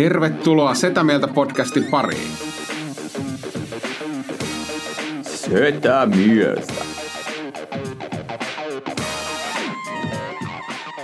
Tervetuloa 0.00 0.74
Setä 0.74 1.04
Mieltä 1.04 1.28
podcastin 1.28 1.84
pariin. 1.84 2.32
Setä 5.22 6.06
mieltä. 6.06 6.72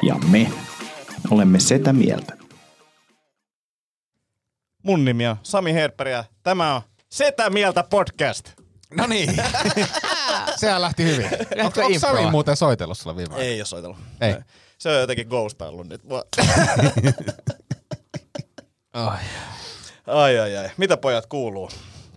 Ja 0.02 0.14
me 0.30 0.52
olemme 1.30 1.60
Setä 1.60 1.92
Mieltä. 1.92 2.36
Mun 4.82 5.04
nimi 5.04 5.26
on 5.26 5.36
Sami 5.42 5.72
Herpperi 5.72 6.12
ja 6.12 6.24
tämä 6.42 6.74
on 6.74 6.82
Setä 7.08 7.50
Mieltä 7.50 7.84
podcast. 7.90 8.52
No 8.94 9.06
niin. 9.06 9.36
Sehän 10.60 10.82
lähti 10.82 11.04
hyvin. 11.04 11.28
Onko, 11.64 11.80
onko 11.84 11.98
Sami 11.98 12.30
muuten 12.30 12.56
soitellut 12.56 12.98
sulla 12.98 13.16
viime 13.16 13.36
Ei 13.36 13.60
ole 13.60 13.66
soitellut. 13.66 13.98
Ei. 14.20 14.34
Se 14.78 14.88
on 14.88 15.00
jotenkin 15.00 15.28
ghostaillut 15.28 15.88
nyt. 15.88 16.00
Ai. 18.96 19.18
Ai 20.06 20.38
ai 20.38 20.56
ai. 20.56 20.70
Mitä 20.76 20.96
pojat 20.96 21.26
kuuluu? 21.26 21.70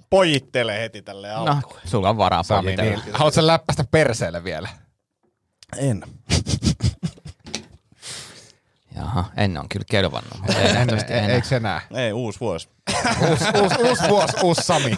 Pojittele 0.10 0.80
heti 0.80 1.02
tälle 1.02 1.28
No, 1.28 1.36
alkuun. 1.46 1.80
sulla 1.86 2.10
on 2.10 2.18
varaa 2.18 2.44
Sami, 2.44 2.64
pojitella. 2.76 3.04
niin. 3.06 3.16
Haluatko 3.16 3.48
läppästä 3.48 3.84
perseelle 3.92 4.44
vielä? 4.44 4.70
En. 5.78 6.04
Jaha, 8.96 9.26
en 9.38 9.58
on 9.58 9.70
kyllä 9.70 9.86
kelvannut, 9.92 10.34
mutta 10.40 10.60
ei 10.60 10.68
En, 10.70 10.74
nähtävästi 10.76 11.14
e- 11.14 11.18
enää. 11.18 11.30
eikö 11.36 11.56
enää? 11.58 11.82
Ei, 11.96 12.14
uusi 12.14 12.40
vuosi. 12.40 12.70
Uusi, 13.30 13.46
uusi, 13.62 13.76
uusi 13.84 14.04
vuosi, 14.10 14.34
uusi 14.44 14.62
Sami. 14.62 14.96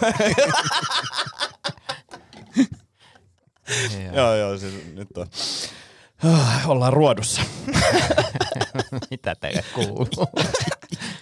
joo, 4.16 4.34
joo, 4.36 4.58
siis 4.58 4.74
nyt 4.94 5.16
on. 5.16 5.26
Ah, 6.24 6.70
Ollaan 6.70 6.92
ruodussa. 6.92 7.42
Mitä 9.10 9.34
teille 9.34 9.64
kuuluu? 9.74 10.08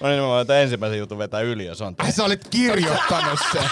No 0.01 0.09
niin, 0.09 0.21
mä 0.23 0.27
voin 0.27 0.47
tämän 0.47 0.63
ensimmäisen 0.63 0.99
jutun 0.99 1.19
vetää 1.19 1.41
yli, 1.41 1.67
jos 1.67 1.81
on. 1.83 1.95
Ai 1.99 2.13
sä 2.13 2.25
olit 2.25 2.49
kirjoittanut 2.49 3.39
sen. 3.53 3.63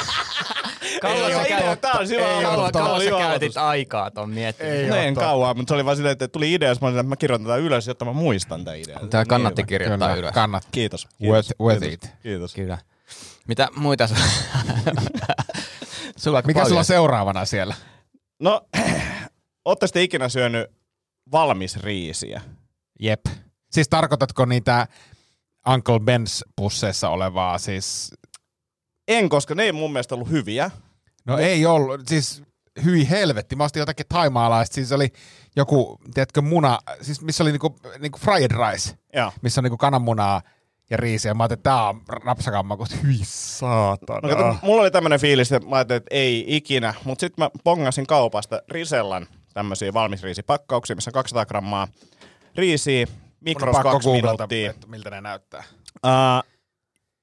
Kauan 1.02 1.32
sä 1.32 1.44
käytit, 1.48 1.80
Tää 1.80 1.92
on 1.92 2.42
kauan, 2.42 2.72
kauan 2.72 3.02
sä 3.02 3.10
käytit 3.10 3.56
aikaa 3.56 4.10
ton 4.10 4.30
miettimään. 4.30 4.76
Ei 4.76 4.86
No 4.88 4.94
oo 4.94 5.00
en 5.00 5.14
kauan, 5.14 5.56
mutta 5.56 5.70
se 5.70 5.74
oli 5.74 5.84
vaan 5.84 5.96
silleen, 5.96 6.12
että 6.12 6.28
tuli 6.28 6.54
idea, 6.54 6.68
jos 6.68 6.80
mä 6.80 6.86
olin, 6.88 6.98
että 6.98 7.08
mä 7.08 7.16
kirjoitan 7.16 7.46
tätä 7.46 7.56
ylös, 7.56 7.86
jotta 7.86 8.04
mä 8.04 8.12
muistan 8.12 8.64
tämän 8.64 8.80
idean. 8.80 9.08
Tää 9.08 9.24
kannatti 9.24 9.62
Niin, 9.62 9.66
kirjoittaa 9.66 10.08
Kyllä, 10.08 10.18
ylös. 10.20 10.34
kannat. 10.34 10.68
Kiitos. 10.70 11.08
With, 11.22 11.50
with 11.60 11.80
kiitos, 11.82 12.08
it. 12.10 12.14
Kiitos. 12.22 12.54
Kyllä. 12.54 12.78
Mitä 13.48 13.68
muita 13.76 14.06
su- 14.06 14.18
sulla 16.16 16.42
Mikä 16.46 16.64
sulla 16.64 16.78
on 16.78 16.84
seuraavana 16.84 17.44
siellä? 17.44 17.74
No, 18.38 18.60
ootte 19.64 19.86
sitten 19.86 20.02
ikinä 20.02 20.28
syönyt 20.28 20.77
valmis 21.32 21.76
riisiä? 21.76 22.40
Jep. 23.00 23.20
Siis 23.70 23.88
tarkoitatko 23.88 24.44
niitä 24.44 24.86
Uncle 25.74 25.98
Ben's 25.98 26.50
pusseissa 26.56 27.08
olevaa 27.08 27.58
siis... 27.58 28.14
En, 29.08 29.28
koska 29.28 29.54
ne 29.54 29.62
ei 29.62 29.72
mun 29.72 29.92
mielestä 29.92 30.14
ollut 30.14 30.30
hyviä. 30.30 30.70
No 31.26 31.38
ei 31.38 31.66
ollut, 31.66 32.08
siis 32.08 32.42
hyi 32.84 33.10
helvetti. 33.10 33.56
Mä 33.56 33.64
ostin 33.64 33.80
jotakin 33.80 34.06
taimaalaista, 34.08 34.74
siis 34.74 34.92
oli 34.92 35.08
joku, 35.56 35.98
tiedätkö, 36.14 36.40
muna, 36.40 36.78
siis 37.00 37.22
missä 37.22 37.44
oli 37.44 37.52
niinku, 37.52 37.76
niinku 37.98 38.18
fried 38.18 38.50
rice, 38.50 38.98
Joo. 39.14 39.32
missä 39.42 39.60
on 39.60 39.62
niinku 39.62 39.76
kananmunaa 39.76 40.42
ja 40.90 40.96
riisiä. 40.96 41.34
Mä 41.34 41.42
ajattelin, 41.42 41.58
että 41.58 41.70
tää 41.70 41.88
on 41.88 42.02
rapsakamma, 42.08 42.76
kun 42.76 42.86
hyi 43.02 43.20
saatana. 43.22 44.28
No, 44.28 44.36
kato, 44.36 44.56
mulla 44.62 44.82
oli 44.82 44.90
tämmönen 44.90 45.20
fiilis, 45.20 45.52
että 45.52 45.68
mä 45.68 45.76
ajattelin, 45.76 45.96
että 45.96 46.14
ei 46.14 46.44
ikinä, 46.56 46.94
mutta 47.04 47.20
sitten 47.20 47.44
mä 47.44 47.50
pongasin 47.64 48.06
kaupasta 48.06 48.62
Risellan 48.68 49.26
tämmöisiä 49.54 49.92
valmisriisipakkauksia, 49.92 50.96
missä 50.96 51.08
on 51.08 51.12
200 51.12 51.46
grammaa 51.46 51.88
riisiä, 52.54 53.06
on 53.10 53.14
mikros 53.40 53.72
pakko 53.72 53.90
kaksi 53.92 54.08
minuuttia. 54.08 54.70
että 54.70 54.86
miltä 54.86 55.10
ne 55.10 55.20
näyttää. 55.20 55.64
Uh, 56.06 56.50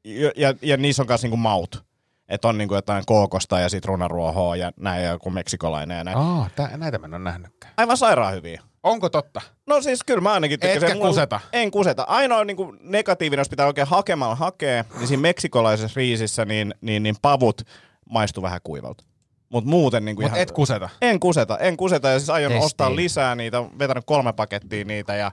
ja, 0.06 0.32
ja, 0.36 0.54
ja 0.62 0.78
niissä 0.78 1.04
on 1.04 1.08
myös 1.08 1.22
niinku 1.22 1.38
maut. 1.38 1.86
Että 2.30 2.48
on 2.48 2.58
niinku 2.58 2.76
jotain 2.76 3.04
kookosta 3.06 3.60
ja 3.60 3.70
sitruunaruohoa 3.70 4.56
ja 4.56 4.72
näin 4.80 5.04
ja 5.04 5.10
joku 5.10 5.30
meksikolainen 5.30 5.98
ja 5.98 6.04
näin. 6.04 6.18
Aa, 6.18 6.50
tää, 6.56 6.78
näitä 6.78 6.98
mä 6.98 7.06
en 7.06 7.14
ole 7.14 7.24
nähnytkään. 7.24 7.74
Aivan 7.78 7.98
sairaan 7.98 8.34
hyviä. 8.34 8.62
Onko 8.84 9.10
totta? 9.10 9.42
No 9.68 9.82
siis 9.82 10.04
kyllä 10.04 10.22
mä 10.22 10.34
ainakin 10.34 10.60
tykkäsin. 10.60 10.84
Etkä 10.84 10.96
Mulla- 10.96 11.08
kuseta? 11.08 11.40
En 11.54 11.72
kuseta. 11.72 12.04
Ainoa 12.04 12.46
niin 12.46 12.58
kuin 12.58 12.78
negatiivinen, 12.82 13.42
jos 13.42 13.50
pitää 13.50 13.66
oikein 13.68 13.88
hakemalla 13.88 14.36
hakea, 14.36 14.86
niin 14.98 15.08
siinä 15.08 15.22
meksikolaisessa 15.22 15.98
riisissä 15.98 16.46
niin, 16.46 16.74
niin, 16.82 17.04
niin 17.04 17.16
pavut 17.22 17.62
maistuu 18.10 18.44
vähän 18.44 18.60
kuivalta. 18.64 19.04
Mutta 19.50 19.70
muuten 19.70 20.06
niin 20.06 20.16
kuin 20.16 20.26
Mutta 20.26 20.40
et 20.40 20.52
kuseta. 20.52 20.90
En 21.02 21.20
kuseta, 21.20 21.58
en 21.58 21.78
kuseta 21.78 22.10
ja 22.10 22.20
siis 22.20 22.30
aion 22.30 22.52
Testiin. 22.52 22.66
ostaa 22.66 22.96
lisää 22.96 23.36
niitä, 23.36 23.64
vetänyt 23.80 24.04
kolme 24.06 24.34
pakettia 24.34 24.86
niitä 24.86 25.16
ja 25.16 25.32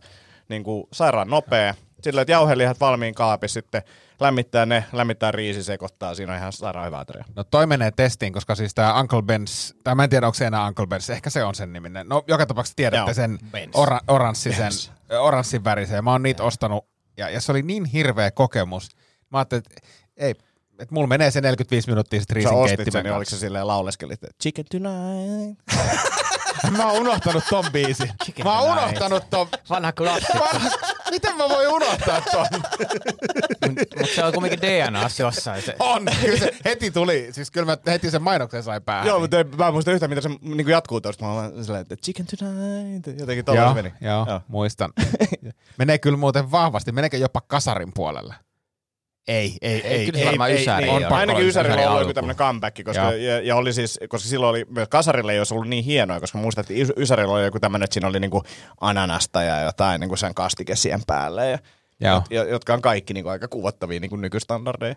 niin 0.49 0.65
kuin 0.65 0.85
sairaan 0.93 1.31
nopea. 1.31 1.75
Sillä 2.03 2.21
että 2.21 2.33
jauhelihat 2.33 2.81
valmiin 2.81 3.15
kaapissa 3.15 3.55
sitten 3.55 3.83
lämmittää 4.21 4.67
ne, 4.67 4.85
lämmittää 4.93 5.31
riisi, 5.31 5.63
sekoittaa, 5.63 6.15
siinä 6.15 6.33
on 6.33 6.39
ihan 6.39 6.53
sairaan 6.53 6.87
hyvä 6.87 6.99
ateria. 6.99 7.25
No 7.37 7.45
toi 7.45 7.67
menee 7.67 7.91
testiin, 7.91 8.33
koska 8.33 8.55
siis 8.55 8.75
tää 8.75 9.01
Uncle 9.01 9.21
Ben's, 9.21 9.77
tai 9.85 9.95
mä 9.95 10.05
en 10.05 10.11
tiedä 10.11 10.27
onko 10.27 10.35
se 10.35 10.47
enää 10.47 10.67
Uncle 10.67 10.87
Ben's, 10.87 11.13
ehkä 11.13 11.31
se 11.31 11.45
on 11.45 11.55
sen 11.55 11.73
niminen. 11.73 12.09
No 12.09 12.25
joka 12.27 12.47
tapauksessa 12.47 12.77
tiedätte 12.77 13.11
Joo, 13.11 13.15
sen 13.15 13.39
ora, 13.75 14.01
oranssisen, 14.09 14.73
oranssin 15.21 15.65
värisen. 15.65 16.05
Mä 16.05 16.13
oon 16.13 16.23
niitä 16.23 16.43
ostanut, 16.43 16.87
ja, 17.17 17.31
ja 17.31 17.41
se 17.41 17.53
oli 17.53 17.63
niin 17.63 17.85
hirveä 17.85 18.31
kokemus. 18.31 18.89
Mä 19.31 19.39
ajattelin, 19.39 19.63
että 19.67 19.89
ei, 20.17 20.35
että 20.83 20.95
mulla 20.95 21.07
menee 21.07 21.31
se 21.31 21.41
45 21.41 21.89
minuuttia 21.89 22.21
sit 22.21 22.29
Sä 22.29 22.35
riisin 22.35 22.53
ostit 22.55 22.93
sen, 22.93 23.05
niin 23.05 23.15
oliko 23.15 23.31
se 23.31 23.37
silleen 23.39 23.67
lauleskelit, 23.67 24.25
että 24.25 24.37
chicken 24.43 24.65
tonight? 24.71 25.63
Mä 26.77 26.87
oon 26.91 27.01
unohtanut 27.01 27.45
ton 27.51 27.65
biisin. 27.73 28.11
Chicken 28.25 28.47
Mä 28.47 28.59
oon 28.61 28.69
tonight. 28.69 28.89
unohtanut 28.89 29.31
ton. 29.31 29.49
Vanha 29.71 29.93
klassikko. 29.93 30.39
Vanha- 30.39 30.71
Miten 31.11 31.37
mä 31.37 31.49
voin 31.49 31.69
unohtaa 31.69 32.21
ton? 32.33 32.47
Mutta 33.69 34.07
se 34.15 34.25
on 34.25 34.33
kumminkin 34.33 34.61
DNAssa 34.63 35.23
jossain. 35.23 35.63
Se. 35.63 35.77
On, 35.79 36.03
kyllä 36.21 36.39
se 36.39 36.51
heti 36.65 36.91
tuli. 36.91 37.29
Siis 37.33 37.51
kyllä 37.51 37.67
mä 37.67 37.77
heti 37.87 38.11
sen 38.11 38.23
mainoksen 38.23 38.63
sain 38.63 38.83
päähän. 38.83 39.07
Joo, 39.07 39.21
mutta 39.21 39.37
mä 39.57 39.67
en 39.67 39.73
muista 39.73 39.93
yhtään, 39.93 40.11
mitä 40.11 40.21
se 40.21 40.29
niin 40.41 40.69
jatkuu 40.69 41.01
tuosta. 41.01 41.25
Mä 41.25 41.33
oon 41.33 41.65
silleen, 41.65 41.83
että 41.83 41.97
chicken 41.97 42.27
tonight. 42.27 43.21
Jotenkin 43.21 43.45
joo, 43.55 43.75
meni. 43.75 43.93
joo, 44.01 44.27
joo, 44.29 44.41
muistan. 44.49 44.93
Menee 45.79 45.99
kyllä 45.99 46.17
muuten 46.19 46.51
vahvasti. 46.51 46.93
Meneekö 46.93 47.17
jopa 47.17 47.41
kasarin 47.41 47.93
puolelle? 47.95 48.35
Ei, 49.29 49.57
ei, 49.63 49.87
ei. 49.87 50.07
kyllä 50.07 50.19
se 50.19 50.25
varmaan 50.27 50.53
Ysäri 50.53 50.89
on 50.89 51.05
on. 51.07 51.13
Ainakin 51.13 51.47
Ysärillä 51.47 51.75
Ysäri 51.75 51.87
on 51.87 51.91
ollut 51.93 52.03
joku 52.03 52.15
tämmöinen 52.15 52.37
comeback, 52.37 52.85
koska, 52.85 53.03
Joo. 53.03 53.13
ja, 53.13 53.41
ja, 53.41 53.57
oli 53.57 53.73
siis, 53.73 54.01
koska 54.09 54.29
silloin 54.29 54.51
oli 54.51 54.65
myös 54.69 54.89
Kasarille 54.89 55.33
ei 55.33 55.39
olisi 55.39 55.55
ollut 55.55 55.69
niin 55.69 55.85
hienoa, 55.85 56.21
koska 56.21 56.39
muistat, 56.39 56.71
että 56.71 56.85
Ys- 56.85 57.03
Ysärillä 57.03 57.35
oli 57.35 57.45
joku 57.45 57.61
tämmöinen, 57.61 57.85
että 57.85 57.95
siinä 57.95 58.09
oli 58.09 58.21
niinku 58.21 58.43
ananasta 58.81 59.43
ja 59.43 59.61
jotain 59.61 60.01
niinku 60.01 60.17
sen 60.17 60.35
kastike 60.35 60.77
siihen 60.77 61.01
päälle, 61.07 61.51
ja, 61.51 61.59
Joo. 62.01 62.23
ja, 62.31 62.45
jotka 62.45 62.75
on 62.75 62.83
kaikki 62.83 63.15
niinku 63.15 63.29
aika 63.29 63.49
kuvattavia 63.49 64.01
niinku 64.01 64.17
nykystandardeja. 64.17 64.95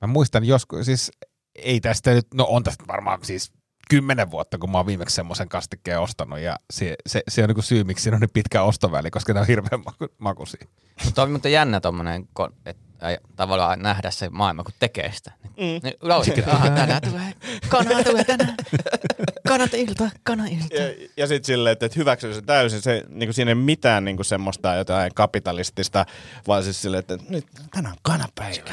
Mä 0.00 0.06
muistan 0.06 0.44
joskus, 0.44 0.86
siis 0.86 1.10
ei 1.54 1.80
tästä 1.80 2.10
nyt, 2.10 2.26
no 2.34 2.46
on 2.48 2.62
tästä 2.62 2.84
varmaan 2.88 3.18
siis 3.22 3.52
kymmenen 3.90 4.30
vuotta, 4.30 4.58
kun 4.58 4.70
mä 4.70 4.78
oon 4.78 4.86
viimeksi 4.86 5.16
semmoisen 5.16 5.48
kastikkeen 5.48 6.00
ostanut 6.00 6.38
ja 6.38 6.56
se, 6.72 6.94
se, 7.06 7.22
se 7.28 7.42
on 7.42 7.48
niinku 7.48 7.62
syy, 7.62 7.84
miksi 7.84 8.02
siinä 8.02 8.16
on 8.16 8.20
niin 8.20 8.30
pitkä 8.32 8.62
ostoväli, 8.62 9.10
koska 9.10 9.32
ne 9.32 9.40
on 9.40 9.46
hirveän 9.46 9.82
maku, 9.84 10.06
makuisia. 10.18 10.66
Mutta 11.04 11.22
on 11.22 11.30
muuten 11.30 11.52
jännä 11.52 11.80
tommonen, 11.80 12.28
ko- 12.40 12.74
et, 13.02 13.06
ai, 13.06 13.18
tavallaan 13.36 13.82
nähdä 13.82 14.10
se 14.10 14.28
maailma, 14.28 14.64
kun 14.64 14.74
tekee 14.78 15.12
sitä. 15.12 15.32
Mm. 15.44 15.56
Niin 15.56 15.94
laulitkin, 16.00 16.48
aha, 16.48 16.70
tänään 16.70 17.02
tulee, 17.02 17.32
kana 17.68 18.04
tulee 18.04 18.24
tänään, 18.24 18.54
kanat 19.48 19.74
ilta, 19.74 20.10
kana 20.22 20.46
ilta. 20.46 20.74
Ja, 20.74 21.08
ja 21.16 21.26
sitten 21.26 21.44
silleen, 21.44 21.72
että, 21.72 21.86
että 21.86 21.98
hyväksyy 21.98 22.34
se 22.34 22.42
täysin, 22.42 22.82
se, 22.82 23.04
niinku 23.08 23.32
siinä 23.32 23.50
ei 23.50 23.54
mitään 23.54 24.04
niinku 24.04 24.24
semmoista 24.24 24.74
jotain 24.74 25.14
kapitalistista, 25.14 26.06
vaan 26.46 26.62
siis 26.62 26.82
silleen, 26.82 26.98
että 26.98 27.18
nyt 27.28 27.46
tänään 27.70 27.92
on 27.92 27.98
kanapäivä. 28.02 28.70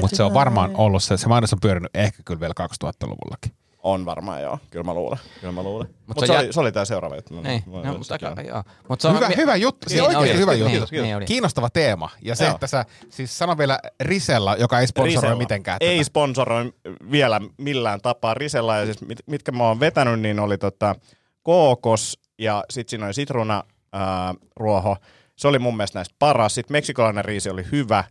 Mutta 0.00 0.16
se 0.16 0.22
on 0.22 0.34
varmaan 0.34 0.76
ollut 0.76 1.02
se, 1.02 1.16
se 1.16 1.28
mainos 1.28 1.52
on 1.52 1.60
pyörinyt 1.60 1.96
ehkä 1.96 2.22
kyllä 2.24 2.40
vielä 2.40 2.54
2000-luvullakin. 2.84 3.65
On 3.86 4.04
varmaan 4.04 4.42
joo, 4.42 4.58
kyllä 4.70 4.84
mä 4.84 4.94
luulen. 4.94 5.18
Kyllä 5.40 5.52
mä 5.52 5.62
luulen. 5.62 5.88
Mut 5.88 6.06
Mutta 6.06 6.20
se 6.20 6.26
se, 6.26 6.32
jät- 6.38 6.44
oli, 6.44 6.52
se 6.52 6.60
oli 6.60 6.72
tää 6.72 6.84
seuraava 6.84 7.16
juttu. 7.16 7.40
Niin, 7.40 7.62
Mä- 7.66 7.76
no, 7.76 7.82
mä- 7.92 7.98
mutta 7.98 8.14
aika, 8.14 8.42
joo. 8.42 8.62
Mut 8.88 9.00
se 9.00 9.08
on, 9.08 9.14
Hyvä, 9.16 9.28
mi- 9.28 9.36
hyvä 9.36 9.56
juttu, 9.56 9.88
siis 9.88 10.02
Niin 10.08 10.16
oli, 10.18 10.36
hyvä 10.38 10.52
niin, 10.52 10.60
juttu. 10.60 10.70
Kiitos, 10.70 10.90
niin 10.92 11.16
oli. 11.16 11.24
Kiinnostava 11.24 11.70
teema. 11.70 12.10
Ja 12.22 12.34
se, 12.36 12.44
Joo. 12.44 12.54
että 12.54 12.66
sä, 12.66 12.84
siis 13.08 13.38
sano 13.38 13.58
vielä 13.58 13.78
Risella, 14.00 14.56
joka 14.56 14.80
ei 14.80 14.86
sponsoroi 14.86 15.14
Risella. 15.22 15.36
mitenkään 15.38 15.76
Ei 15.80 15.96
tätä. 15.98 16.04
sponsoroi 16.04 16.72
vielä 17.10 17.40
millään 17.58 18.00
tapaa 18.00 18.34
Risella. 18.34 18.76
Ja 18.76 18.84
siis 18.84 19.00
mit, 19.00 19.18
mitkä 19.26 19.52
mä 19.52 19.64
oon 19.64 19.80
vetänyt, 19.80 20.20
niin 20.20 20.40
oli 20.40 20.58
tota 20.58 20.94
kookos 21.42 22.18
ja 22.38 22.64
sitten 22.70 22.90
siinä 22.90 23.06
oli 23.06 23.14
sitruuna 23.14 23.64
ää, 23.92 24.34
ruoho. 24.56 24.96
Se 25.36 25.48
oli 25.48 25.58
mun 25.58 25.76
mielestä 25.76 25.98
näistä 25.98 26.14
paras. 26.18 26.54
Sitten 26.54 26.74
meksikolainen 26.74 27.24
riisi 27.24 27.50
oli 27.50 27.64
hyvä. 27.72 28.04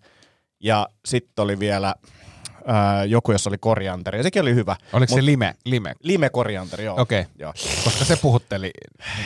Ja 0.59 0.87
sitten 1.05 1.43
oli 1.43 1.59
vielä 1.59 1.95
ää, 2.65 3.05
joku, 3.05 3.31
jossa 3.31 3.49
oli 3.49 3.57
korianteri. 3.57 4.19
Ja 4.19 4.23
sekin 4.23 4.41
oli 4.41 4.55
hyvä. 4.55 4.75
Oliko 4.93 5.11
Mut- 5.11 5.19
se 5.19 5.25
lime? 5.25 5.55
lime? 5.65 5.93
Lime 6.03 6.29
korianteri, 6.29 6.83
joo. 6.85 7.01
Okei. 7.01 7.25
Joo. 7.39 7.53
Koska 7.83 8.05
se 8.05 8.15
puhutteli 8.15 8.71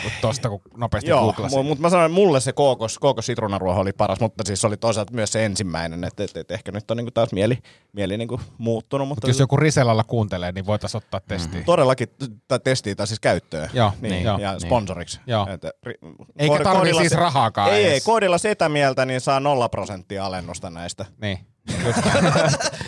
niin 0.03 0.13
tosta, 0.21 0.49
kun 0.49 0.61
nopeasti 0.77 1.09
Joo, 1.09 1.21
googlasin. 1.23 1.65
mutta 1.65 1.81
mä 1.81 1.89
sanoin, 1.89 2.05
että 2.11 2.15
mulle 2.21 2.39
se 2.39 2.53
kookos, 2.53 2.99
kookos 2.99 3.25
sitruunaruoho 3.25 3.81
oli 3.81 3.93
paras, 3.93 4.19
mutta 4.19 4.43
siis 4.47 4.61
se 4.61 4.67
oli 4.67 4.77
toisaalta 4.77 5.13
myös 5.13 5.31
se 5.31 5.45
ensimmäinen, 5.45 6.03
että 6.03 6.23
et, 6.23 6.37
et 6.37 6.51
ehkä 6.51 6.71
nyt 6.71 6.91
on 6.91 6.97
niinku 6.97 7.11
taas 7.11 7.31
mieli, 7.31 7.57
mieli 7.93 8.17
niinku 8.17 8.41
muuttunut, 8.57 9.07
mutta 9.07 9.27
Jos 9.27 9.39
joku 9.39 9.57
Risellalla 9.57 10.03
kuuntelee, 10.03 10.51
niin 10.51 10.65
voitaisiin 10.65 10.97
ottaa 11.03 11.19
testiin. 11.27 11.65
todellakin 11.65 12.07
tai 12.47 12.59
testiin 12.59 12.97
tai 12.97 13.07
siis 13.07 13.19
käyttöön. 13.19 13.69
Joo, 13.73 13.91
niin, 14.01 14.11
niin, 14.11 14.23
joo, 14.23 14.37
ja 14.37 14.51
niin. 14.51 14.61
sponsoriksi. 14.61 15.19
Joo. 15.27 15.47
Että, 15.49 15.71
ri, 15.83 15.93
Eikä 16.39 16.63
koodilla 16.63 16.99
siis 17.01 17.13
rahaakaan 17.13 17.71
Ei, 17.73 17.83
ei, 17.85 17.91
edes. 17.91 18.03
koodilla 18.03 18.37
sitä 18.37 18.69
mieltä, 18.69 19.05
niin 19.05 19.21
saa 19.21 19.39
nolla 19.39 19.69
prosenttia 19.69 20.25
alennusta 20.25 20.69
näistä. 20.69 21.05
Niin. 21.21 21.39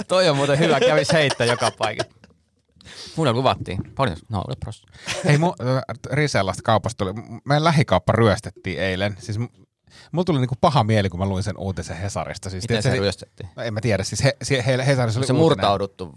Toi 0.07 0.29
on 0.29 0.35
muuten 0.37 0.59
hyvä, 0.59 0.79
kävis 0.79 1.13
heittää 1.13 1.47
joka 1.47 1.71
paikassa. 1.77 2.11
Mulle 3.15 3.33
luvattiin. 3.33 3.79
Paljon? 3.95 4.17
No, 4.29 4.43
pros. 4.59 4.83
Hei, 5.25 5.37
mu, 5.37 5.53
Risellasta 6.11 6.61
kaupasta 6.65 7.05
tuli, 7.05 7.13
meidän 7.45 7.63
lähikauppa 7.63 8.11
ryöstettiin 8.11 8.79
eilen. 8.79 9.15
Siis 9.19 9.39
mulla 10.11 10.23
tuli 10.25 10.39
niinku 10.39 10.55
paha 10.61 10.83
mieli, 10.83 11.09
kun 11.09 11.19
mä 11.19 11.25
luin 11.25 11.43
sen 11.43 11.57
uutisen 11.57 11.97
Hesarista. 11.97 12.49
Siis, 12.49 12.63
Miten 12.63 12.67
tiedätkö, 12.83 12.91
se 12.97 13.01
ryöstettiin? 13.01 13.49
No, 13.55 13.63
en 13.63 13.73
mä 13.73 13.81
tiedä, 13.81 14.03
siis 14.03 14.23
he, 14.23 14.33
he, 14.51 14.63
he, 14.65 14.85
Hesarissa 14.85 15.19
oli 15.19 15.27
Se 15.27 15.33
uutinen. 15.33 15.43
murtauduttu. 15.43 16.13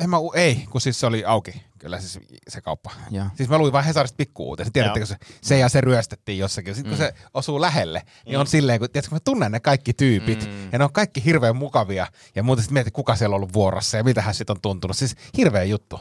En 0.00 0.10
mä, 0.10 0.16
ei, 0.34 0.66
kun 0.70 0.80
siis 0.80 1.00
se 1.00 1.06
oli 1.06 1.24
auki, 1.24 1.62
kyllä 1.78 2.00
siis 2.00 2.18
se 2.48 2.60
kauppa. 2.60 2.90
Joo. 3.10 3.26
Siis 3.34 3.48
mä 3.48 3.58
luin 3.58 3.72
vaan 3.72 3.84
Hesarista 3.84 4.16
pikku-uutisen. 4.16 4.72
Tiedättekö 4.72 5.06
se, 5.06 5.16
se 5.42 5.58
ja 5.58 5.68
se 5.68 5.80
ryöstettiin 5.80 6.38
jossakin. 6.38 6.74
Sitten 6.74 6.90
kun 6.96 6.98
Mm. 7.04 7.06
se 7.06 7.14
osuu 7.34 7.60
lähelle, 7.60 8.02
niin 8.26 8.38
on 8.38 8.46
silleen, 8.46 8.78
kun, 8.78 8.90
tiedätkö, 8.90 9.14
mä 9.14 9.20
tunnen 9.20 9.52
ne 9.52 9.60
kaikki 9.60 9.92
tyypit. 9.92 10.46
Mm. 10.46 10.68
Ja 10.72 10.78
ne 10.78 10.84
on 10.84 10.92
kaikki 10.92 11.24
hirveän 11.24 11.56
mukavia. 11.56 12.06
Ja 12.34 12.42
muuten 12.42 12.62
sitten 12.62 12.74
mietin, 12.74 12.92
kuka 12.92 13.16
siellä 13.16 13.34
on 13.34 13.36
ollut 13.36 13.52
vuorossa 13.52 13.96
ja 13.96 14.04
mitä 14.04 14.22
hän 14.22 14.34
sitten 14.34 14.56
on 14.56 14.60
tuntunut. 14.60 14.96
Siis 14.96 15.16
hirveä 15.36 15.64
juttu. 15.64 16.00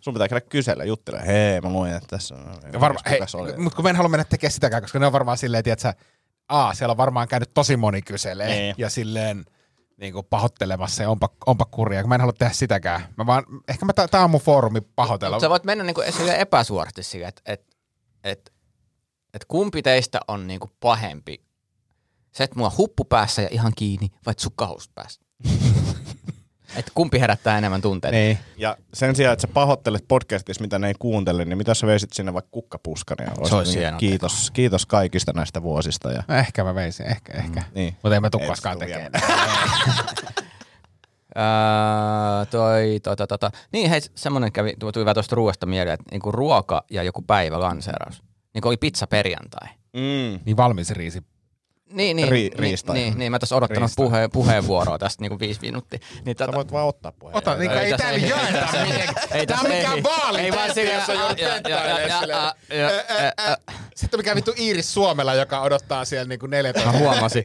Sun 0.00 0.14
pitää 0.14 0.28
käydä 0.28 0.40
kysellä, 0.48 0.84
juttele. 0.84 1.26
Hei, 1.26 1.60
mä 1.60 1.68
luin, 1.70 1.92
että 1.92 2.06
tässä 2.08 2.34
on... 2.34 2.40
Ja 2.72 2.80
varma, 2.80 3.00
hei, 3.10 3.20
mutta 3.58 3.76
kun 3.76 3.82
mä 3.82 3.90
en 3.90 3.96
halua 3.96 4.08
mennä 4.08 4.24
tekemään 4.24 4.52
sitäkään, 4.52 4.82
koska 4.82 4.98
ne 4.98 5.06
on 5.06 5.12
varmaan 5.12 5.38
silleen, 5.38 5.64
tiedätkö, 5.64 5.92
aa, 6.48 6.74
siellä 6.74 6.90
on 6.90 6.96
varmaan 6.96 7.28
käynyt 7.28 7.50
tosi 7.54 7.76
moni 7.76 8.02
kyselee 8.02 8.48
Niin. 8.48 8.74
ja 8.78 8.90
silleen 8.90 9.44
niin 10.02 10.12
kuin 10.12 10.26
pahoittelemassa 10.30 11.02
ja 11.02 11.10
onpa, 11.10 11.28
onpa 11.46 11.64
kurja, 11.64 12.02
kun 12.02 12.08
mä 12.08 12.14
en 12.14 12.20
halua 12.20 12.32
tehdä 12.32 12.52
sitäkään. 12.52 13.14
Mä 13.16 13.26
vaan, 13.26 13.44
ehkä 13.68 13.86
mä, 13.86 13.92
tää 14.10 14.24
on 14.24 14.30
mun 14.30 14.40
foorumi 14.40 14.80
pahoitella. 14.80 15.40
Sä 15.40 15.50
voit 15.50 15.64
mennä 15.64 15.84
niinku 15.84 16.02
silleen 16.10 16.40
epäsuorasti 16.40 17.02
siihen, 17.02 17.28
että 17.28 17.42
et, 17.46 17.76
et, 18.24 18.52
et 19.34 19.44
kumpi 19.44 19.82
teistä 19.82 20.20
on 20.28 20.46
niinku 20.46 20.70
pahempi. 20.80 21.44
Se, 22.32 22.44
että 22.44 22.56
mulla 22.56 22.70
on 22.70 22.76
huppu 22.76 23.04
päässä 23.04 23.42
ja 23.42 23.48
ihan 23.50 23.72
kiinni, 23.76 24.08
vai 24.26 24.34
sukkahousut 24.36 24.94
päässä. 24.94 25.20
et 26.76 26.90
kumpi 26.94 27.20
herättää 27.20 27.58
enemmän 27.58 27.82
tunteita. 27.82 28.16
Niin. 28.16 28.38
Ja 28.56 28.76
sen 28.94 29.16
sijaan, 29.16 29.32
että 29.32 29.40
sä 29.40 29.48
pahoittelet 29.54 30.04
podcastissa, 30.08 30.62
mitä 30.62 30.78
ne 30.78 30.88
ei 30.88 30.94
kuuntele, 30.98 31.44
niin 31.44 31.58
mitä 31.58 31.74
sä 31.74 31.86
veisit 31.86 32.12
sinne 32.12 32.34
vaikka 32.34 32.48
kukkapuskan? 32.50 33.16
Ja 33.20 33.48
Se 33.48 33.54
olisi 33.54 33.78
hieno 33.78 33.98
kiitos, 33.98 34.50
kiitos 34.50 34.86
kaikista 34.86 35.32
näistä 35.34 35.62
vuosista. 35.62 36.12
Ja, 36.12 36.22
No 36.28 36.34
ehkä 36.34 36.64
mä 36.64 36.74
veisin, 36.74 37.06
ehkä, 37.06 37.32
ehkä. 37.38 37.62
niin. 37.74 37.96
Mutta 38.02 38.16
en 38.16 38.22
mä 38.22 38.26
se 38.26 38.30
tule 38.30 38.76
tekemään. 38.78 39.10
Öö, 41.36 42.46
toi, 42.50 43.00
tota, 43.02 43.26
tota. 43.26 43.50
Niin 43.72 43.90
hei, 43.90 44.00
semmonen 44.14 44.52
kävi, 44.52 44.74
tuli 44.78 45.04
vähän 45.04 45.14
tuosta 45.14 45.36
ruoasta 45.36 45.66
mieleen, 45.66 45.94
että 45.94 46.10
niinku 46.10 46.32
ruoka 46.32 46.84
ja 46.90 47.02
joku 47.02 47.22
päivä 47.22 47.60
lanseeraus. 47.60 48.22
Niin 48.54 48.66
oli 48.66 48.76
pizza 48.76 49.06
perjantai. 49.06 49.68
Mm. 49.92 50.40
Niin 50.44 50.56
valmis 50.56 50.90
riisi. 50.90 51.22
Niin, 51.92 52.16
niin, 52.16 52.28
Ri- 52.28 52.32
niin, 52.32 52.58
riistai. 52.58 52.94
niin, 52.94 53.18
niin, 53.18 53.32
mä 53.32 53.38
tässä 53.38 53.56
odottanut 53.56 53.90
puhe, 53.96 54.28
puheenvuoroa 54.32 54.98
tästä 54.98 55.22
niinku 55.22 55.38
viisi 55.38 55.60
minuuttia. 55.62 55.98
Niin, 56.24 56.36
Sä 56.38 56.46
tota, 56.46 56.56
voit 56.56 56.72
vaan 56.72 56.86
ottaa 56.88 57.12
puheen. 57.12 57.36
Ota, 57.36 57.54
niin 57.56 57.70
ei 57.70 57.90
tässä- 57.90 57.96
täällä 57.96 58.18
ei- 58.24 58.28
jaeta 58.30 58.76
mitenkään. 58.86 59.26
ei 59.32 59.46
Tää 59.46 59.56
on 59.56 59.62
tässä- 59.66 59.68
mikään 59.76 59.96
ei- 59.96 60.02
vaali 60.02 60.40
ei 60.40 60.52
vaan 60.52 60.74
sillä- 60.74 60.92
ja- 60.92 62.90
ja- 63.48 63.56
Sitten 63.94 64.20
mikä 64.20 64.34
vittu 64.34 64.52
Iiris 64.58 64.94
Suomella, 64.94 65.34
joka 65.34 65.60
odottaa 65.60 66.04
siellä 66.04 66.28
niinku 66.28 66.46
Mä 66.46 66.50
14. 66.56 66.92
huomasin. 66.92 67.44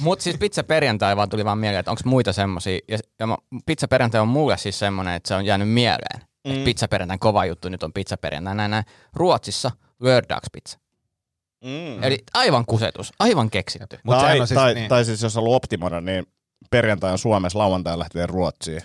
Mutta 0.00 0.22
siis 0.22 0.36
pizza 0.38 0.64
perjantai 0.64 1.16
vaan 1.16 1.28
tuli 1.28 1.44
vaan 1.44 1.58
mieleen, 1.58 1.80
että 1.80 1.90
onko 1.90 2.02
muita 2.04 2.32
semmosia. 2.32 2.78
Ja, 2.88 2.98
ja 3.20 3.26
mä, 3.26 3.36
pizza 3.66 3.88
perjantai 3.88 4.20
on 4.20 4.28
mulle 4.28 4.58
siis 4.58 4.78
semmonen, 4.78 5.14
että 5.14 5.28
se 5.28 5.34
on 5.34 5.44
jäänyt 5.46 5.68
mieleen. 5.68 6.20
Mm. 6.46 6.52
Että 6.52 6.64
pizza 6.64 6.88
perjantai 6.88 7.18
kova 7.18 7.44
juttu, 7.44 7.68
nyt 7.68 7.82
on 7.82 7.92
pizza 7.92 8.16
perjantai. 8.16 8.54
Näin, 8.54 8.70
näin. 8.70 8.84
Ruotsissa 9.14 9.70
lördagspizza. 10.02 10.78
Mm. 11.64 12.02
Eli 12.02 12.18
aivan 12.34 12.66
kusetus, 12.66 13.12
aivan 13.18 13.50
keksitty. 13.50 13.98
Mut 14.04 14.18
tai, 14.18 14.40
on 14.40 14.46
siis- 14.48 14.54
tai, 14.60 14.74
niin. 14.74 14.88
tai 14.88 15.04
siis 15.04 15.22
jos 15.22 15.34
haluaa 15.34 15.56
optimoida, 15.56 16.00
niin 16.00 16.26
perjantai 16.70 17.12
on 17.12 17.18
Suomessa, 17.18 17.58
lauantai 17.58 17.98
lähtee 17.98 18.26
Ruotsiin. 18.26 18.80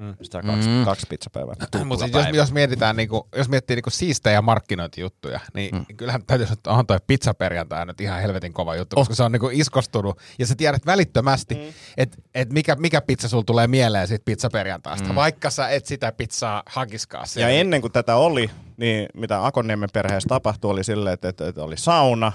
Mm. 0.00 0.14
Sitä 0.22 0.38
on 0.38 0.44
kaksi, 0.44 0.68
Mm. 0.68 0.84
kaksi 0.84 1.06
pizzapäivää. 1.08 1.54
Mutta 1.84 2.06
siis 2.06 2.14
jos, 2.14 2.26
jos, 2.32 2.52
mietitään, 2.52 2.96
niinku, 2.96 3.28
jos 3.36 3.48
miettii 3.48 3.76
niinku 3.76 3.90
siistejä 3.90 4.42
markkinointijuttuja, 4.42 5.40
niin 5.54 5.74
mm. 5.74 5.96
kyllähän 5.96 6.24
täytyy 6.26 6.46
sanoa, 6.46 6.54
että 6.58 6.70
onhan 6.70 6.86
toi 6.86 6.98
pizzaperjantai 7.06 7.86
nyt 7.86 8.00
ihan 8.00 8.20
helvetin 8.20 8.52
kova 8.52 8.76
juttu, 8.76 8.96
koska 8.96 9.14
se 9.14 9.22
on 9.22 9.32
niinku 9.32 9.48
iskostunut 9.52 10.18
ja 10.38 10.46
sä 10.46 10.54
tiedät 10.54 10.86
välittömästi, 10.86 11.54
mm. 11.54 11.60
että 11.96 12.18
et 12.34 12.52
mikä, 12.52 12.76
mikä 12.76 13.00
pizza 13.00 13.28
sulla 13.28 13.44
tulee 13.44 13.66
mieleen 13.66 14.08
siitä 14.08 14.24
pizzaperjantaista, 14.24 15.08
mm. 15.08 15.14
vaikka 15.14 15.50
sä 15.50 15.68
et 15.68 15.86
sitä 15.86 16.12
pizzaa 16.12 16.62
hakiskaa 16.66 17.24
Ja 17.36 17.48
ennen 17.48 17.80
kuin 17.80 17.92
tätä 17.92 18.16
oli, 18.16 18.50
niin 18.76 19.08
mitä 19.14 19.46
Akonniemen 19.46 19.88
perheessä 19.92 20.28
tapahtui, 20.28 20.70
oli 20.70 20.84
silleen, 20.84 21.14
että, 21.14 21.28
että, 21.28 21.48
että 21.48 21.62
oli 21.62 21.76
sauna, 21.76 22.32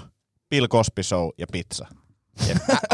Bill 0.50 0.66
Cosby 0.66 1.02
Show 1.02 1.28
ja 1.38 1.46
pizza. 1.52 1.86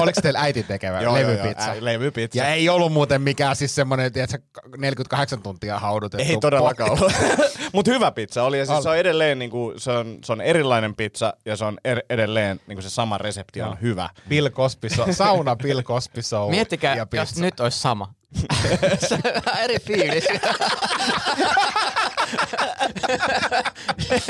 Oliko 0.00 0.20
teillä 0.20 0.40
äiti 0.40 0.62
tekevä 0.62 1.14
levypizza? 1.14 1.70
ä, 1.70 1.76
levypizza. 1.80 2.38
ja 2.38 2.46
ei 2.46 2.68
ollut 2.68 2.92
muuten 2.92 3.22
mikään 3.22 3.56
siis 3.56 3.74
semmoinen, 3.74 4.12
tiedätkö, 4.12 4.38
48 4.76 5.42
tuntia 5.42 5.78
haudutettu. 5.78 6.32
Ei 6.32 6.38
todellakaan 6.40 6.90
ollut. 6.90 7.12
Mutta 7.72 7.90
hyvä 7.90 8.10
pizza 8.10 8.42
oli. 8.42 8.58
Ja 8.58 8.66
siis 8.66 8.76
Oli. 8.76 8.82
se 8.82 8.88
on 8.88 8.96
edelleen 8.96 9.38
niinku, 9.38 9.74
se 9.76 9.90
on, 9.90 10.18
se 10.24 10.32
on 10.32 10.40
erilainen 10.40 10.94
pizza 10.94 11.34
ja 11.44 11.56
se 11.56 11.64
on 11.64 11.78
er, 11.84 12.00
edelleen 12.10 12.60
niinku 12.66 12.82
se 12.82 12.90
sama 12.90 13.18
resepti 13.18 13.62
on 13.62 13.76
hyvä. 13.82 14.08
Bill 14.28 14.48
Cosby 14.48 14.88
Show, 14.88 15.12
sauna 15.12 15.56
Bill 15.56 15.82
Cosby 15.82 16.22
Show 16.22 16.50
Miettikää, 16.50 16.96
ja 16.96 17.06
jos 17.12 17.36
nyt 17.36 17.60
olisi 17.60 17.78
sama. 17.78 18.14
Se 19.08 19.14
on 19.14 19.42
vähän 19.46 19.64
eri 19.64 19.78
fiilis. 19.78 20.24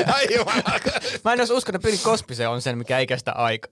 Aivan. 0.06 0.62
Mä 1.24 1.32
en 1.32 1.40
olisi 1.40 1.52
uskonut, 1.52 1.84
että 1.86 2.04
Cosby 2.04 2.34
se 2.34 2.48
on 2.48 2.62
sen, 2.62 2.78
mikä 2.78 2.98
ei 2.98 3.06
kestä 3.06 3.32
aikaa. 3.32 3.70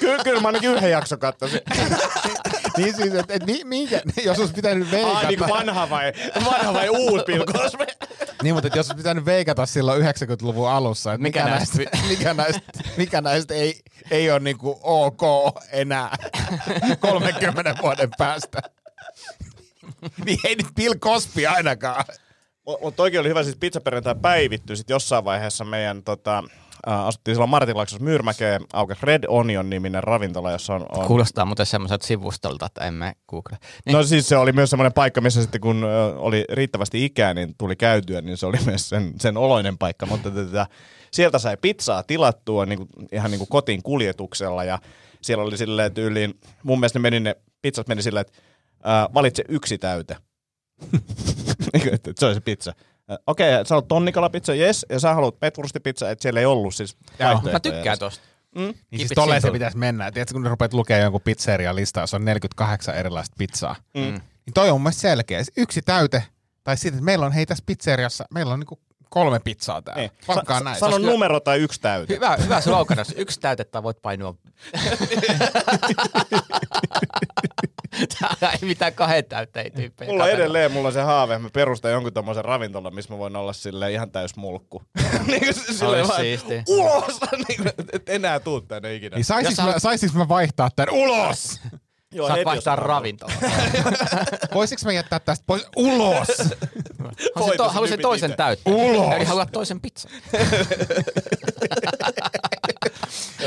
Kyllä, 0.00 0.24
kyllä 0.24 0.40
mä 0.40 0.48
ainakin 0.48 0.70
yhden 0.70 0.90
jakson 0.90 1.18
katsoin. 1.18 1.52
niin 2.76 2.96
siis, 2.96 3.14
että 3.14 3.34
et, 3.34 3.46
mi, 3.46 3.60
minkä, 3.64 4.00
jos 4.24 4.38
olisi 4.38 4.54
pitänyt 4.54 4.90
veikata. 4.90 5.18
Ai 5.18 5.26
niinku 5.26 5.48
vanha 5.48 5.90
vai, 5.90 6.12
vanha 6.44 6.72
vai 6.74 6.88
uusi 6.88 7.24
Bill 7.24 7.44
Cosby? 7.44 7.86
Niin, 8.42 8.54
mutta 8.54 8.66
et 8.68 8.74
jos 8.76 8.86
olisi 8.86 8.96
pitänyt 8.96 9.24
veikata 9.24 9.66
silloin 9.66 10.02
90-luvun 10.02 10.70
alussa, 10.70 11.12
että 11.12 11.22
mikä, 11.22 11.40
Mikä 11.44 11.54
näistä, 11.56 11.76
näistä- 11.78 11.98
mikä, 12.08 12.34
näistä, 12.34 12.60
mikä 12.96 13.20
näistä 13.20 13.54
ei, 13.54 13.80
ei 14.10 14.30
ole 14.30 14.40
niinku 14.40 14.80
ok 14.82 15.20
enää 15.72 16.16
30 17.00 17.74
vuoden 17.82 18.10
päästä. 18.18 18.58
niin 20.24 20.38
ei 20.44 20.54
nyt 20.56 20.66
Bill 20.74 20.94
Cosby 20.94 21.46
ainakaan. 21.46 22.04
Mutta 22.82 22.96
toikin 22.96 23.20
oli 23.20 23.28
hyvä, 23.28 23.42
siis 23.42 23.56
pizzaperjantai 23.56 24.14
päivittyi 24.22 24.76
sitten 24.76 24.94
jossain 24.94 25.24
vaiheessa 25.24 25.64
meidän 25.64 26.02
tota, 26.02 26.44
äh, 26.88 27.06
asuttiin 27.06 27.34
silloin 27.34 27.50
Martinlaaksossa 27.50 28.04
Myyrmäkeen, 28.04 28.60
aukesi 28.72 29.00
Red 29.02 29.24
Onion 29.28 29.70
niminen 29.70 30.04
ravintola, 30.04 30.50
jossa 30.50 30.74
on, 30.74 30.86
on 30.92 31.06
Kuulostaa 31.06 31.44
muuten 31.44 31.66
semmoiselta 31.66 32.06
sivustolta, 32.06 32.66
että 32.66 32.84
emme 32.84 33.12
google. 33.28 33.58
Niin, 33.86 33.92
No 33.96 34.02
siis 34.02 34.28
se 34.28 34.36
oli 34.36 34.52
myös 34.52 34.70
semmoinen 34.70 34.92
paikka, 34.92 35.20
missä 35.20 35.42
sitten 35.42 35.60
kun 35.60 35.84
oli 36.16 36.44
riittävästi 36.52 37.04
ikää, 37.04 37.34
niin 37.34 37.54
tuli 37.58 37.76
käytyä, 37.76 38.20
niin 38.20 38.36
se 38.36 38.46
oli 38.46 38.58
myös 38.66 38.88
sen, 38.88 39.12
sen 39.20 39.36
oloinen 39.36 39.78
paikka. 39.78 40.06
Mutta 40.06 40.30
tätä, 40.30 40.66
sieltä 41.10 41.38
sai 41.38 41.56
pizzaa 41.56 42.02
tilattua 42.02 42.66
niin 42.66 42.76
kuin, 42.76 42.88
ihan 43.12 43.30
niin 43.30 43.38
kuin 43.38 43.48
kotiin 43.48 43.82
kuljetuksella 43.82 44.64
ja 44.64 44.78
siellä 45.22 45.44
oli 45.44 45.56
silleen 45.56 45.94
tyyliin, 45.94 46.34
mun 46.62 46.80
mielestä 46.80 46.98
ne, 46.98 47.02
meni 47.02 47.20
ne 47.20 47.36
pizzat 47.62 47.88
meni 47.88 48.02
silleen, 48.02 48.26
että 48.26 48.42
ää, 48.84 49.08
valitse 49.14 49.44
yksi 49.48 49.78
täyte. 49.78 50.16
Niin 51.72 51.98
se 52.18 52.26
oli 52.26 52.34
se 52.34 52.40
pizza. 52.40 52.72
Okei, 53.26 53.54
okay, 53.54 53.64
sä 53.64 53.74
haluat 53.74 53.88
tonnikalapizza, 53.88 54.54
yes, 54.54 54.86
ja 54.88 55.00
sä 55.00 55.14
haluat 55.14 55.40
petwurstipizza, 55.40 56.10
että 56.10 56.22
siellä 56.22 56.40
ei 56.40 56.46
ollut 56.46 56.74
siis 56.74 56.96
mä 57.52 57.60
tykkään 57.60 57.98
tosta. 57.98 58.24
Mm. 58.54 58.60
Niin 58.60 58.74
Keep 58.74 58.98
siis 58.98 59.10
it 59.10 59.14
tolleen 59.14 59.42
se 59.42 59.50
pitäisi 59.50 59.76
mennä. 59.76 60.12
Tiedätkö, 60.12 60.32
kun 60.32 60.46
rupeat 60.46 60.74
lukemaan 60.74 61.02
jonkun 61.02 61.20
pizzeria 61.20 61.74
listaa, 61.74 62.02
jossa 62.02 62.16
on 62.16 62.24
48 62.24 62.94
erilaista 62.94 63.34
pizzaa. 63.38 63.76
Mm. 63.94 64.00
Niin 64.00 64.54
toi 64.54 64.70
on 64.70 64.74
mun 64.74 64.82
mielestä 64.82 65.00
selkeä. 65.00 65.42
Yksi 65.56 65.82
täyte, 65.82 66.24
tai 66.64 66.76
sitten, 66.76 66.94
että 66.94 67.04
meillä 67.04 67.26
on 67.26 67.32
hei 67.32 67.46
tässä 67.46 67.64
pizzeriassa, 67.66 68.24
meillä 68.34 68.52
on 68.52 68.60
niinku 68.60 68.80
kolme 69.10 69.40
pizzaa 69.40 69.82
täällä. 69.82 70.02
Ei. 70.02 70.10
Pakkaa 70.26 70.58
Sa- 70.58 70.64
näin. 70.64 70.78
Sano 70.78 70.92
Koska- 70.92 71.10
numero 71.10 71.40
tai 71.40 71.58
yksi 71.58 71.80
täyte. 71.80 72.14
Hyvä, 72.14 72.36
hyvä 72.36 72.60
slogan, 72.60 72.98
jos 72.98 73.14
yksi 73.16 73.40
täytettä 73.40 73.82
voit 73.82 74.02
painua. 74.02 74.34
Täällä 78.20 78.52
ei 78.52 78.68
mitään 78.68 78.94
kahden 78.94 79.24
täytteen 79.24 79.72
tyyppejä. 79.72 80.10
Mulla 80.10 80.24
on 80.24 80.30
edelleen 80.30 80.72
mulla 80.72 80.88
on 80.88 80.92
se 80.94 81.00
haave, 81.00 81.34
että 81.34 81.42
mä 81.42 81.50
perustan 81.52 81.90
jonkun 81.90 82.12
tommosen 82.12 82.44
ravintolan, 82.44 82.94
missä 82.94 83.12
mä 83.14 83.18
voin 83.18 83.36
olla 83.36 83.52
sille 83.52 83.92
ihan 83.92 84.10
täys 84.10 84.36
mulkku. 84.36 84.82
niin 85.26 85.40
kuin 85.40 85.54
se- 85.54 85.72
silleen 85.72 86.08
vaan, 86.08 86.20
siisti. 86.20 86.62
Ulos! 86.68 87.20
niin 87.48 87.56
kuin, 87.56 87.72
et 87.92 88.08
enää 88.08 88.40
tuu 88.40 88.60
tänne 88.60 88.94
ikinä. 88.94 89.16
Niin 89.16 89.24
saisis, 89.24 89.58
mä, 89.58 89.78
saisis 89.78 90.14
mä 90.14 90.28
vaihtaa 90.28 90.70
tän 90.76 90.90
ulos? 90.90 91.60
Joo, 92.12 92.28
Saat 92.28 92.44
vaihtaa 92.44 92.76
ravintola. 92.76 93.32
Voisiko 94.54 94.82
mä 94.84 94.92
jättää 94.92 95.20
tästä 95.20 95.44
pois? 95.46 95.66
Ulos! 95.76 96.28
Haluaisin, 97.34 97.56
to, 97.56 97.68
haluaisin 97.68 98.00
toisen 98.00 98.36
täytteen. 98.36 98.76
Ulos! 98.76 99.14
Eli 99.14 99.24
haluat 99.24 99.52
toisen 99.52 99.80
pizzan. 99.80 100.12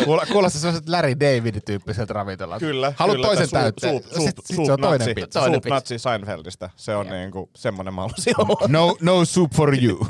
Kuulo- 0.03 0.25
Kuulostaa 0.31 0.61
sellaiset 0.61 0.89
Larry 0.89 1.15
David-tyyppiset 1.19 2.09
ravintolat. 2.09 2.59
Kyllä. 2.59 2.93
Haluat 2.97 3.15
kyllä, 3.15 3.27
toisen 3.27 3.49
täytteen. 3.49 3.93
Soup, 4.03 4.05
Sit- 4.13 4.45
sit 4.45 4.55
soup, 4.55 4.65
se 4.65 4.71
on 4.71 4.81
toinen 4.81 4.99
natsi, 4.99 5.13
pizza. 5.13 5.39
Toinen 5.39 5.55
Soup 5.55 5.63
pizza. 5.63 5.75
natsi 5.75 5.99
Seinfeldistä. 5.99 6.69
Se 6.75 6.95
on 6.95 7.07
niinku 7.07 7.49
semmonen 7.55 7.93
mä 7.93 8.01
halusin 8.01 8.33
olla. 8.37 8.67
No, 8.67 8.97
no 9.01 9.25
soup 9.25 9.51
for 9.55 9.83
you. 9.83 10.07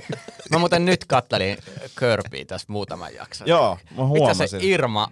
Mä 0.50 0.58
muuten 0.58 0.84
nyt 0.84 1.04
kattelin 1.04 1.58
Kirbyä 1.98 2.44
tässä 2.46 2.66
muutaman 2.68 3.14
jakson. 3.14 3.48
Joo, 3.48 3.68
mä 3.74 3.78
Mitä 3.90 3.98
se 3.98 4.08
huomasin. 4.18 4.60
Irma 4.62 5.10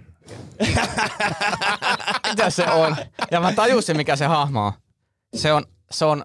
Mitä 2.31 2.51
se 2.51 2.65
on? 2.67 2.97
Ja 3.31 3.41
mä 3.41 3.53
tajusin, 3.53 3.97
mikä 3.97 4.17
se 4.17 4.25
hahmo 4.27 4.67
on. 4.67 4.73
Se 5.35 5.53
on, 5.53 5.65
se 5.91 6.05
on 6.05 6.25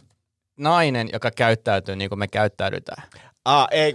nainen, 0.57 1.09
joka 1.13 1.31
käyttäytyy 1.31 1.95
niin 1.95 2.09
kuin 2.09 2.19
me 2.19 2.27
käyttäydytään. 2.27 3.03
Ah, 3.45 3.67
ei, 3.71 3.93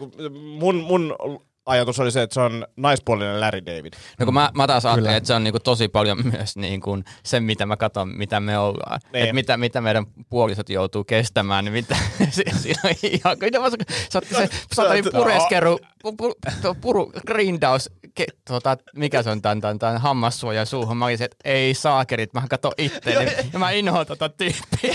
mun, 0.59 0.75
mun 0.77 1.17
ajatus 1.66 2.00
oli 2.00 2.11
se, 2.12 2.23
että 2.23 2.35
se 2.35 2.40
on 2.40 2.66
naispuolinen 2.76 3.40
Larry 3.40 3.66
David. 3.66 3.92
No 4.18 4.25
kun 4.25 4.35
mä, 4.35 4.50
mä 4.54 4.66
taas 4.66 4.87
ajattelen, 4.87 5.14
että 5.14 5.26
se 5.26 5.35
on 5.35 5.44
niinku 5.44 5.61
tosi 5.61 5.88
paljon 5.88 6.18
myös 6.33 6.56
niinku 6.56 6.99
se, 7.23 7.40
mitä 7.40 7.66
mä 7.66 7.76
katson, 7.76 8.09
mitä 8.09 8.40
me 8.40 8.59
ollaan. 8.59 9.00
Niin. 9.12 9.23
Että 9.23 9.35
mitä, 9.35 9.56
mitä 9.56 9.80
meidän 9.80 10.06
puolisot 10.30 10.68
joutuu 10.68 11.04
kestämään, 11.04 11.64
niin 11.64 11.73
mitä, 11.73 11.97
si- 12.30 12.44
siinä 12.62 12.80
on 12.85 12.90
ihan, 13.02 13.38
kyllä 13.38 13.61
mä, 13.61 13.71
sä 14.12 14.18
otti 14.18 14.35
se, 14.35 14.49
sä 14.75 14.83
otti 14.83 15.02
pureskeru, 15.12 15.78
pu, 15.78 15.87
pu, 16.13 16.35
tuo 16.63 16.75
puru, 16.75 17.13
grindaus, 17.27 17.91
ke, 18.15 18.27
tota, 18.49 18.77
mikä 18.97 19.23
se 19.23 19.31
on 19.31 19.43
tämän, 19.43 19.61
tämän, 19.61 19.79
tämän 19.79 20.01
hammassuoja 20.01 20.65
suuhun. 20.65 20.97
Mä 20.97 21.05
olisin, 21.05 21.25
että 21.25 21.37
ei 21.45 21.75
saakerit, 21.75 22.35
mä 22.35 22.43
katon 22.51 22.73
itteeni. 22.79 23.33
ja 23.53 23.59
mä 23.59 23.71
inhoan 23.71 24.07
tota 24.07 24.29
tyyppiä. 24.29 24.65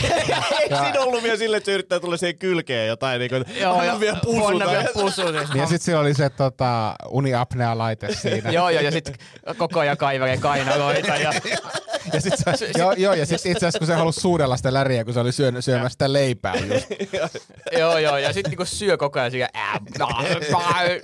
Eikö 0.62 0.76
siinä 0.76 1.02
ollut 1.02 1.24
vielä 1.24 1.38
silleen, 1.38 1.58
että 1.58 1.66
se 1.66 1.74
yrittää 1.74 2.00
tulla 2.00 2.18
siihen 2.18 2.38
kylkeen 2.38 2.88
jotain, 2.88 3.20
niin 3.20 3.30
kuin, 3.30 3.46
Joo, 3.60 3.84
ja 3.84 4.00
vielä 4.00 4.20
pusuta. 4.24 4.48
Anna 4.48 4.72
vielä 4.72 4.90
pusuta. 4.94 5.38
Ja 5.56 5.66
sitten 5.66 5.80
siellä 5.80 6.02
oli 6.02 6.14
se 6.14 6.30
tota, 6.30 6.96
uniapnea-laite 7.10 8.16
siinä. 8.16 8.52
Joo, 8.60 8.70
joo, 8.70 8.82
ja 8.82 8.92
sitten 8.92 9.16
koko 9.58 9.80
ajan 9.80 9.98
kaivelee 9.98 10.38
kainaloita. 10.38 11.16
Ja, 11.16 11.34
Ja 12.14 12.22
sit 12.22 12.34
se, 12.56 12.72
joo, 12.78 12.94
joo, 12.94 13.14
ja 13.14 13.26
sitten 13.26 13.52
itse 13.52 13.66
asiassa 13.66 13.80
kun 13.80 13.88
se 13.88 13.94
halusi 13.94 14.22
suudella 14.22 14.58
sitä 14.58 14.74
läriä, 14.74 15.04
kun 15.06 15.14
se 15.14 15.20
oli 15.20 15.32
syön, 15.32 15.62
syömässä 15.64 15.90
sitä 15.90 16.14
leipää 16.14 16.54
just. 16.56 16.88
joo, 17.80 17.98
joo, 17.98 18.18
ja 18.18 18.34
sitten 18.34 18.52
niinku 18.52 18.66
syö 18.66 18.98
koko 18.98 19.20
ajan 19.20 19.32
nah, 20.00 20.26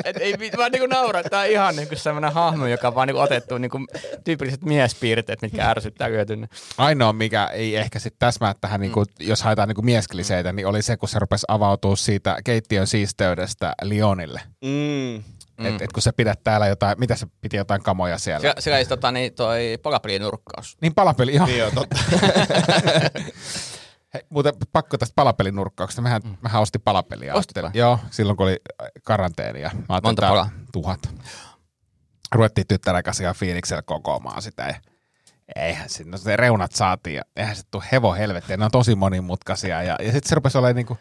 et 0.03 0.17
ei, 0.19 0.37
mit- 0.37 0.57
vaan 0.57 0.71
niinku 0.71 0.87
nauraa, 0.87 1.23
tää 1.23 1.41
on 1.41 1.47
ihan 1.47 1.75
niinku 1.75 1.95
semmoinen 1.95 2.33
hahmo, 2.33 2.67
joka 2.67 2.87
on 2.87 2.95
vaan 2.95 3.07
niinku 3.07 3.21
otettu 3.21 3.57
niinku 3.57 3.77
tyypilliset 4.23 4.61
miespiirteet, 4.61 5.41
mitkä 5.41 5.69
ärsyttää 5.69 6.07
yötynne. 6.07 6.47
Ainoa, 6.77 7.13
mikä 7.13 7.45
ei 7.47 7.75
ehkä 7.75 7.99
sitten 7.99 8.19
täsmää 8.19 8.53
tähän, 8.61 8.81
niin 8.81 8.91
kuin, 8.91 9.05
jos 9.19 9.43
haetaan 9.43 9.69
niin 9.69 9.85
mieskliseitä, 9.85 10.51
niin 10.51 10.67
oli 10.67 10.81
se, 10.81 10.97
kun 10.97 11.09
se 11.09 11.19
rupesi 11.19 11.45
avautua 11.47 11.95
siitä 11.95 12.37
keittiön 12.43 12.87
siisteydestä 12.87 13.73
Lionille. 13.81 14.41
Mm. 14.61 15.23
Mm. 15.59 15.65
Et, 15.65 15.81
et 15.81 15.91
kun 15.93 16.03
se 16.03 16.11
pidät 16.11 16.39
täällä 16.43 16.67
jotain, 16.67 16.99
mitä 16.99 17.15
se 17.15 17.27
piti 17.41 17.57
jotain 17.57 17.83
kamoja 17.83 18.17
siellä. 18.17 18.39
Sillä, 18.39 18.55
sillä 18.59 18.77
ei 18.77 18.85
tota, 18.85 19.11
niin 19.11 19.33
toi 19.33 19.77
palapelinnurkkaus. 19.83 20.77
Niin 20.81 20.95
palapeli, 20.95 21.33
ihan. 21.33 21.47
Niin 21.47 21.59
joo, 21.59 21.71
totta. 21.71 21.95
Hei, 24.15 24.21
muuten 24.29 24.53
pakko 24.73 24.97
tästä 24.97 25.13
palapelinurkkauksesta. 25.15 26.01
Mähän, 26.01 26.21
mm. 26.25 26.37
mähän 26.41 26.61
ostin 26.61 26.81
palapeliä. 26.81 27.33
Ostitko? 27.33 27.59
Ajattelin- 27.59 27.79
Joo, 27.79 27.99
silloin 28.11 28.37
kun 28.37 28.45
oli 28.45 28.57
karanteeni. 29.03 29.61
Ja 29.61 29.71
mä 29.89 29.99
Monta 30.03 30.21
palaa? 30.27 30.49
Tuhat. 30.71 30.99
Ruvettiin 32.35 32.67
tyttären 32.67 33.03
kanssa 33.03 33.33
fiiliksellä 33.33 33.81
kokoamaan 33.81 34.41
sitä. 34.41 34.63
Ja 34.67 34.75
eihän 35.55 35.89
se, 35.89 36.03
no 36.03 36.17
se 36.17 36.35
reunat 36.37 36.71
saatiin 36.71 37.15
ja 37.15 37.21
eihän 37.35 37.55
se 37.55 37.61
tuu 37.71 37.83
hevo 37.91 38.13
helvettiä. 38.13 38.57
Ne 38.57 38.65
on 38.65 38.71
tosi 38.71 38.95
monimutkaisia. 38.95 39.83
Ja, 39.83 39.95
ja 39.99 40.11
sitten 40.11 40.29
se 40.29 40.35
rupesi 40.35 40.57
olemaan 40.57 40.75
niinku, 40.75 40.97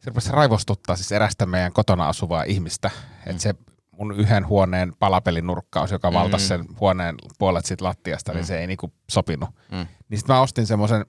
se 0.00 0.10
rupesi 0.10 0.32
raivostuttaa 0.32 0.96
siis 0.96 1.12
erästä 1.12 1.46
meidän 1.46 1.72
kotona 1.72 2.08
asuvaa 2.08 2.42
ihmistä. 2.42 2.90
Mm. 2.94 3.30
Että 3.30 3.42
se 3.42 3.54
mun 3.98 4.12
yhden 4.20 4.46
huoneen 4.46 4.92
palapelinurkkaus, 4.98 5.90
joka 5.90 6.10
Mm. 6.10 6.14
valtasi 6.14 6.46
sen 6.48 6.64
huoneen 6.80 7.14
puolet 7.38 7.64
siitä 7.64 7.84
lattiasta, 7.84 8.32
mm. 8.32 8.36
niin 8.36 8.46
se 8.46 8.58
ei 8.58 8.66
niinku 8.66 8.92
sopinut. 9.10 9.50
Mm. 9.70 9.86
Niin 10.08 10.18
sitten 10.18 10.36
mä 10.36 10.40
ostin 10.40 10.66
semmoisen 10.66 11.06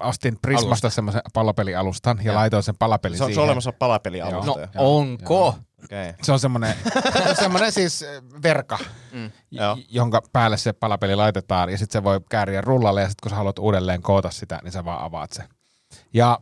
ostin 0.00 0.38
Prismasta 0.42 0.90
semmoisen 0.90 1.22
palapelialustan 1.34 2.18
ja 2.18 2.24
Joo. 2.24 2.34
laitoin 2.34 2.62
sen 2.62 2.74
palapelin 2.78 3.18
Se 3.18 3.24
on, 3.24 3.30
se 3.30 3.32
siihen. 3.32 3.42
on 3.42 3.46
olemassa 3.48 3.72
palapelialusta. 3.72 4.50
No 4.50 4.58
jo. 4.60 4.68
onko? 4.96 5.54
Okei. 5.84 6.14
Se 6.22 6.32
on 6.32 6.40
semmoinen, 6.40 6.74
se 7.22 7.28
on 7.30 7.36
semmoinen 7.36 7.72
siis 7.78 8.02
äh, 8.02 8.08
verka, 8.42 8.78
Mm. 9.12 9.30
Joo. 9.50 9.76
j- 9.76 9.82
jonka 9.88 10.22
päälle 10.32 10.56
se 10.56 10.72
palapeli 10.72 11.14
laitetaan 11.14 11.68
ja 11.70 11.78
sitten 11.78 12.00
se 12.00 12.04
voi 12.04 12.20
kääriä 12.30 12.60
rullalle 12.60 13.00
ja 13.02 13.08
sitten 13.08 13.22
kun 13.22 13.30
sä 13.30 13.36
haluat 13.36 13.58
uudelleen 13.58 14.02
koota 14.02 14.30
sitä, 14.30 14.60
niin 14.62 14.72
sä 14.72 14.84
vaan 14.84 15.02
avaat 15.04 15.32
sen. 15.32 15.48
Ja 16.14 16.38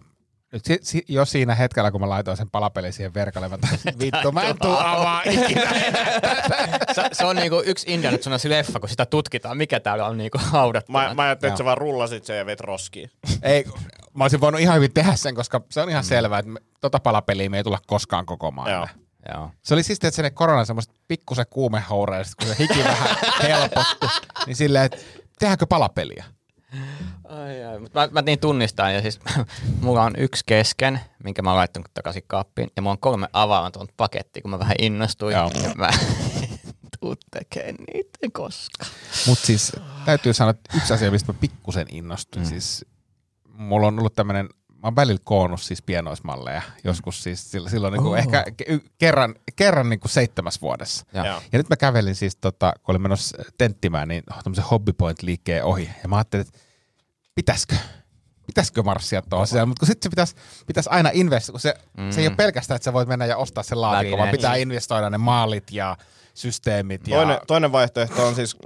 nyt 0.55 0.65
si, 0.65 0.79
si, 0.83 1.05
jo 1.09 1.25
siinä 1.25 1.55
hetkellä, 1.55 1.91
kun 1.91 2.01
mä 2.01 2.09
laitoin 2.09 2.37
sen 2.37 2.51
palapelin 2.51 2.93
siihen 2.93 3.15
verkalle, 3.15 3.49
mä 3.49 3.59
tajusin, 3.59 3.99
vittu, 4.05 4.33
mä 4.33 4.43
en 4.43 4.57
tuu 4.63 4.77
avaa 4.79 5.23
ikinä. 5.25 5.71
Se, 6.95 7.09
se 7.13 7.27
on 7.27 7.37
niinku 7.37 7.63
yksi 7.67 7.93
Indiana 7.93 8.19
Jones 8.27 8.45
leffa, 8.45 8.81
kun 8.81 8.89
sitä 8.89 9.07
tutkitaan, 9.07 9.57
mikä 9.57 9.81
täällä 9.81 10.07
on 10.07 10.19
niinku 10.19 10.39
haudattu. 10.41 10.93
Mä, 10.93 11.15
mä 11.15 11.23
ajattelin, 11.23 11.51
että 11.51 11.59
sä 11.59 11.65
vaan 11.65 11.79
rullasit 11.79 12.25
sen 12.25 12.39
ja 12.39 12.47
vet 12.47 12.61
roskiin. 12.61 13.11
Ei, 13.43 13.65
mä 14.15 14.25
olisin 14.25 14.41
voinut 14.41 14.61
ihan 14.61 14.77
hyvin 14.77 14.95
tehdä 14.95 15.17
sen, 15.17 15.35
koska 15.35 15.61
se 15.71 15.81
on 15.83 15.91
ihan 15.91 16.05
selvää, 16.05 16.39
että 16.39 16.51
me, 16.51 16.61
tota 16.81 17.01
palapeliä 17.01 17.51
me 17.51 17.57
ei 17.57 17.65
tulla 17.65 17.79
koskaan 17.87 18.27
kokoamaan. 18.27 18.71
Joo. 18.71 18.83
enää. 18.83 18.95
Joo. 19.35 19.51
Se 19.63 19.75
oli 19.75 19.83
siis, 19.83 19.97
että 19.97 20.11
sinne 20.11 20.31
korona 20.31 20.65
semmoista 20.65 20.95
pikkusen 21.09 21.47
sit 22.25 22.35
kun 22.35 22.49
se 22.49 22.57
hiki 22.59 22.85
vähän 22.85 23.17
helpotti, 23.49 24.07
niin 24.47 24.57
silleen, 24.57 24.85
että 24.85 24.99
tehdäänkö 25.39 25.67
palapeliä? 25.67 26.25
Ai, 27.29 27.65
ai. 27.65 27.79
Mut 27.79 27.95
mä, 27.95 28.09
mä 28.13 28.23
niin 28.23 28.39
tunnistan 28.39 28.95
ja 28.95 29.03
siis 29.03 29.21
mulla 29.83 30.03
on 30.03 30.15
yksi 30.19 30.43
kesken, 30.47 31.01
minkä 31.25 31.43
mä 31.43 31.51
oon 31.51 31.57
laittanut 31.57 31.95
takaisin 31.95 32.25
kaappiin 32.27 32.71
ja 32.77 32.83
mulla 32.83 32.93
on 32.93 32.99
kolme 32.99 33.29
avaamatonta 33.33 33.95
pakettia, 33.97 34.43
kun 34.43 34.51
mä 34.51 34.59
vähän 34.59 34.77
innostuin. 34.79 35.35
Joo. 35.37 35.51
Ja 35.63 35.75
mä 35.75 35.91
tuu 37.01 37.15
tekemään 37.31 37.75
niitä 37.93 38.19
koskaan. 38.33 38.91
Mutta 39.27 39.47
siis 39.47 39.73
täytyy 40.05 40.33
sanoa, 40.35 40.51
että 40.51 40.77
yksi 40.77 40.93
asia, 40.95 41.11
mistä 41.11 41.33
mä 41.33 41.39
pikkusen 41.41 41.87
innostuin, 41.91 42.45
mm. 42.45 42.49
siis 42.49 42.85
mulla 43.49 43.87
on 43.87 43.99
ollut 43.99 44.15
tämmöinen, 44.15 44.49
mä 44.69 44.79
oon 44.83 44.97
välillä 44.97 45.21
koonnut 45.25 45.61
siis 45.63 45.83
pienoismalleja, 45.83 46.63
joskus 46.85 47.23
siis 47.23 47.51
silloin, 47.51 47.71
silloin 47.71 47.93
niinku 47.93 48.11
Oh. 48.11 48.19
ehkä 48.19 48.45
ke- 48.63 48.89
kerran, 48.99 49.35
kerran 49.57 49.89
niinku 49.91 50.09
seitsemäs 50.09 50.63
vuodessa. 50.63 51.07
Joo. 51.13 51.25
Ja 51.27 51.59
nyt 51.59 51.69
mä 51.69 51.77
kävelin 51.77 52.15
siis, 52.15 52.37
tota, 52.37 52.73
kun 52.83 52.93
olin 52.93 53.03
menossa 53.03 53.39
tenttimään, 53.59 54.09
niin 54.09 54.23
tämmöisen 54.45 54.65
hobbypoint-liikkeen 54.65 55.65
ohi. 55.65 55.91
Ja 56.03 56.09
mä 56.09 56.17
ajattelin, 56.17 56.47
että 56.47 56.59
pitäisikö, 57.35 57.77
pitäisikö 58.47 58.83
marssia 58.83 59.23
tuohon 59.23 59.47
sisälle, 59.47 59.67
mutta 59.67 59.81
kun 59.81 59.87
sitten 59.87 60.07
se 60.07 60.11
pitäisi, 60.11 60.35
pitäisi 60.67 60.91
aina 60.93 61.11
investoida, 61.13 61.53
kun 61.53 61.61
se, 61.61 61.75
mm. 61.99 62.11
se 62.11 62.21
ei 62.21 62.27
ole 62.27 62.37
pelkästään, 62.37 62.77
että 62.77 62.85
sä 62.85 62.93
voit 62.93 63.09
mennä 63.09 63.27
ja 63.27 63.37
ostaa 63.37 63.63
sen 63.63 63.81
laatikon, 63.81 64.19
vaan 64.19 64.31
pitää 64.31 64.57
investoida 64.57 65.11
ne 65.11 65.19
maalit 65.19 65.65
ja 65.71 65.97
systeemit. 66.35 67.09
Ja, 67.09 67.17
Toinen, 67.17 67.39
toinen 67.47 67.73
vaihtoehto 67.73 68.27
on 68.27 68.35
siis 68.35 68.57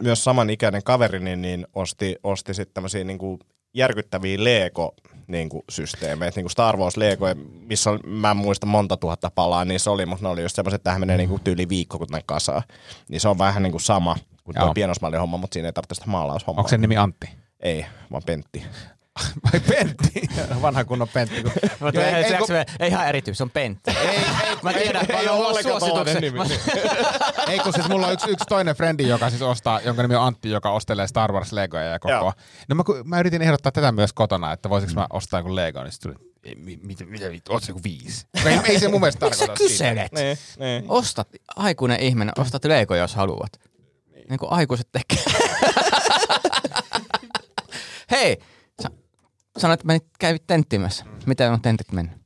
myös 0.00 0.24
samanikäinen 0.24 0.82
kaveri, 0.82 1.20
niin, 1.20 1.42
niin 1.42 1.66
osti, 1.74 2.16
osti 2.22 2.54
sitten 2.54 2.74
tämmöisiä 2.74 3.04
niin 3.04 3.18
kuin 3.18 3.38
järkyttäviä 3.74 4.44
Lego 4.44 4.94
niin 5.26 5.48
kuin 5.48 5.62
systeemejä, 5.70 6.32
niin 6.36 6.44
kuin 6.44 6.50
Star 6.50 6.76
Wars 6.76 6.96
Lego, 6.96 7.26
missä 7.60 7.90
on, 7.90 8.00
mä 8.06 8.30
en 8.30 8.36
muista 8.36 8.66
monta 8.66 8.96
tuhatta 8.96 9.30
palaa, 9.34 9.64
niin 9.64 9.80
se 9.80 9.90
oli, 9.90 10.06
mutta 10.06 10.24
ne 10.24 10.28
oli 10.28 10.42
just 10.42 10.56
semmoiset, 10.56 10.78
että 10.78 10.84
tähän 10.84 11.00
menee 11.00 11.16
niin 11.16 11.28
kuin 11.28 11.42
tyyli 11.44 11.68
viikko, 11.68 11.98
kun 11.98 12.06
ne 12.12 12.22
kasaa. 12.26 12.62
Niin 13.08 13.20
se 13.20 13.28
on 13.28 13.38
vähän 13.38 13.62
niin 13.62 13.70
kuin 13.70 13.80
sama 13.80 14.16
kuin 14.44 14.54
tuo 14.54 14.64
Joo. 14.64 14.74
pienosmallin 14.74 15.20
homma, 15.20 15.36
mutta 15.36 15.54
siinä 15.54 15.68
ei 15.68 15.72
tarvitse 15.72 15.94
sitä 15.94 16.10
maalaushommaa. 16.10 16.60
Onko 16.60 16.68
sen 16.68 16.80
nimi 16.80 16.96
Antti? 16.96 17.28
Ei, 17.60 17.86
vaan 18.12 18.22
Pentti. 18.26 18.64
Vai 19.52 19.60
Pentti? 19.60 20.22
Vanha 20.62 20.84
kunnon 20.84 21.08
Pentti. 21.08 21.42
Kun... 21.42 21.52
Mutta 21.80 22.00
Joo, 22.00 22.08
ei, 22.08 22.14
ei, 22.14 22.24
ei, 22.24 22.64
ei, 22.80 22.88
ihan 22.88 23.08
eri 23.08 23.22
tyyppi, 23.22 23.36
se 23.36 23.42
on 23.42 23.50
Pentti. 23.50 23.90
ei, 23.90 24.06
ei, 24.08 24.24
Mä 24.62 24.72
tiedän, 24.72 25.06
ei, 25.08 25.14
mä 25.14 25.20
ei 25.20 25.28
ole 25.28 25.62
suosituksen. 25.62 26.20
nimi. 26.22 26.38
ei, 27.48 27.58
kun 27.58 27.72
siis 27.72 27.88
mulla 27.88 28.06
on 28.06 28.12
yksi, 28.12 28.30
yksi 28.30 28.44
toinen 28.48 28.76
frendi, 28.76 29.08
joka 29.08 29.30
siis 29.30 29.42
ostaa, 29.42 29.80
jonka 29.80 30.02
nimi 30.02 30.14
on 30.14 30.22
Antti, 30.22 30.50
joka 30.50 30.70
ostelee 30.70 31.06
Star 31.06 31.32
Wars 31.32 31.52
Legoja 31.52 31.84
ja 31.84 31.98
koko. 31.98 32.12
Joo. 32.12 32.32
No 32.68 32.74
mä, 32.74 32.84
kun- 32.84 33.02
mä 33.08 33.20
yritin 33.20 33.42
ehdottaa 33.42 33.72
tätä 33.72 33.92
myös 33.92 34.12
kotona, 34.12 34.52
että 34.52 34.70
voisiko 34.70 34.92
mä 34.94 35.06
ostaa 35.10 35.38
jonkun 35.38 35.56
Lego, 35.56 35.82
niin 35.82 35.92
sitten 35.92 36.14
tuli, 36.14 36.76
mitä, 36.82 37.04
mitä 37.04 37.30
vittu, 37.30 37.52
oot 37.52 37.62
se 37.62 37.70
joku 37.70 37.80
viisi? 37.84 38.26
Ei, 38.46 38.60
ei 38.64 38.80
se 38.80 38.88
mun 38.88 39.00
mielestä 39.00 39.26
Miksi 39.26 39.38
sä 39.40 39.46
tarkoita 39.46 39.68
sitä. 39.68 39.84
kyselet? 39.84 40.12
Niin, 40.12 40.38
niin. 40.58 40.84
Ostat, 40.88 41.28
aikuinen 41.56 42.00
ihminen, 42.00 42.32
ostat 42.38 42.64
Lego, 42.64 42.94
jos 42.94 43.14
haluat. 43.14 43.52
Niin 44.28 44.38
kuin 44.38 44.52
aikuiset 44.52 44.88
tekee. 44.92 45.24
Hei, 48.10 48.36
sä 48.82 48.90
sanoit, 49.58 49.80
että 49.80 49.86
menit, 49.86 50.04
kävit 50.18 50.46
tenttimässä. 50.46 51.04
Miten 51.26 51.52
on 51.52 51.60
tentit 51.62 51.92
mennyt? 51.92 52.18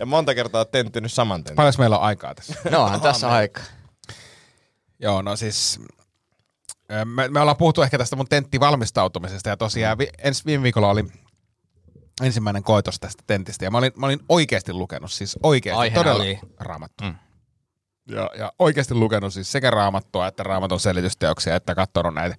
Ja 0.00 0.06
monta 0.06 0.34
kertaa 0.34 0.58
oot 0.60 0.70
tenttynyt 0.70 1.12
saman 1.12 1.44
tentin. 1.44 1.56
Paljon 1.56 1.74
meillä 1.78 1.98
on 1.98 2.04
aikaa 2.04 2.34
tässä? 2.34 2.54
No 2.70 2.82
onhan 2.84 3.00
tässä 3.00 3.28
aika. 3.30 3.60
Joo, 4.98 5.22
no 5.22 5.36
siis 5.36 5.80
me, 7.04 7.28
me 7.28 7.40
ollaan 7.40 7.56
puhuttu 7.56 7.82
ehkä 7.82 7.98
tästä 7.98 8.16
mun 8.16 8.28
tenttivalmistautumisesta 8.28 9.48
ja 9.48 9.56
tosiaan 9.56 9.98
vi, 9.98 10.08
ens, 10.18 10.46
viime 10.46 10.62
viikolla 10.62 10.90
oli 10.90 11.04
ensimmäinen 12.22 12.62
koitos 12.62 13.00
tästä 13.00 13.22
tentistä 13.26 13.64
ja 13.64 13.70
mä 13.70 13.78
olin, 13.78 13.92
mä 13.96 14.06
olin 14.06 14.20
oikeasti 14.28 14.72
lukenut, 14.72 15.12
siis 15.12 15.38
oikeasti 15.42 15.80
Aiheena 15.80 16.02
todella 16.04 16.22
oli- 16.22 16.38
raamattu. 16.60 17.04
Mm. 17.04 17.14
Ja, 18.08 18.30
ja 18.38 18.52
oikeasti 18.58 18.94
lukenut 18.94 19.34
siis 19.34 19.52
sekä 19.52 19.70
raamattua 19.70 20.26
että 20.26 20.42
raamatun 20.42 20.80
selitysteoksia, 20.80 21.56
että 21.56 21.74
katsonut 21.74 22.14
näitä 22.14 22.36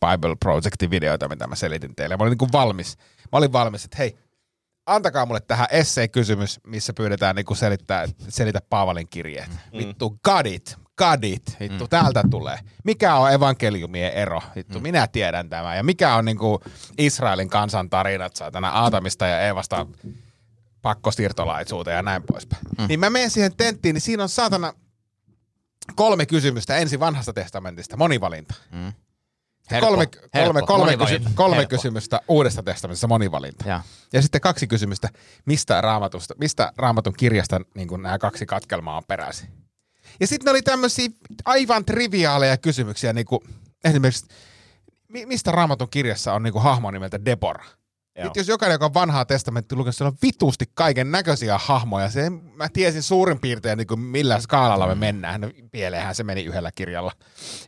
Bible 0.00 0.36
Projectin 0.36 0.90
videoita, 0.90 1.28
mitä 1.28 1.46
mä 1.46 1.54
selitin 1.54 1.94
teille. 1.96 2.16
Mä 2.16 2.22
olin 2.22 2.30
niin 2.30 2.38
kuin 2.38 2.52
valmis. 2.52 2.96
Mä 3.32 3.38
olin 3.38 3.52
valmis, 3.52 3.84
että 3.84 3.96
hei, 3.98 4.18
antakaa 4.86 5.26
mulle 5.26 5.40
tähän 5.40 5.66
essay-kysymys, 5.70 6.60
missä 6.66 6.92
pyydetään 6.92 7.36
niin 7.36 7.46
kuin 7.46 7.56
selittää, 7.56 8.06
selitä 8.28 8.60
Paavalin 8.70 9.08
kirjeet. 9.08 9.50
Mm. 9.50 9.78
Vittu, 9.78 10.18
got 10.24 10.46
it, 10.46 10.76
got 10.96 11.24
it. 11.24 11.56
Vittu, 11.60 11.84
mm. 11.84 11.88
täältä 11.88 12.22
tulee. 12.30 12.58
Mikä 12.84 13.14
on 13.14 13.32
evankeliumien 13.32 14.12
ero? 14.12 14.42
Vittu, 14.56 14.78
mm. 14.78 14.82
minä 14.82 15.06
tiedän 15.06 15.48
tämän. 15.48 15.76
Ja 15.76 15.82
mikä 15.82 16.14
on 16.14 16.24
niin 16.24 16.38
kuin 16.38 16.58
Israelin 16.98 17.50
kansan 17.50 17.90
tarinat, 17.90 18.36
saatana 18.36 18.68
Aatamista 18.68 19.26
ja 19.26 19.40
Eevasta 19.40 19.86
pakkosiirtolaisuuteen 20.82 21.96
ja 21.96 22.02
näin 22.02 22.22
poispäin. 22.22 22.62
Mm. 22.78 22.86
Niin 22.88 23.00
mä 23.00 23.10
menen 23.10 23.30
siihen 23.30 23.56
tenttiin, 23.56 23.94
niin 23.94 24.00
siinä 24.00 24.22
on 24.22 24.28
saatana 24.28 24.72
kolme 25.94 26.26
kysymystä 26.26 26.76
ensin 26.76 27.00
vanhasta 27.00 27.32
testamentista, 27.32 27.96
monivalinta. 27.96 28.54
Mm. 28.72 28.92
Helppo, 29.70 29.86
kolme, 29.86 30.08
helppo, 30.34 30.66
kolme, 30.66 30.96
kolme, 30.96 30.96
kysy- 30.96 31.30
kolme 31.34 31.56
helppo. 31.56 31.76
kysymystä 31.76 32.20
uudesta 32.28 32.62
testamentista, 32.62 33.08
monivalinta. 33.08 33.68
Ja. 33.68 33.80
Ja 34.12 34.22
sitten 34.22 34.40
kaksi 34.40 34.66
kysymystä, 34.66 35.08
mistä, 35.44 35.80
raamatusta, 35.80 36.34
mistä 36.38 36.72
raamatun 36.76 37.12
kirjasta 37.16 37.60
niin 37.74 37.88
nämä 38.02 38.18
kaksi 38.18 38.46
katkelmaa 38.46 38.96
on 38.96 39.02
peräisin. 39.08 39.48
Ja 40.20 40.26
sitten 40.26 40.50
oli 40.50 40.62
tämmöisiä 40.62 41.08
aivan 41.44 41.84
triviaaleja 41.84 42.56
kysymyksiä, 42.56 43.12
niin 43.12 43.26
kuin 43.26 43.40
esimerkiksi, 43.84 44.26
mi- 45.08 45.26
mistä 45.26 45.52
raamatun 45.52 45.88
kirjassa 45.90 46.32
on 46.32 46.42
niin 46.42 46.52
kuin 46.52 46.62
hahmo 46.62 46.90
nimeltä 46.90 47.24
Deborah? 47.24 47.77
Nyt 48.24 48.36
jos 48.36 48.48
jokainen, 48.48 48.74
joka 48.74 48.84
on 48.84 48.94
vanhaa 48.94 49.24
testamenttia 49.24 49.78
lukenut, 49.78 49.96
siellä 49.96 50.08
on 50.08 50.18
vitusti 50.22 50.64
kaiken 50.74 51.10
näköisiä 51.10 51.58
hahmoja. 51.58 52.10
Se, 52.10 52.30
mä 52.30 52.68
tiesin 52.72 53.02
suurin 53.02 53.40
piirtein, 53.40 53.78
niin 53.78 53.86
kuin 53.86 54.00
millä 54.00 54.40
skaalalla 54.40 54.86
me 54.86 54.94
mennään. 54.94 55.40
No, 55.40 55.50
pieleenhän 55.70 56.14
se 56.14 56.24
meni 56.24 56.44
yhdellä 56.44 56.72
kirjalla 56.72 57.12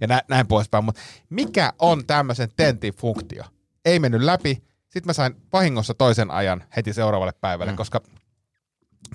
ja 0.00 0.06
nä, 0.06 0.22
näin 0.28 0.46
poispäin. 0.46 0.84
Mutta 0.84 1.00
mikä 1.30 1.72
on 1.78 2.06
tämmöisen 2.06 2.48
tentin 2.56 2.94
funktio? 2.94 3.44
Ei 3.84 3.98
mennyt 3.98 4.22
läpi. 4.22 4.62
Sitten 4.82 5.06
mä 5.06 5.12
sain 5.12 5.36
vahingossa 5.52 5.94
toisen 5.94 6.30
ajan 6.30 6.64
heti 6.76 6.92
seuraavalle 6.92 7.32
päivälle, 7.40 7.72
mm. 7.72 7.76
koska 7.76 8.00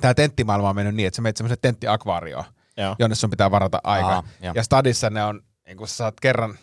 tämä 0.01 0.13
tenttimaailma 0.13 0.70
on 0.70 0.75
mennyt 0.75 0.96
niin, 0.96 1.08
että 1.08 1.15
sä 1.15 1.22
menet 1.22 1.38
semmoisen 1.38 1.58
tenttiakvaarioon, 1.62 2.44
Joo. 2.77 2.96
jonne 3.00 3.15
sun 3.15 3.30
pitää 3.30 3.51
varata 3.51 3.80
aikaa. 3.84 4.24
Ja 4.56 4.63
stadissa 4.63 5.10
ne 5.10 5.24
on, 5.24 5.42
niin 5.65 5.77
kun 5.77 5.88
sä 5.88 5.96
saat 5.96 6.20
kerran 6.20 6.58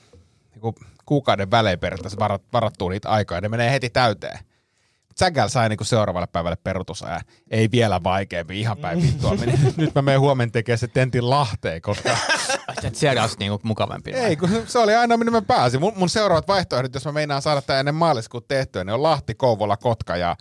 niin 0.51 0.61
kun 0.61 0.75
kuukauden 1.05 1.51
välein 1.51 1.79
periaatteessa 1.79 2.19
varat, 2.19 2.43
varattua 2.53 2.91
niitä 2.91 3.09
aikaa, 3.09 3.37
ja 3.37 3.41
ne 3.41 3.49
menee 3.49 3.71
heti 3.71 3.91
täyteen. 3.91 4.39
Sägäl 5.23 5.49
sai 5.49 5.69
niinku 5.69 5.85
seuraavalle 5.85 6.27
päivälle 6.27 6.57
perutusajan. 6.65 7.21
Ei 7.51 7.69
vielä 7.73 8.03
vaikeampi, 8.05 8.61
ihan 8.61 8.79
päin 8.79 9.03
vittua. 9.03 9.35
Meni. 9.35 9.53
Nyt 9.77 9.95
mä 9.95 10.03
menen 10.03 10.21
huomenna 10.21 10.53
tekemään 10.53 10.79
se 10.79 10.89
tentin 10.89 11.31
Lahteen, 11.31 11.83
koska 11.83 12.17
siellä 12.93 13.23
olisi 13.23 13.37
niinku 13.39 13.61
mukavampi. 13.63 14.11
ei, 14.11 14.37
kun 14.37 14.49
se 14.67 14.79
oli 14.79 14.95
aina 14.95 15.17
minne 15.17 15.31
mä 15.31 15.43
pääsin. 15.43 15.81
Mun, 15.81 15.93
mun 15.97 16.09
seuraavat 16.09 16.49
vaihtoehdot, 16.49 16.95
jos 16.95 17.05
mä 17.05 17.13
meinaan 17.13 17.43
saada 17.43 17.63
tämän 17.63 17.81
ennen 17.81 17.95
maaliskuun 17.95 18.45
tehtyä, 18.49 18.85
niin 18.85 18.95
on 18.95 19.03
Lahti, 19.03 19.35
Kouvola, 19.35 19.77
Kotka 19.77 20.17
ja 20.17 20.37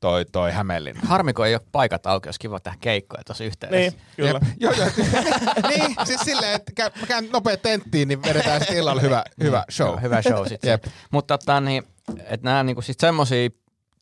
toi, 0.00 0.24
toi 0.32 0.52
Hämeenlinna. 0.52 1.00
Harmi, 1.04 1.32
kun 1.32 1.46
ei 1.46 1.54
ole 1.54 1.62
paikat 1.72 2.06
auki, 2.06 2.28
olisi 2.28 2.40
kiva 2.40 2.60
tehdä 2.60 2.76
keikkoja 2.80 3.24
tuossa 3.24 3.44
yhteydessä. 3.44 3.98
Niin, 3.98 4.06
kyllä. 4.16 4.30
Jep. 4.30 4.60
Joo, 4.60 4.72
joo. 4.72 4.88
niin, 5.68 5.96
siis 6.04 6.20
silleen, 6.20 6.54
että 6.54 6.72
käy, 6.74 6.90
mä 7.00 7.06
käyn 7.06 7.28
nopea 7.32 7.56
tenttiin, 7.56 8.08
niin 8.08 8.22
vedetään 8.22 8.60
sitten 8.60 8.76
illalla 8.76 9.00
hyvä, 9.00 9.24
hyvä 9.42 9.64
show. 9.70 10.00
Hyvä 10.02 10.22
show 10.22 10.46
sitten. 10.48 10.70
Jep. 10.70 10.84
Mutta 11.10 11.38
tota, 11.38 11.60
niin, 11.60 11.82
että 12.18 12.44
nämä 12.44 12.62
niinku 12.62 12.82
sit 12.82 13.00
semmosia 13.00 13.50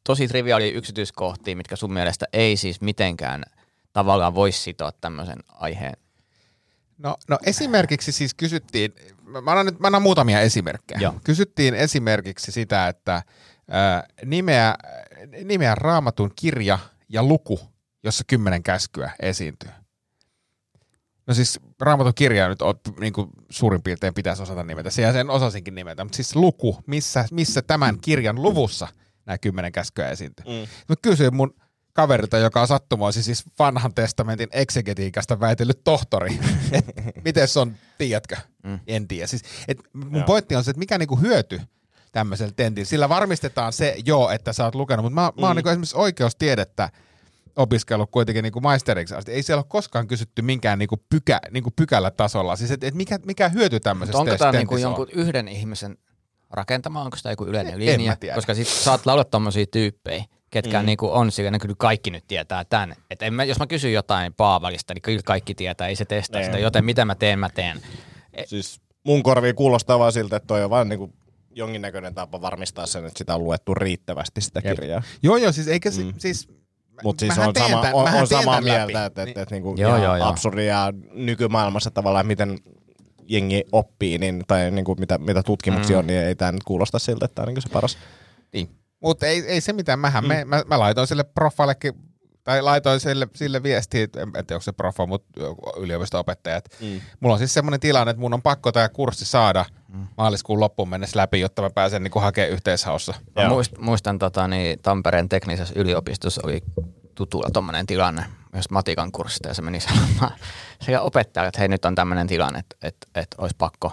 tosi 0.05 0.29
triviaalia 0.29 0.73
yksityiskohtia, 0.73 1.57
mitkä 1.57 1.77
sun 1.77 1.93
mielestä 1.93 2.27
ei 2.33 2.57
siis 2.57 2.81
mitenkään 2.81 3.43
tavallaan 3.93 4.35
voisi 4.35 4.63
sitoa 4.63 4.93
tämmöisen 4.93 5.39
aiheen. 5.49 5.97
No, 6.99 7.17
no 7.29 7.39
esimerkiksi 7.47 8.13
siis 8.13 8.35
kysyttiin, 8.35 8.95
mä 9.23 9.51
annan, 9.51 9.67
nyt, 9.67 9.81
mä 9.81 9.87
annan 9.87 10.03
muutamia 10.03 10.41
esimerkkejä. 10.41 11.01
Joo. 11.01 11.15
Kysyttiin 11.25 11.75
esimerkiksi 11.75 12.53
sitä, 12.53 12.89
että 12.89 13.23
ää, 13.71 14.05
nimeä, 14.25 14.75
nimeä 15.45 15.75
raamatun 15.75 16.31
kirja 16.37 16.79
ja 17.09 17.23
luku, 17.23 17.61
jossa 18.03 18.25
kymmenen 18.27 18.63
käskyä 18.63 19.11
esiintyy. 19.23 19.71
No 21.27 21.35
siis 21.35 21.61
raamatun 21.81 22.15
kirja 22.15 22.49
nyt 22.49 22.63
on, 22.63 22.75
niin 23.01 23.13
kuin 23.13 23.29
suurin 23.51 23.83
piirtein 23.83 24.15
pitäisi 24.15 24.43
osata 24.43 24.65
nimetä. 24.65 24.91
Se 24.91 25.03
ja 25.03 25.13
sen 25.13 25.31
osasinkin 25.31 25.75
nimetä, 25.75 26.05
mutta 26.05 26.17
siis 26.17 26.37
luku, 26.37 26.83
missä, 26.87 27.25
missä 27.31 27.63
tämän 27.63 28.01
kirjan 28.01 28.43
luvussa 28.43 28.89
nämä 29.29 29.39
kymmenen 29.39 29.73
käskyä 29.73 30.09
esiintyy. 30.09 30.45
Mm. 30.47 30.69
Mä 30.89 30.95
kysyin 31.03 31.37
mun 31.37 31.55
kaverilta, 31.93 32.39
joka 32.39 32.61
on 32.61 32.69
sattumoisin 32.69 33.23
siis 33.23 33.45
vanhan 33.59 33.95
testamentin 33.95 34.49
eksegetiikasta 34.53 35.41
väitellyt 35.41 35.85
tohtori, 35.85 36.39
että 36.73 36.93
miten 37.25 37.49
se 37.49 37.61
on, 37.61 37.75
tiedätkö? 37.99 38.37
Mm. 38.63 38.81
En 38.87 39.09
tiedä. 39.09 39.27
Siis, 39.27 39.43
et 39.69 39.79
mun 39.93 40.15
Joo. 40.15 40.27
pointti 40.27 40.57
on 40.57 40.65
se, 40.65 40.71
että 40.71 40.79
mikä 40.79 40.99
niinku 40.99 41.17
hyöty 41.17 41.61
tämmöisellä 42.13 42.53
tentillä. 42.57 42.87
Sillä 42.87 43.09
varmistetaan 43.09 43.73
se 43.73 43.97
joo, 44.05 44.31
että 44.31 44.53
sä 44.53 44.65
oot 44.65 44.75
lukenut, 44.75 45.05
mutta 45.05 45.15
mä, 45.15 45.33
mä 45.41 45.47
oon 45.47 45.57
niinku 45.57 45.69
esimerkiksi 45.69 45.97
oikeustiedettä 45.97 46.89
opiskellut 47.57 48.11
kuitenkin 48.11 48.43
niinku 48.43 48.61
maisteriksi 48.61 49.15
asti. 49.15 49.33
Ei 49.33 49.43
siellä 49.43 49.61
ole 49.61 49.67
koskaan 49.69 50.09
kysytty 50.09 50.43
minkään 50.43 50.79
niinku 50.79 50.97
pykä, 51.11 51.41
niinku 51.51 51.71
pykälätasolla. 51.77 52.57
Siis 52.57 52.71
et, 52.71 52.85
et 52.85 52.95
mikä, 52.95 53.19
mikä 53.27 53.49
hyöty 53.49 53.81
tämmöisestä 53.81 54.19
onko 54.19 54.37
tämä 54.37 54.53
niinku 54.53 54.77
jonkun 54.77 55.09
yhden 55.13 55.49
ihmisen 55.49 55.99
rakentama, 56.51 57.03
onko 57.03 57.17
tämä 57.23 57.33
joku 57.33 57.47
yleinen 57.47 57.75
En 57.75 57.81
linja? 57.81 58.17
Koska 58.35 58.55
sit 58.55 58.69
saat 58.69 59.07
laulaa 59.07 59.25
tommosia 59.25 59.67
tyyppejä, 59.67 60.25
ketkä 60.51 60.81
mm. 60.81 60.87
niinku 60.87 61.11
on 61.13 61.33
siellä, 61.33 61.51
ne 61.51 61.59
kyllä 61.59 61.75
kaikki 61.79 62.11
nyt 62.11 62.25
tietää 62.29 62.65
tämän. 62.65 62.97
Et 63.11 63.23
en 63.23 63.35
mä, 63.35 63.45
jos 63.45 63.59
mä 63.59 63.67
kysyn 63.67 63.93
jotain 63.93 64.35
Paavalista, 64.35 64.95
niin 64.95 65.03
kyllä 65.03 65.21
kaikki 65.25 65.55
tietää, 65.55 65.89
ei 65.89 65.97
se 65.97 66.05
testaa 66.05 66.41
Niin. 66.41 66.47
sitä, 66.47 66.59
joten 66.59 66.85
mitä 66.85 67.05
mä 67.05 67.15
teen, 67.15 67.39
mä 67.39 67.49
teen. 67.49 67.81
Siis 68.47 68.81
mun 69.05 69.23
korviin 69.23 69.55
kuulostaa 69.55 69.99
vaan 69.99 70.13
siltä, 70.13 70.37
että 70.37 70.47
toi 70.47 70.65
on 70.65 70.71
vaan 70.71 70.89
niinku 70.89 71.13
jonkinnäköinen 71.51 72.15
tapa 72.15 72.41
varmistaa 72.41 72.87
sen, 72.87 73.07
että 73.07 73.19
sitä 73.19 73.35
on 73.35 73.45
luettu 73.45 73.75
riittävästi 73.75 74.41
sitä 74.41 74.61
Jep. 74.65 74.75
kirjaa. 74.75 75.03
Joo, 75.23 75.37
joo, 75.37 75.53
siis 75.53 75.69
eikä 75.69 75.91
mm. 75.91 76.15
siis... 76.19 76.49
Mutta 77.03 77.21
siis 77.21 77.39
on, 77.39 77.55
sama, 77.59 77.81
on, 77.93 78.15
on 78.15 78.27
samaa 78.27 78.61
mieltä, 78.61 79.05
että, 79.05 79.23
että, 79.23 79.43
että 79.43 79.55
niinku 79.55 79.75
Joo, 79.79 79.91
joo, 79.91 80.05
joo, 80.05 80.17
joo. 80.17 80.29
absurdia 80.29 80.93
nykymaailmassa 81.13 81.91
tavallaan, 81.91 82.27
miten 82.27 82.59
jengi 83.29 83.65
oppii, 83.73 84.19
niin, 84.19 84.45
tai 84.49 84.71
niinku 84.71 84.97
mitä, 85.01 85.19
mitä 85.19 85.43
tutkimuksia 85.43 85.97
mm. 85.97 85.99
on, 85.99 86.07
niin 86.07 86.21
ei 86.21 86.35
tämä 86.35 86.53
nyt 86.53 86.65
kuulosta 86.65 86.99
siltä, 86.99 87.25
että 87.25 87.35
tämä 87.35 87.45
on 87.45 87.49
niinku 87.49 87.61
se 87.61 87.69
paras. 87.69 87.99
Niin. 88.53 88.71
Mutta 89.01 89.27
ei, 89.27 89.45
ei 89.47 89.61
se 89.61 89.73
mitään, 89.73 89.99
mähän 89.99 90.25
mm. 90.25 90.29
me, 90.29 90.45
mä, 90.45 90.63
mä 90.67 90.79
laitoin 90.79 91.07
sille 91.07 91.25
profallekin, 91.25 91.95
tai 92.45 92.63
laitoin 92.63 93.01
sille, 93.01 93.29
sille 93.35 93.63
viestiä, 93.63 94.05
että 94.05 94.23
en 94.23 94.33
tiedä 94.33 94.55
onko 94.55 94.63
se 94.63 94.73
profa, 94.73 95.07
mutta 95.07 95.41
yliopisto-opettaja, 95.77 96.57
että 96.57 96.77
mm. 96.81 97.01
mulla 97.21 97.33
on 97.35 97.39
siis 97.39 97.55
semmoinen 97.55 97.81
tilanne, 97.81 98.11
että 98.11 98.21
mun 98.21 98.35
on 98.35 98.43
pakko 98.43 98.73
tämä 98.73 98.89
kurssi 98.89 99.25
saada 99.25 99.65
mm. 99.89 100.07
maaliskuun 100.17 100.61
loppuun 100.61 100.89
mennessä 100.89 101.19
läpi, 101.19 101.41
jotta 101.41 101.63
mä 101.63 101.71
pääsen 101.71 102.03
niin 102.03 102.13
hakemaan 102.17 102.53
yhteishaussa. 102.53 103.15
Mä 103.37 103.43
Joo. 103.43 103.51
muist, 103.51 103.79
muistan 103.79 104.19
tota, 104.19 104.49
niin 104.49 104.79
Tampereen 104.83 105.29
teknisessä 105.29 105.75
yliopistossa 105.77 106.41
oli 106.45 106.63
tutulla 107.19 107.49
tommonen 107.53 107.87
tilanne, 107.87 108.25
myös 108.53 108.71
matikan 108.71 109.13
kurssista, 109.13 109.49
ja 109.49 109.55
se 109.55 109.63
meni 109.63 109.81
sanomaan 109.81 110.33
sekä 110.85 111.01
opettajalle, 111.01 111.49
että 111.49 111.59
hei 111.59 111.69
nyt 111.69 111.85
on 111.85 111.95
tämmöinen 111.95 112.27
tilanne, 112.27 112.59
että, 112.59 112.77
että, 112.83 113.07
että 113.15 113.37
olisi 113.39 113.57
pakko, 113.59 113.93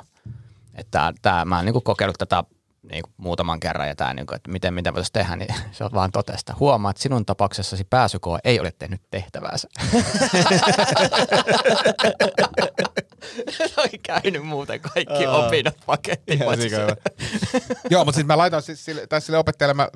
että 0.76 1.14
tää, 1.22 1.46
mä 1.46 1.56
oon 1.56 1.66
niinku 1.66 1.82
kokeillut 1.82 2.18
tätä 2.18 2.44
niinku 2.92 3.10
muutaman 3.18 3.60
kerran 3.60 3.88
ja 3.88 3.96
tää, 3.96 4.14
niinku, 4.14 4.36
että 4.36 4.52
miten, 4.52 4.74
miten 4.74 4.94
voitaisiin 4.94 5.14
tehdä, 5.14 5.36
niin 5.36 5.56
se 5.72 5.84
on 5.84 5.90
vaan 5.94 6.12
totesta. 6.12 6.56
Huomaa, 6.60 6.92
että 6.92 7.04
sinun 7.04 7.26
tapauksessasi 7.26 7.84
pääsykoe 7.84 8.40
ei 8.44 8.60
ole 8.60 8.74
tehnyt 8.80 9.02
tehtäväänsä. 9.12 9.68
se 13.58 13.74
oli 13.78 13.98
käynyt 14.04 14.46
muuten 14.46 14.82
kaikki 14.82 15.26
Aa. 15.26 15.48
opinnot 15.48 15.78
pakettiin. 15.86 16.40
Joo, 17.90 18.06
mutta 18.06 18.16
siis 18.16 18.28
mä 18.28 18.38
laitoin 18.38 18.64
siis 18.64 18.86
sille, 18.86 19.08
tai 19.08 19.22
sille 19.22 19.38
opettajalle, 19.38 19.74
mä, 19.74 19.90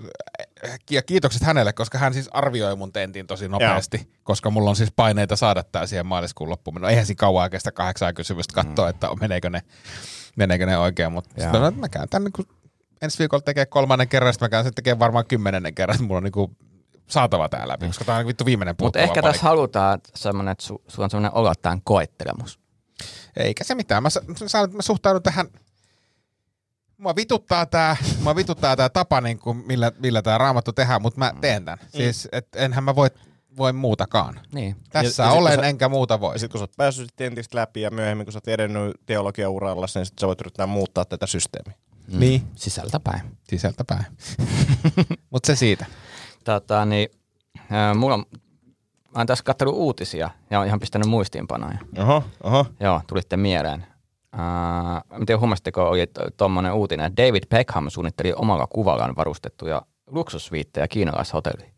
ja 0.89 1.01
kiitokset 1.01 1.41
hänelle, 1.41 1.73
koska 1.73 1.97
hän 1.97 2.13
siis 2.13 2.29
arvioi 2.31 2.75
mun 2.75 2.93
tentin 2.93 3.27
tosi 3.27 3.47
nopeasti, 3.47 3.97
Joo. 3.97 4.21
koska 4.23 4.49
mulla 4.49 4.69
on 4.69 4.75
siis 4.75 4.91
paineita 4.95 5.35
saada 5.35 5.63
tää 5.63 5.85
siihen 5.85 6.05
maaliskuun 6.05 6.49
loppuun. 6.49 6.81
No 6.81 6.87
eihän 6.87 7.05
siinä 7.05 7.19
kauan 7.19 7.49
kestä 7.49 7.71
kahdeksan 7.71 8.13
kysymystä 8.13 8.53
katsoa, 8.53 8.85
mm. 8.85 8.89
että 8.89 9.07
meneekö 9.19 9.49
ne, 9.49 9.61
meneekö 10.35 10.65
ne 10.65 10.77
oikein, 10.77 11.11
mutta 11.11 11.29
sitten 11.41 11.61
mä, 11.61 11.71
mä 11.71 11.89
käyn 11.89 12.09
tänne, 12.09 12.29
kun 12.35 12.45
ensi 13.01 13.19
viikolla 13.19 13.41
tekee 13.41 13.65
kolmannen 13.65 14.07
kerran, 14.07 14.33
sitten 14.33 14.45
mä 14.45 14.49
käyn 14.49 14.63
sen 14.63 14.73
tekemään 14.73 14.99
varmaan 14.99 15.25
kymmenennen 15.25 15.75
kerran, 15.75 15.95
että 15.95 16.07
mulla 16.07 16.17
on 16.17 16.23
niinku 16.23 16.51
saatava 17.07 17.49
tää 17.49 17.67
läpi, 17.67 17.87
koska 17.87 18.05
tää 18.05 18.17
on 18.17 18.27
vittu 18.27 18.45
viimeinen 18.45 18.75
Mutta 18.81 18.99
ehkä 18.99 19.21
tässä 19.21 19.43
halutaan 19.43 19.99
semmoinen, 20.15 20.51
että 20.51 20.63
su, 20.63 20.81
sulla 20.87 21.03
on 21.05 21.09
semmoinen 21.09 21.33
olo, 21.33 21.51
että 21.51 21.61
tämä 21.61 21.77
koettelemus. 21.83 22.59
Eikä 23.39 23.63
se 23.63 23.75
mitään. 23.75 24.03
Mä, 24.03 24.09
sa- 24.09 24.21
sa- 24.47 24.67
mä 24.67 24.81
suhtaudun 24.81 25.23
tähän, 25.23 25.47
mua 26.97 27.15
vituttaa 27.15 27.65
tää, 27.65 27.97
mua 28.23 28.35
vituttaa 28.35 28.75
tää 28.75 28.89
tapa, 28.89 29.21
niin 29.21 29.39
kuin 29.39 29.57
millä, 29.57 29.91
millä 29.99 30.21
tää 30.21 30.37
raamattu 30.37 30.73
tehdään, 30.73 31.01
mutta 31.01 31.19
mä 31.19 31.33
teen 31.41 31.65
tän. 31.65 31.77
Siis, 31.89 32.27
et 32.31 32.47
enhän 32.55 32.83
mä 32.83 32.95
voi, 32.95 33.09
voi 33.57 33.73
muutakaan. 33.73 34.39
Niin. 34.53 34.75
Tässä 34.89 35.23
Ja- 35.23 35.29
ja, 35.29 35.33
olen, 35.33 35.59
sä- 35.59 35.65
enkä 35.67 35.89
muuta 35.89 36.19
voi. 36.19 36.39
Sitten 36.39 36.51
kun 36.51 36.59
sä 36.59 36.63
oot 36.63 36.77
päässyt 36.77 37.09
tentistä 37.15 37.57
läpi 37.57 37.81
ja 37.81 37.91
myöhemmin 37.91 38.25
kun 38.25 38.33
sä 38.33 38.37
oot 38.37 38.47
edennyt 38.47 38.95
teologiauralla, 39.05 39.85
niin 39.95 40.05
sit 40.05 40.19
sä 40.19 40.27
voit 40.27 40.41
yrittää 40.41 40.67
muuttaa 40.67 41.05
tätä 41.05 41.27
systeemiä. 41.27 41.73
Mm. 42.07 42.19
Niin, 42.19 42.43
Sisältäpäin. 42.55 43.21
sisältäpäin. 43.49 44.05
mutta 45.31 45.47
se 45.47 45.55
siitä. 45.55 45.85
Tota, 46.43 46.85
niin, 46.85 47.09
äh, 47.59 47.95
mulla 47.95 48.13
on, 48.15 48.25
mä 49.19 49.21
oon 49.21 49.27
tässä 49.27 49.43
katsellut 49.43 49.75
uutisia 49.75 50.29
ja 50.49 50.57
oon 50.57 50.67
ihan 50.67 50.79
pistänyt 50.79 51.07
muistiinpanoja. 51.07 51.77
Oho, 51.97 52.23
oho. 52.43 52.65
Joo, 52.79 53.01
tulitte 53.07 53.37
mieleen. 53.37 53.85
Äh, 54.33 55.19
miten 55.19 55.39
huomasitteko, 55.39 55.89
oli 55.89 56.07
tuommoinen 56.37 56.73
uutinen, 56.73 57.05
että 57.05 57.23
David 57.23 57.43
Beckham 57.49 57.89
suunnitteli 57.89 58.33
omalla 58.35 58.67
kuvallaan 58.67 59.15
varustettuja 59.15 59.81
luksusviittejä 60.07 60.87
kiinalaishotelliin. 60.87 61.73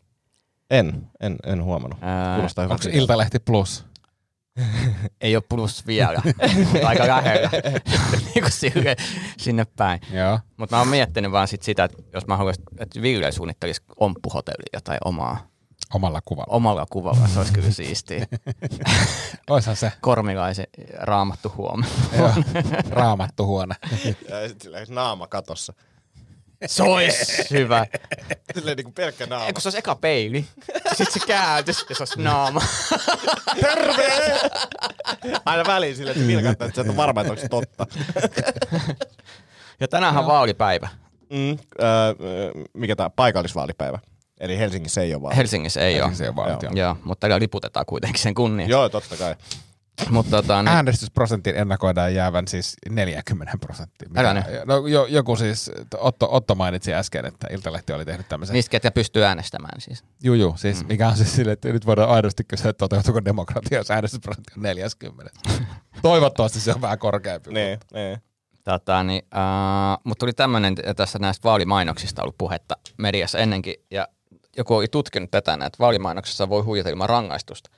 En, 0.70 1.10
en, 1.20 1.36
en 1.46 1.64
huomannut. 1.64 1.98
Ää, 2.02 2.34
Kuulostaa 2.34 2.64
Onko. 2.64 2.76
Iltalehti 2.92 3.38
Plus? 3.38 3.84
Ei 5.20 5.36
ole 5.36 5.44
plus 5.48 5.86
vielä, 5.86 6.22
mutta 6.72 6.88
aika 6.88 7.06
lähellä. 7.06 7.50
niin 8.34 8.42
kuin 8.42 8.52
sille, 8.52 8.96
sinne 9.38 9.66
päin. 9.76 10.00
Joo. 10.12 10.38
Mutta 10.56 10.76
mä 10.76 10.80
oon 10.80 10.88
miettinyt 10.88 11.32
vaan 11.32 11.48
sit 11.48 11.62
sitä, 11.62 11.84
että 11.84 12.02
jos 12.14 12.26
mä 12.26 12.36
haluaisin, 12.36 12.64
että 12.78 13.02
Ville 13.02 13.32
suunnittelisi 13.32 13.82
omppuhotellia 13.96 14.80
tai 14.84 14.98
omaa. 15.04 15.51
Omalla 15.94 16.20
kuvalla. 16.24 16.54
omalla 16.54 16.86
kuvalla, 16.90 17.28
se 17.28 17.38
olisi 17.38 17.52
kyllä 17.52 17.70
siistiä. 17.70 18.26
Oishan 19.50 19.76
se 19.76 19.92
Kormilaisen 20.00 20.66
raamattu 20.98 21.52
huomenna. 21.56 21.96
joo, 22.18 22.32
raamattu 22.90 23.46
huone. 23.46 23.74
Ja 24.28 24.48
sitten 24.48 24.72
naama 24.88 25.26
katossa. 25.26 25.72
Se 26.66 26.82
olisi 26.82 27.46
hyvä. 27.50 27.86
Silleen 28.54 28.76
niinku 28.76 28.92
pelkkä 28.92 29.26
naama. 29.26 29.46
Eikö 29.46 29.60
se 29.60 29.68
olisi 29.68 29.78
eka 29.78 29.94
peili, 29.94 30.46
sitten 30.88 31.12
se 31.20 31.26
kääntys 31.26 31.86
ja 31.88 31.94
se 31.94 32.02
olisi 32.02 32.22
naama. 32.22 32.60
Terve! 33.60 34.40
Aina 35.44 35.64
väliin 35.66 35.96
silleen, 35.96 36.16
että 36.16 36.28
vilkattaa, 36.28 36.66
että 36.68 36.76
sä 36.76 36.82
et 36.82 36.88
ole 36.88 36.96
varma, 36.96 37.20
että 37.20 37.30
onko 37.32 37.42
se 37.42 37.48
totta. 37.48 37.86
Ja 39.80 39.88
tänään 39.88 40.18
on 40.18 40.26
vaalipäivä. 40.26 40.88
Mm, 41.30 41.50
äh, 41.50 41.58
mikä 42.72 42.96
tämä 42.96 43.10
paikallisvaalipäivä. 43.10 43.98
Eli 44.40 44.58
Helsingissä 44.58 45.02
ei 45.02 45.14
ole 45.14 45.22
vaali. 45.22 45.36
Helsingissä 45.36 45.80
ei 45.80 46.02
ole. 46.02 46.14
Se 46.14 46.28
on 46.28 46.36
vaalit, 46.36 46.62
joo. 46.62 46.72
Joo, 46.74 46.96
mutta 47.04 47.20
täällä 47.20 47.42
liputetaan 47.42 47.86
kuitenkin 47.86 48.22
sen 48.22 48.34
kunnia. 48.34 48.66
Joo, 48.66 48.88
totta 48.88 49.16
kai. 49.16 49.34
Mutta 50.10 50.30
tota, 50.30 50.62
niin, 50.62 50.68
Äänestysprosentin 50.68 51.56
ennakoidaan 51.56 52.14
jäävän 52.14 52.48
siis 52.48 52.76
40 52.90 53.58
prosenttia. 53.60 54.08
Mikä- 54.08 54.20
Älä 54.20 54.34
nyt. 54.34 54.44
No, 54.64 54.86
jo, 54.86 55.06
joku 55.06 55.36
siis, 55.36 55.70
Otto, 55.98 56.28
Otto 56.30 56.54
mainitsi 56.54 56.94
äsken, 56.94 57.26
että 57.26 57.46
Iltalehti 57.50 57.92
oli 57.92 58.04
tehnyt 58.04 58.28
tämmöisen. 58.28 58.54
niistä, 58.54 58.70
ketkä 58.70 58.90
pystyy 58.90 59.24
äänestämään 59.24 59.80
siis. 59.80 60.04
Juu, 60.22 60.34
juu, 60.34 60.56
siis 60.56 60.80
mm. 60.82 60.88
mikä 60.88 61.08
on 61.08 61.16
siis 61.16 61.36
silleen, 61.36 61.52
että 61.52 61.68
nyt 61.68 61.86
voidaan 61.86 62.08
aidosti 62.10 62.44
kysyä, 62.44 62.70
että 62.70 62.78
toteutuuko 62.78 63.24
demokratia, 63.24 63.78
jos 63.78 63.90
äänestysprosentti 63.90 64.52
on 64.56 64.62
40. 64.62 65.30
Toivottavasti 66.02 66.60
se 66.60 66.72
on 66.74 66.80
vähän 66.80 66.98
korkeampi. 66.98 67.50
Niin, 67.52 67.78
niin. 67.94 68.18
Tota, 68.64 69.02
niin, 69.02 69.22
uh, 69.34 70.00
mutta 70.04 70.20
tuli 70.20 70.32
tämmöinen, 70.32 70.74
tässä 70.96 71.18
näistä 71.18 71.44
vaalimainoksista 71.44 72.22
ollut 72.22 72.38
puhetta 72.38 72.76
mediassa 72.98 73.38
ennenkin, 73.38 73.74
ja 73.90 74.08
joku 74.56 74.74
oli 74.74 74.88
tutkinut 74.88 75.30
tätä, 75.30 75.52
että 75.52 75.78
vaalimainoksessa 75.78 76.48
voi 76.48 76.62
huijata 76.62 76.90
ilman 76.90 77.08
rangaistusta. 77.08 77.70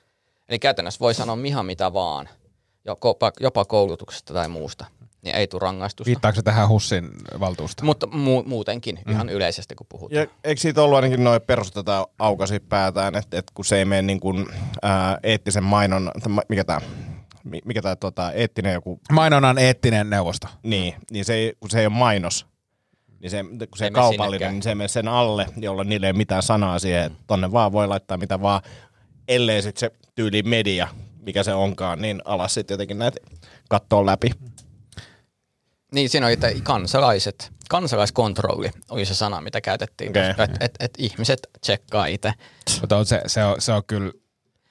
Eli 0.49 0.59
käytännössä 0.59 0.99
voi 0.99 1.13
sanoa 1.13 1.37
ihan 1.45 1.65
mitä 1.65 1.93
vaan, 1.93 2.29
jopa, 2.85 3.31
jopa 3.39 3.65
koulutuksesta 3.65 4.33
tai 4.33 4.47
muusta, 4.47 4.85
niin 5.21 5.35
ei 5.35 5.47
tule 5.47 5.59
rangaistusta. 5.59 6.07
Viittaako 6.07 6.35
se 6.35 6.41
tähän 6.41 6.69
Hussin 6.69 7.09
valtuusta? 7.39 7.85
Mutta 7.85 8.07
mu- 8.07 8.47
muutenkin, 8.47 8.99
mm. 9.05 9.11
ihan 9.11 9.29
yleisesti 9.29 9.75
kun 9.75 9.87
puhutaan. 9.89 10.21
Ja 10.21 10.27
eikö 10.43 10.61
siitä 10.61 10.83
ollut 10.83 10.95
ainakin 10.95 11.23
noin 11.23 11.41
perusteta 11.41 12.07
aukasi 12.19 12.59
päätään, 12.59 13.15
että, 13.15 13.39
että 13.39 13.51
kun 13.55 13.65
se 13.65 13.77
ei 13.77 13.85
mene 13.85 14.01
niin 14.01 14.19
kuin, 14.19 14.45
ää, 14.81 15.17
eettisen 15.23 15.63
mainon, 15.63 16.11
mikä 16.49 16.63
tämä, 16.63 16.81
mikä 17.65 17.81
tämä 17.81 17.95
tota, 17.95 18.31
eettinen 18.31 18.73
joku, 18.73 18.99
Mainonnan 19.11 19.57
eettinen 19.57 20.09
neuvosto. 20.09 20.47
niin, 20.63 20.95
niin 21.11 21.25
se 21.25 21.33
ei, 21.33 21.53
kun 21.59 21.69
se 21.69 21.79
ei 21.79 21.85
ole 21.85 21.93
mainos, 21.93 22.45
niin 23.25 23.59
se, 23.59 23.67
kun 23.67 23.77
se 23.77 23.85
Ei 23.85 23.91
kaupallinen, 23.91 24.31
sinnekään. 24.31 24.53
niin 24.53 24.63
se 24.63 24.69
ei 24.69 24.75
mene 24.75 24.87
sen 24.87 25.07
alle, 25.07 25.45
jolla 25.57 25.83
niille 25.83 26.05
ei 26.05 26.11
ole 26.11 26.17
mitään 26.17 26.43
sanaa 26.43 26.79
siihen, 26.79 27.05
että 27.05 27.19
tonne 27.27 27.51
vaan 27.51 27.71
voi 27.71 27.87
laittaa 27.87 28.17
mitä 28.17 28.41
vaan, 28.41 28.61
ellei 29.27 29.61
sitten 29.61 29.79
se 29.79 29.95
tyyli 30.15 30.43
media, 30.43 30.87
mikä 31.21 31.43
se 31.43 31.53
onkaan, 31.53 32.01
niin 32.01 32.21
alas 32.25 32.53
sitten 32.53 32.73
jotenkin 32.73 32.99
näitä 32.99 33.17
kattoo 33.69 34.05
läpi. 34.05 34.31
Niin, 35.91 36.09
siinä 36.09 36.25
oli, 36.25 36.33
että 36.33 36.51
kansalaiset, 36.63 37.51
kansalaiskontrolli 37.69 38.69
oli 38.89 39.05
se 39.05 39.13
sana, 39.13 39.41
mitä 39.41 39.61
käytettiin. 39.61 40.09
Okay. 40.09 40.29
Että 40.29 40.47
et, 40.59 40.75
et 40.79 40.91
ihmiset 40.97 41.39
tsekkaa 41.61 42.05
itse. 42.05 42.33
Mutta 42.81 42.97
on 42.97 43.05
se, 43.05 43.21
se, 43.27 43.43
on, 43.43 43.55
se 43.59 43.71
on 43.71 43.83
kyllä 43.87 44.11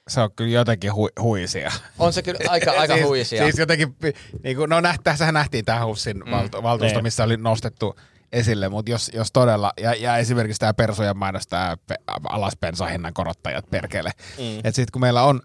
se 0.07 0.21
on 0.21 0.29
kyllä 0.35 0.51
jotenkin 0.51 0.93
hu, 0.95 1.09
huisia. 1.21 1.71
On 1.99 2.13
se 2.13 2.21
kyllä 2.21 2.39
aika, 2.49 2.71
aika 2.81 2.93
siis, 2.93 3.07
huisia. 3.07 3.43
Siis 3.43 3.57
jotenkin, 3.57 3.95
niin 4.43 4.57
kuin, 4.57 4.69
no 4.69 4.81
näht, 4.81 5.01
tässähän 5.03 5.33
nähtiin 5.33 5.65
tämä 5.65 5.85
Hussin 5.85 6.17
mm, 6.17 6.31
valtu, 6.31 6.63
valtuusto, 6.63 6.97
niin. 6.97 7.03
missä 7.03 7.23
oli 7.23 7.37
nostettu 7.37 7.95
esille, 8.31 8.69
mutta 8.69 8.91
jos, 8.91 9.11
jos 9.13 9.31
todella, 9.31 9.73
ja, 9.81 9.93
ja 9.93 10.17
esimerkiksi 10.17 10.59
tämä 10.59 10.73
persujen 10.73 11.17
mainos, 11.17 11.47
tämä 11.47 11.77
pe, 11.87 11.95
alas 12.29 12.53
bensahinnan 12.61 13.13
korottajat 13.13 13.69
perkele, 13.69 14.11
mm. 14.37 14.57
että 14.57 14.71
sitten 14.71 14.91
kun 14.91 15.01
meillä 15.01 15.23
on, 15.23 15.41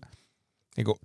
niin 0.77 0.85
kuin, 0.85 0.99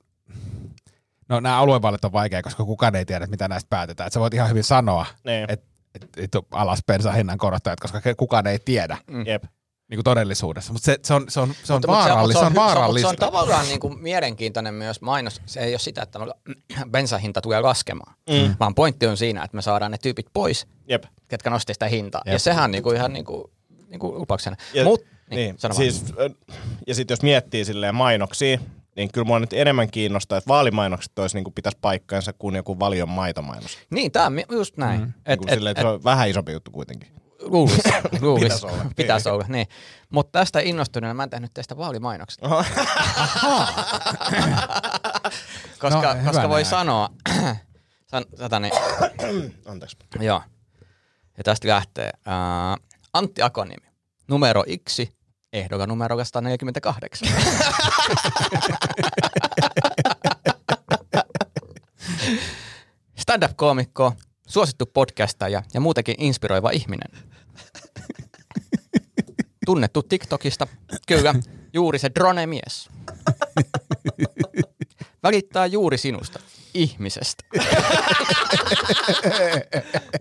no 1.30 1.40
nämä 1.40 1.58
aluevaalit 1.58 2.06
on 2.06 2.12
vaikea, 2.12 2.42
koska 2.42 2.66
kukaan 2.66 2.96
ei 2.96 3.06
tiedä, 3.06 3.28
mitä 3.28 3.48
näistä 3.48 3.70
päätetään, 3.70 4.08
että 4.08 4.14
sä 4.14 4.20
voit 4.20 4.34
ihan 4.34 4.50
hyvin 4.50 4.64
sanoa, 4.64 5.06
Niin. 5.24 5.46
että 5.50 5.68
et, 5.96 6.10
et, 6.18 6.32
alas 6.52 6.80
bensahinnan 6.88 7.38
korottajat, 7.38 7.80
koska 7.80 8.02
kukaan 8.18 8.48
ei 8.48 8.60
tiedä 8.60 8.98
Jep. 9.26 9.44
Niin 9.90 9.98
kuin 9.98 10.04
todellisuudessa, 10.04 10.74
mutta 10.74 10.86
se, 10.86 11.00
se 11.04 11.14
on, 11.14 11.26
se 11.30 11.40
on, 11.40 11.54
se 11.64 11.74
on 11.74 11.78
Mutta- 11.78 11.88
vaarallista, 11.88 12.40
se 12.40 12.46
on 12.46 12.54
Se 12.54 12.60
on, 12.60 12.66
vaarallista. 12.66 13.08
se 13.08 13.10
on 13.10 13.16
tavallaan 13.16 13.66
niin 13.68 13.80
kuin 13.80 14.00
mielenkiintoinen 14.00 14.74
myös 14.74 15.02
mainos. 15.02 15.42
Se 15.46 15.60
ei 15.60 15.74
ole 15.74 15.80
sitä, 15.80 16.02
että 16.02 16.20
bensahinta 16.92 17.42
tulee 17.42 17.62
laskemaan, 17.62 18.16
mm. 18.30 18.56
vaan 18.60 18.76
pointti 18.76 19.08
on 19.08 19.18
siinä, 19.18 19.44
että 19.44 19.56
me 19.56 19.62
saadaan 19.62 19.92
ne 19.92 19.98
tyypit 19.98 20.26
pois, 20.34 20.68
Jep. 20.90 21.04
ketkä 21.28 21.50
nosti 21.50 21.74
sitä 21.74 21.88
hintaa. 21.88 22.22
Jep. 22.26 22.34
Ja 22.34 22.40
sehän 22.40 22.64
on 22.64 22.72
niin 22.72 22.84
kuin 22.84 22.96
ihan 22.96 23.14
niin 23.14 23.26
kuin, 23.26 23.44
niin 23.90 24.00
kuin 24.00 24.20
lupauksena. 24.20 24.56
Ja, 24.74 24.84
Mut, 24.84 25.02
niin, 25.30 25.56
niin, 25.64 25.76
siis, 25.76 26.06
ja 26.88 26.96
sitten 26.96 27.14
jos 27.16 27.22
miettii 27.22 27.66
silleen 27.66 27.96
mainoksia, 27.96 28.60
niin 28.96 29.12
kyllä 29.12 29.26
mua 29.26 29.40
nyt 29.40 29.54
enemmän 29.54 29.92
kiinnostaa, 29.92 30.38
että 30.38 30.48
vaalimainokset 30.48 31.20
olisi 31.20 31.38
niin 31.38 31.44
kuin 31.44 31.54
pitäisi 31.54 31.78
paikkansa 31.82 32.34
kuin 32.34 32.56
joku 32.56 32.80
valion 32.80 33.10
maitomainos. 33.10 33.78
Niin, 33.90 34.12
tämä 34.12 34.26
on 34.26 34.42
just 34.52 34.78
näin. 34.78 35.00
Mm. 35.02 35.08
Et, 35.08 35.14
Et, 35.26 35.40
niin 35.40 35.50
et, 35.50 35.54
silleen, 35.56 35.72
että 35.72 35.82
se 35.82 35.88
on 35.88 36.04
vähän 36.04 36.30
isompi 36.30 36.52
juttu 36.52 36.72
kuitenkin. 36.72 37.10
Luulisi, 37.46 37.82
luulisi. 38.22 38.46
Pitäisi 38.46 38.66
olla. 38.68 38.86
Pitäisi 38.96 39.30
olla, 39.30 39.46
niin. 39.48 39.68
Mutta 40.10 40.40
tästä 40.40 40.60
innostuneena 40.60 41.14
mä 41.14 41.24
en 41.24 41.30
tehnyt 41.30 41.54
teistä 41.54 41.78
vaalimainokset. 41.78 42.40
koska, 45.80 46.14
No, 46.14 46.20
koska 46.26 46.50
voi 46.50 46.56
näin. 46.56 46.66
sanoa, 46.66 47.10
san, 48.12 48.26
niin, 48.62 48.74
Anteeksi. 49.72 49.98
joo. 50.20 50.42
Ja 51.38 51.44
tästä 51.44 51.68
lähtee. 51.68 52.10
Ää, 52.26 52.78
Antti 53.14 53.42
Akonimi, 53.42 53.88
numero 54.28 54.64
yksi, 54.68 55.16
ehdolla 55.54 55.88
numero 55.88 56.24
148. 56.24 57.28
Stand-up-koomikko, 63.20 64.14
suosittu 64.48 64.86
podcastaja 64.86 65.64
ja 65.74 65.80
muutenkin 65.80 66.16
inspiroiva 66.18 66.70
ihminen. 66.70 67.22
Tunnettu 69.66 70.04
TikTokista, 70.04 70.68
kyllä, 71.08 71.36
juuri 71.74 72.00
se 72.00 72.12
drone-mies. 72.16 72.90
Välittää 75.24 75.66
juuri 75.66 75.98
sinusta, 75.98 76.40
ihmisestä. 76.74 77.44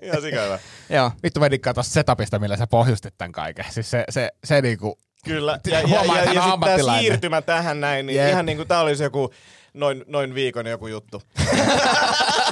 Ihan 0.02 0.22
sikävä. 0.22 0.58
Joo. 0.90 1.10
Vittu 1.22 1.40
mä 1.40 1.50
dikkaan 1.50 1.74
tosta 1.74 1.92
setupista, 1.92 2.38
millä 2.38 2.56
sä 2.56 2.66
pohjustit 2.66 3.14
tämän 3.18 3.32
kaiken. 3.32 3.64
Siis 3.70 3.90
se, 3.90 4.04
se, 4.10 4.30
se 4.44 4.60
niinku, 4.62 4.98
Kyllä. 5.24 5.58
Ja, 5.66 5.80
ja, 5.80 5.88
Huomaa, 5.88 6.18
ja, 6.18 6.32
ja, 6.32 6.42
on 6.42 6.60
sitten 6.60 6.86
tämä 6.86 6.98
siirtymä 6.98 7.42
tähän 7.42 7.80
näin, 7.80 8.06
niin 8.06 8.16
Jep. 8.16 8.30
ihan 8.30 8.46
niin 8.46 8.56
kuin 8.56 8.68
tämä 8.68 8.80
olisi 8.80 9.02
joku 9.02 9.32
noin, 9.74 10.04
noin 10.06 10.34
viikon 10.34 10.66
joku 10.66 10.86
juttu. 10.86 11.22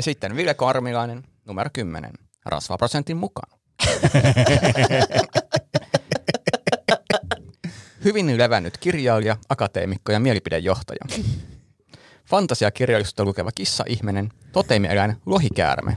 Ja 0.00 0.04
sitten 0.04 0.36
Ville 0.36 0.54
Kormilainen, 0.54 1.24
numero 1.44 1.70
10, 1.72 2.12
rasvaprosentin 2.44 3.16
mukaan. 3.16 3.58
Hyvin 8.04 8.38
levännyt 8.38 8.78
kirjailija, 8.78 9.36
akateemikko 9.48 10.12
ja 10.12 10.20
mielipidejohtaja. 10.20 11.04
Fantasiakirjallisuutta 12.24 13.24
lukeva 13.24 13.50
kissa-ihminen, 13.54 14.32
toteimieläin 14.52 15.16
lohikäärme. 15.26 15.96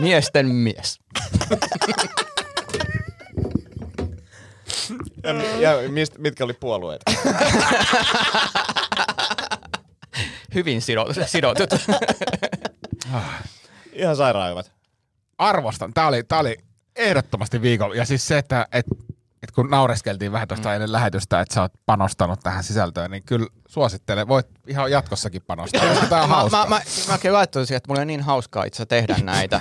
Miesten 0.00 0.46
mies. 0.46 1.00
Ja, 5.60 5.82
ja 5.82 5.88
mist, 5.88 6.18
mitkä 6.18 6.44
oli 6.44 6.54
puolueet? 6.54 7.02
Hyvin 10.54 10.82
sidotut. 10.82 11.16
sidotut. 11.26 11.70
Ihan 13.92 14.16
sairaan 14.16 14.50
hyvät. 14.50 14.72
arvostan. 15.38 15.94
Tää 15.94 16.06
oli, 16.06 16.22
tää 16.22 16.38
oli 16.38 16.56
ehdottomasti 16.96 17.62
viikolla. 17.62 17.94
Ja 17.94 18.04
siis 18.04 18.28
se, 18.28 18.38
että 18.38 18.66
et, 18.72 18.86
et 19.42 19.50
kun 19.50 19.70
naureskeltiin 19.70 20.32
vähän 20.32 20.48
tuosta 20.48 20.68
mm. 20.68 20.74
ennen 20.74 20.92
lähetystä, 20.92 21.40
että 21.40 21.54
sä 21.54 21.62
oot 21.62 21.72
panostanut 21.86 22.40
tähän 22.40 22.64
sisältöön, 22.64 23.10
niin 23.10 23.22
kyllä 23.22 23.46
suosittelen. 23.68 24.28
Voit 24.28 24.46
ihan 24.66 24.90
jatkossakin 24.90 25.42
panostaa. 25.46 25.88
koska 25.88 26.06
Tää 26.06 26.22
on 26.22 26.28
mä, 26.30 26.34
hauska. 26.34 26.58
mä, 26.58 26.66
mä, 26.68 26.80
mä 27.08 27.18
kyllä 27.18 27.36
laittoin 27.36 27.66
siihen, 27.66 27.76
että 27.76 27.88
mulla 27.88 28.00
on 28.00 28.06
niin 28.06 28.22
hauskaa 28.22 28.64
itse 28.64 28.86
tehdä 28.86 29.16
näitä, 29.22 29.60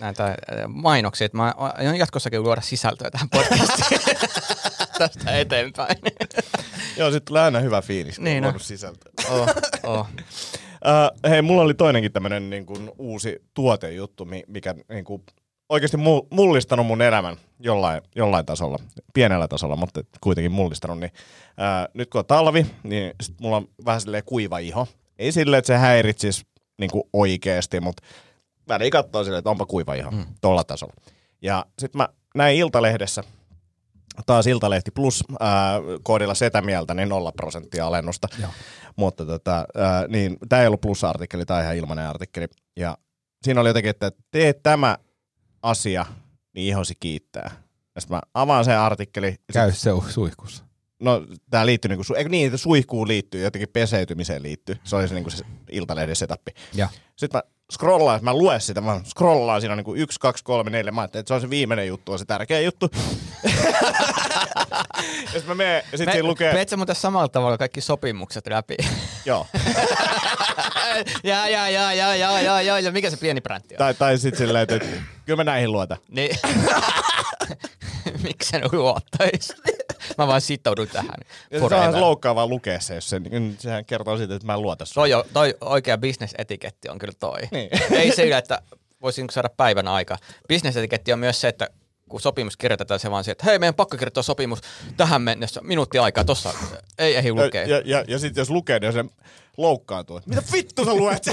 näitä 0.00 0.34
mainoksia, 0.68 1.24
että 1.24 1.36
mä 1.38 1.54
aion 1.56 1.98
jatkossakin 1.98 2.42
luoda 2.42 2.60
sisältöä 2.60 3.10
tähän 3.10 3.28
podcastiin 3.30 4.00
tästä 4.98 5.38
eteenpäin. 5.38 5.96
Joo, 6.98 7.10
sitten 7.10 7.26
tulee 7.28 7.42
aina 7.42 7.60
hyvä 7.60 7.82
fiilis, 7.82 8.16
kun 8.16 8.24
Niin 8.24 8.44
on. 8.44 8.60
sisältöä. 8.60 9.12
oh, 9.30 9.48
oh. 9.98 10.06
Uh, 10.86 11.30
hei, 11.30 11.42
mulla 11.42 11.62
oli 11.62 11.74
toinenkin 11.74 12.12
tämmönen 12.12 12.50
niin 12.50 12.66
kuin, 12.66 12.90
uusi 12.98 13.42
tuotejuttu, 13.54 14.24
mi- 14.24 14.44
mikä 14.46 14.74
niin 14.88 15.04
kuin, 15.04 15.22
oikeasti 15.68 15.96
mu- 15.96 16.26
mullistanut 16.30 16.86
mun 16.86 17.02
elämän 17.02 17.36
jollain, 17.60 18.02
jollain 18.16 18.46
tasolla, 18.46 18.78
pienellä 19.14 19.48
tasolla, 19.48 19.76
mutta 19.76 20.00
kuitenkin 20.20 20.52
mullistanut. 20.52 20.98
Niin, 20.98 21.12
uh, 21.50 21.90
nyt 21.94 22.10
kun 22.10 22.18
on 22.18 22.26
talvi, 22.26 22.66
niin 22.82 23.12
sit 23.22 23.40
mulla 23.40 23.56
on 23.56 23.68
vähän 23.84 24.00
silleen 24.00 24.22
kuiva 24.26 24.58
iho. 24.58 24.88
Ei 25.18 25.32
silleen, 25.32 25.58
että 25.58 25.66
se 25.66 25.76
häiritsisi 25.76 26.44
niin 26.78 26.90
kuin 26.90 27.04
oikeasti, 27.12 27.80
mutta 27.80 28.02
väliin 28.68 28.90
katsoo 28.90 29.24
silleen, 29.24 29.38
että 29.38 29.50
onpa 29.50 29.66
kuiva 29.66 29.94
iho 29.94 30.10
mm. 30.10 30.26
tuolla 30.40 30.64
tasolla. 30.64 30.94
Ja 31.42 31.66
sit 31.78 31.94
mä 31.94 32.08
näin 32.34 32.56
Iltalehdessä, 32.56 33.24
taas 34.26 34.46
Iltalehti 34.46 34.90
Plus 34.90 35.24
ää, 35.40 35.80
koodilla 36.02 36.34
setä 36.34 36.62
mieltä, 36.62 36.94
niin 36.94 37.08
nolla 37.08 37.32
prosenttia 37.32 37.86
alennusta. 37.86 38.28
Joo. 38.40 38.50
Mutta 38.96 39.26
tota, 39.26 39.66
ää, 39.76 40.06
niin, 40.08 40.36
tämä 40.48 40.62
ei 40.62 40.66
ollut 40.66 40.80
plus-artikkeli, 40.80 41.46
tämä 41.46 41.62
ihan 41.62 41.76
ilmainen 41.76 42.08
artikkeli. 42.08 42.46
Ja 42.76 42.98
siinä 43.42 43.60
oli 43.60 43.68
jotenkin, 43.68 43.90
että 43.90 44.12
tee 44.30 44.52
tämä 44.52 44.98
asia, 45.62 46.06
niin 46.54 46.68
ihosi 46.68 46.94
kiittää. 47.00 47.50
Ja 47.94 48.00
sitten 48.00 48.16
mä 48.16 48.20
avaan 48.34 48.64
sen 48.64 48.78
artikkeli. 48.78 49.36
Käy 49.52 49.72
se 49.72 49.90
suihkussa. 50.08 50.64
No, 51.00 51.26
tämä 51.50 51.66
liittyy 51.66 51.88
niinku, 51.88 52.02
su- 52.12 52.16
eikö 52.16 52.30
niin, 52.30 52.46
että 52.46 52.56
suihkuun 52.56 53.08
liittyy, 53.08 53.42
jotenkin 53.42 53.68
peseytymiseen 53.68 54.42
liittyy. 54.42 54.76
Se 54.84 54.96
oli 54.96 55.08
se, 55.08 55.14
niinku 55.14 55.30
se 55.30 55.44
Iltalehden 55.70 56.16
setappi. 56.16 56.50
Ja. 56.74 56.88
Sitten 57.16 57.38
mä 57.38 57.55
scrollaan, 57.72 58.20
mä 58.22 58.34
luen 58.34 58.60
sitä, 58.60 58.80
mä 58.80 59.00
scrollaan 59.04 59.60
siinä 59.60 59.72
on 59.72 59.76
niinku 59.76 59.94
yksi, 59.94 60.20
kaksi, 60.20 60.44
kolme, 60.44 60.70
neljä. 60.70 60.92
Mä 60.92 61.00
ajattelin, 61.00 61.20
että 61.20 61.28
se 61.28 61.34
on 61.34 61.40
se 61.40 61.50
viimeinen 61.50 61.88
juttu, 61.88 62.12
on 62.12 62.18
se 62.18 62.24
tärkeä 62.24 62.60
juttu. 62.60 62.90
ja 65.34 65.40
mä 65.46 65.54
menen, 65.54 65.82
ja 65.92 65.98
sitten 65.98 66.12
siinä 66.12 66.28
lukee, 66.28 66.52
Meet 66.52 66.68
sä 66.68 66.76
muuten 66.76 66.96
samalla 66.96 67.28
tavalla 67.28 67.58
kaikki 67.58 67.80
sopimukset 67.80 68.46
läpi. 68.46 68.76
joo. 69.24 69.46
ja, 71.24 71.48
ja, 71.48 71.68
ja, 71.68 71.92
ja, 71.92 72.14
ja, 72.14 72.40
ja, 72.40 72.62
ja, 72.62 72.80
ja, 72.80 72.92
mikä 72.92 73.10
se 73.10 73.16
pieni 73.16 73.40
präntti 73.40 73.74
on? 73.74 73.78
Tai, 73.78 73.94
tai 73.94 74.18
sitten 74.18 74.38
silleen, 74.38 74.62
että, 74.62 74.76
että 74.76 74.86
kyllä 75.26 75.36
mä 75.36 75.44
näihin 75.44 75.72
luotan. 75.72 75.98
Niin. 76.08 76.38
Miksi 78.22 78.48
sen 78.48 78.62
luottais? 78.72 79.52
Mä 80.18 80.26
vaan 80.26 80.40
sitoudun 80.40 80.88
tähän. 80.88 81.16
Se 81.68 81.74
on 81.74 82.00
loukkaavaa 82.00 82.46
lukea 82.46 82.80
se, 82.80 82.94
jos 82.94 83.08
se, 83.10 83.18
niin 83.18 83.56
sehän 83.58 83.84
kertoo 83.84 84.16
siitä, 84.18 84.34
että 84.34 84.46
mä 84.46 84.54
en 84.54 84.62
luota 84.62 84.84
sun. 84.84 84.94
Toi, 84.94 85.14
on- 85.14 85.24
toi 85.32 85.54
oikea 85.60 85.98
bisnesetiketti 85.98 86.88
on 86.88 86.98
kyllä 86.98 87.14
toi. 87.20 87.40
Niin. 87.50 87.70
Ei 88.00 88.12
sillä, 88.12 88.38
että 88.38 88.62
voisin 89.02 89.26
saada 89.30 89.48
päivän 89.56 89.88
aika. 89.88 90.16
Bisnesetiketti 90.48 91.12
on 91.12 91.18
myös 91.18 91.40
se, 91.40 91.48
että 91.48 91.68
kun 92.08 92.20
sopimus 92.20 92.56
kirjoitetaan 92.56 93.00
se 93.00 93.10
vaan 93.10 93.24
se, 93.24 93.30
että 93.30 93.44
hei, 93.44 93.58
meidän 93.58 93.74
pakko 93.74 93.96
kirjoittaa 93.96 94.22
sopimus 94.22 94.60
tähän 94.96 95.22
mennessä, 95.22 95.60
minuutti 95.64 95.98
aikaa, 95.98 96.24
tossa 96.24 96.54
ei 96.98 97.16
ehdi 97.16 97.32
lukea. 97.32 97.62
Ja, 97.62 97.68
ja, 97.76 97.82
ja, 97.84 98.04
ja 98.08 98.18
sitten 98.18 98.40
jos 98.40 98.50
lukee, 98.50 98.78
niin 98.78 98.92
se 98.92 99.04
loukkaantuu. 99.56 100.20
Mitä 100.26 100.42
vittu 100.52 100.84
sä 100.84 100.94
luet? 100.94 101.22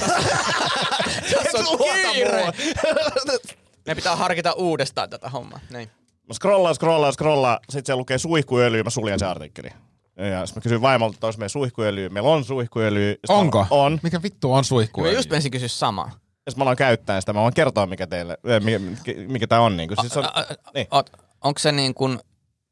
Tässä 1.44 1.58
on 1.70 1.78
kiire. 2.14 2.46
Me 3.88 3.96
pitää 3.96 4.16
harkita 4.16 4.54
uudestaan 4.54 5.10
tätä 5.10 5.30
hommaa. 5.30 5.60
Niin. 5.70 5.90
Mä 6.28 6.34
scrollaan, 6.34 6.76
scrollaan, 6.76 7.14
scrollaan. 7.14 7.60
Sitten 7.70 7.86
se 7.86 7.96
lukee 7.96 8.18
suihkuöljy, 8.18 8.84
mä 8.84 8.90
suljen 8.90 9.20
sen 9.20 9.28
artikkeli. 9.28 9.70
Ja 10.18 10.46
sitten 10.46 10.62
mä 10.62 10.64
kysyin 10.64 10.82
vaimolta, 10.82 11.16
että 11.16 11.28
olisi 11.28 11.40
meidän 11.40 11.50
suihkuöljy. 11.50 12.10
Meillä 12.10 12.30
on 12.30 12.44
suihkuöljy. 12.44 13.12
Sitten 13.12 13.36
Onko? 13.36 13.60
Mä, 13.60 13.68
on. 13.70 14.00
Mikä 14.04 14.24
vittu 14.24 14.54
on 14.54 14.64
suihku? 14.64 15.02
Mä 15.02 15.12
just 15.12 15.30
menisin 15.30 15.52
kysyä 15.52 15.68
samaa. 15.68 16.12
Ja 16.46 16.52
sitten 16.52 16.60
mä 16.60 16.64
alan 16.64 16.76
käyttää 16.76 17.22
sitä. 17.22 17.34
Mä 17.34 17.42
voin 17.42 17.54
kertoa, 17.54 17.86
mikä 17.86 18.08
teille, 18.08 18.38
mikä, 18.64 19.14
mikä 19.28 19.48
tää 19.48 19.62
on. 19.62 19.78
Niin 19.78 19.90
kuin. 19.90 19.98
Siis 20.02 20.18
on 20.18 20.24
niin. 20.74 20.88
Onko 21.44 21.60
se 21.60 21.72
niin 21.72 21.94
kuin 21.94 22.20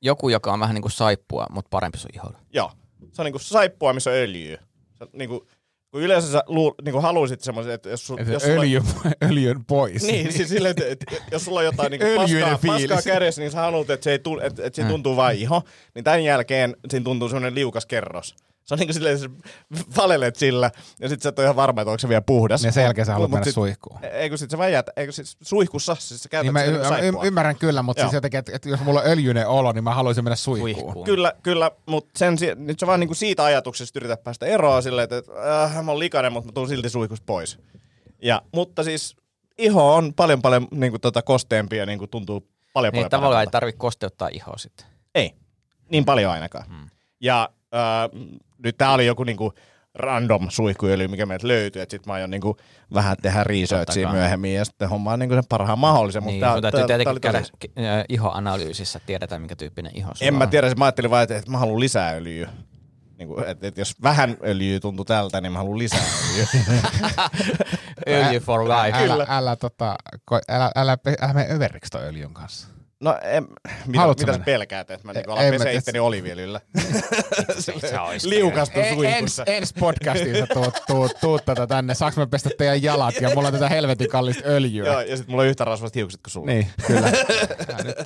joku, 0.01 0.29
joka 0.29 0.53
on 0.53 0.59
vähän 0.59 0.73
niin 0.73 0.81
kuin 0.81 0.91
saippua, 0.91 1.47
mutta 1.49 1.69
parempi 1.69 1.97
sun 1.97 2.09
iholle? 2.13 2.37
joo. 2.53 2.71
Se 3.13 3.21
on 3.21 3.25
niinku 3.25 3.39
saippua, 3.39 3.93
missä 3.93 4.09
on 4.09 4.15
öljyä. 4.15 4.57
Se, 4.93 5.05
niinku, 5.13 5.47
kun 5.91 6.01
yleensä 6.01 6.31
sä 6.31 6.43
luu, 6.47 6.75
niinku 6.83 7.01
haluaisit 7.01 7.41
semmoisen, 7.41 7.73
että 7.73 7.89
jos, 7.89 8.07
su, 8.07 8.17
Että 8.19 8.33
jos 8.33 8.43
sulla, 8.43 8.61
öljy, 8.61 8.81
öljyn 9.29 9.65
pois. 9.65 10.03
Niin, 10.03 10.33
siis 10.33 10.49
silleen, 10.49 10.71
että, 10.71 10.83
että 10.87 11.05
jos 11.31 11.45
sulla 11.45 11.59
on 11.59 11.65
jotain 11.65 11.93
Öljyinen 11.93 12.17
paskaa, 12.17 12.57
fiilis. 12.57 12.89
paskaa 12.89 13.13
kädessä, 13.13 13.41
niin 13.41 13.51
sä 13.51 13.59
haluat, 13.59 13.89
että 13.89 14.03
se, 14.03 14.11
ei 14.11 14.19
tu, 14.19 14.39
että, 14.39 14.65
että 14.65 14.75
siinä 14.75 14.89
tuntuu 14.89 15.15
vain 15.15 15.37
iho. 15.37 15.61
Niin 15.95 16.03
tämän 16.03 16.23
jälkeen 16.23 16.75
siinä 16.89 17.03
tuntuu 17.03 17.29
semmoinen 17.29 17.55
liukas 17.55 17.85
kerros. 17.85 18.35
Se 18.65 18.73
on 18.73 18.79
niinku 18.79 18.93
silleen, 18.93 19.15
että 19.15 19.27
sä 19.79 19.85
valelet 19.97 20.35
sillä, 20.35 20.71
ja 20.99 21.09
sit 21.09 21.21
sä 21.21 21.29
et 21.29 21.39
ole 21.39 21.45
ihan 21.45 21.55
varma, 21.55 21.81
että 21.81 21.91
onko 21.91 21.99
se 21.99 22.09
vielä 22.09 22.21
puhdas. 22.21 22.63
Ja 22.63 22.71
sen 22.71 22.83
jälkeen 22.83 23.05
sä 23.05 23.13
haluat 23.13 23.31
mennä 23.31 23.43
sit- 23.45 23.53
suihkuun. 23.53 23.99
Eikö 24.11 24.37
sit 24.37 24.49
se 24.49 24.57
vaan 24.57 24.71
jäät, 24.71 24.85
eikö 24.95 25.11
sit 25.11 25.25
suihkussa, 25.41 25.95
siis 25.99 26.23
sä 26.23 26.29
käytät 26.29 26.43
Niin 26.45 26.53
mä, 26.53 26.63
y- 26.63 26.89
mä 26.89 26.97
y- 26.99 27.27
ymmärrän 27.27 27.55
kyllä, 27.55 27.81
mutta 27.81 28.01
Joo. 28.01 28.07
siis 28.07 28.13
jotenkin, 28.13 28.37
että, 28.37 28.51
että 28.55 28.69
jos 28.69 28.79
mulla 28.79 29.01
on 29.01 29.07
öljyinen 29.07 29.47
olo, 29.47 29.71
niin 29.71 29.83
mä 29.83 29.93
haluaisin 29.93 30.23
mennä 30.23 30.35
suihkuun. 30.35 30.75
Suihkuun. 30.83 31.05
Kyllä, 31.05 31.33
kyllä, 31.43 31.71
mutta 31.85 32.19
sen, 32.19 32.37
si- 32.37 32.55
nyt 32.55 32.79
sä 32.79 32.87
vaan 32.87 32.99
niinku 32.99 33.13
siitä 33.15 33.43
ajatuksesta 33.43 33.99
yrität 33.99 34.23
päästä 34.23 34.45
eroon 34.45 34.83
silleen, 34.83 35.03
että, 35.03 35.17
että 35.17 35.63
äh, 35.63 35.83
mä 35.85 35.91
oon 35.91 35.99
likainen, 35.99 36.33
mutta 36.33 36.47
mä 36.47 36.51
tuun 36.53 36.67
silti 36.67 36.89
suihkusta 36.89 37.23
pois. 37.25 37.59
Ja, 38.21 38.41
mutta 38.53 38.83
siis 38.83 39.15
iho 39.57 39.95
on 39.95 40.13
paljon 40.13 40.41
paljon 40.41 40.67
niinku 40.71 40.99
tota 40.99 41.21
kosteempi 41.21 41.77
ja 41.77 41.85
niinku 41.85 42.07
tuntuu 42.07 42.47
paljon 42.73 42.91
Niin 42.91 42.99
paljon 42.99 43.09
tavallaan 43.09 43.41
ei 43.43 43.47
tarvitse 43.51 43.77
kosteuttaa 43.77 44.27
ihoa 44.31 44.57
sitten. 44.57 44.85
Ei, 45.15 45.31
niin 45.89 46.05
paljon 46.05 46.31
ainakaan. 46.31 46.65
Hmm. 46.67 46.89
Ja 47.21 47.49
äh, 47.73 48.09
nyt 48.63 48.77
tää 48.77 48.91
oli 48.91 49.05
joku 49.05 49.23
niinku 49.23 49.53
random 49.95 50.47
suihkuöljy, 50.49 51.07
mikä 51.07 51.25
meiltä 51.25 51.47
löytyy, 51.47 51.81
että 51.81 51.91
sit 51.93 52.05
mä 52.05 52.13
aion 52.13 52.29
niinku 52.29 52.57
vähän 52.93 53.17
tehdä 53.21 53.43
researchia 53.43 54.11
myöhemmin 54.11 54.55
ja 54.55 54.65
sitten 54.65 54.89
hommaan 54.89 55.19
niinku 55.19 55.35
sen 55.35 55.43
parhaan 55.49 55.79
mahdollisen. 55.79 56.23
Niin, 56.23 56.45
mutta 56.45 56.61
täytyy 56.61 56.87
tietenkin 56.87 57.21
käydä 57.21 57.39
tosi- 57.39 57.71
ihoanalyysissä, 58.09 58.99
tiedetään 59.05 59.41
minkä 59.41 59.55
tyyppinen 59.55 59.91
iho 59.95 60.11
sulla 60.13 60.27
En 60.27 60.35
mä 60.35 60.47
tiedä, 60.47 60.75
mä 60.75 60.85
ajattelin 60.85 61.11
vaan, 61.11 61.23
että, 61.23 61.37
että 61.37 61.51
mä 61.51 61.57
haluan 61.57 61.79
lisää 61.79 62.11
öljyä. 62.11 62.49
Niin 63.17 63.27
kuin, 63.27 63.47
että, 63.47 63.67
että 63.67 63.81
jos 63.81 64.01
vähän 64.03 64.37
öljyä 64.43 64.79
tuntuu 64.79 65.05
tältä, 65.05 65.41
niin 65.41 65.51
mä 65.51 65.57
haluan 65.57 65.79
lisää 65.79 66.05
öljyä. 66.31 66.47
Öljy 68.27 68.39
for 68.39 68.63
life. 68.63 68.97
Älä, 68.97 69.13
Kyllä. 69.13 69.25
älä, 69.29 69.55
tota, 69.55 69.95
älä, 70.31 70.41
älä, 70.49 70.71
älä, 70.75 70.97
älä 71.21 71.33
mene 71.33 71.53
överiksi 71.53 71.91
toi 71.91 72.03
öljyn 72.03 72.33
kanssa. 72.33 72.67
No, 73.01 73.17
en, 73.23 73.47
mitä, 73.85 73.99
Haluatko 73.99 74.21
mitä 74.21 74.31
sä 74.31 74.37
mennä? 74.37 74.45
pelkäät, 74.45 74.91
että 74.91 75.07
mä 75.07 75.13
niin 75.13 75.23
En 75.23 75.29
alan 75.29 75.45
pesee 75.51 75.73
itteni 75.73 75.99
oliviöljyllä? 75.99 76.61
Liukastun 78.23 78.83
E- 78.83 78.93
suihkussa. 78.93 79.43
ens, 79.43 79.63
ens 79.63 79.73
podcastiin 79.73 80.37
sä 80.37 80.47
tuut, 80.53 80.73
tuut, 80.87 81.11
tuut 81.21 81.45
tätä 81.45 81.67
tänne. 81.67 81.93
Saanko 81.93 82.21
mä 82.21 82.27
pestä 82.27 82.49
teidän 82.57 82.83
jalat 82.83 83.15
ja 83.21 83.29
mulla 83.35 83.47
on 83.47 83.53
tätä 83.53 83.69
helvetin 83.69 84.09
kallista 84.09 84.43
öljyä. 84.45 84.85
Joo, 84.85 85.01
ja 85.01 85.17
sit 85.17 85.27
mulla 85.27 85.41
on 85.43 85.49
yhtä 85.49 85.65
rasvasta 85.65 85.99
hiukset 85.99 86.21
kuin 86.23 86.31
sulla. 86.31 86.47
Niin, 86.47 86.67
kyllä. 86.87 87.11
Nyt, 87.83 87.97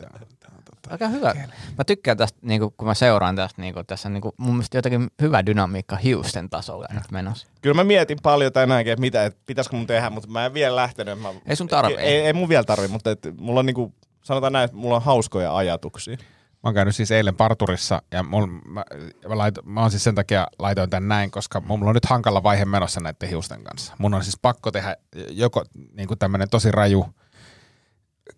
Aika 0.90 1.08
hyvä. 1.08 1.34
Mä 1.78 1.84
tykkään 1.88 2.18
tästä, 2.18 2.40
niinku, 2.42 2.74
kun 2.78 2.88
mä 2.88 2.94
seuraan 2.94 3.36
tästä, 3.36 3.62
niinku, 3.62 3.84
tässä 3.84 4.10
on 4.10 4.14
niinku, 4.14 4.34
mun 4.38 4.54
mielestä 4.56 4.78
jotenkin 4.78 5.08
hyvä 5.22 5.46
dynamiikka 5.46 5.96
hiusten 5.96 6.50
tasolla 6.50 6.88
nyt 6.94 7.12
menossa. 7.12 7.48
Kyllä 7.62 7.74
mä 7.74 7.84
mietin 7.84 8.18
paljon 8.24 8.54
tänäänkin, 8.54 8.94
että 8.94 9.02
mitä, 9.02 9.26
että 9.26 9.40
pitäisikö 9.46 9.76
mun 9.76 9.88
tehdä, 9.88 10.10
mutta 10.10 10.30
mä 10.30 10.46
en 10.46 10.54
vielä 10.54 10.76
lähtenyt. 10.76 11.22
Mä, 11.22 11.30
Ei 11.46 11.56
sun 11.56 11.68
tarvi. 11.68 11.94
Ei, 11.94 12.20
ei, 12.22 12.34
mun 12.34 12.50
vielä 12.50 12.64
tarvi, 12.64 12.88
mutta 12.88 13.12
et, 13.12 13.20
mulla 13.40 13.60
on 13.60 13.66
niinku, 13.66 13.94
sanotaan 14.26 14.54
näin, 14.54 14.66
että 14.66 14.78
mulla 14.78 14.96
on 14.96 15.02
hauskoja 15.02 15.56
ajatuksia. 15.56 16.18
Mä 16.66 16.68
oon 16.68 16.74
käynyt 16.74 16.96
siis 16.96 17.12
eilen 17.12 17.36
parturissa 17.36 18.02
ja 18.12 18.24
mul, 18.24 18.46
mä, 18.46 18.84
mä, 19.30 19.38
laito, 19.38 19.62
mä 19.66 19.82
oon 19.82 19.92
siis 19.92 20.04
sen 20.04 20.16
takia 20.16 20.48
laitoin 20.60 20.90
tän 20.90 21.08
näin, 21.08 21.32
koska 21.32 21.62
mulla 21.62 21.90
on 21.90 21.94
nyt 21.94 22.06
hankala 22.06 22.44
vaihe 22.44 22.66
menossa 22.66 23.00
näiden 23.00 23.30
hiusten 23.30 23.64
kanssa. 23.64 23.94
Mun 23.98 24.14
on 24.14 24.24
siis 24.24 24.38
pakko 24.42 24.72
tehdä 24.72 24.96
joko 25.30 25.64
niin 25.94 26.08
tämmönen 26.20 26.50
tosi 26.50 26.72
raju 26.72 27.06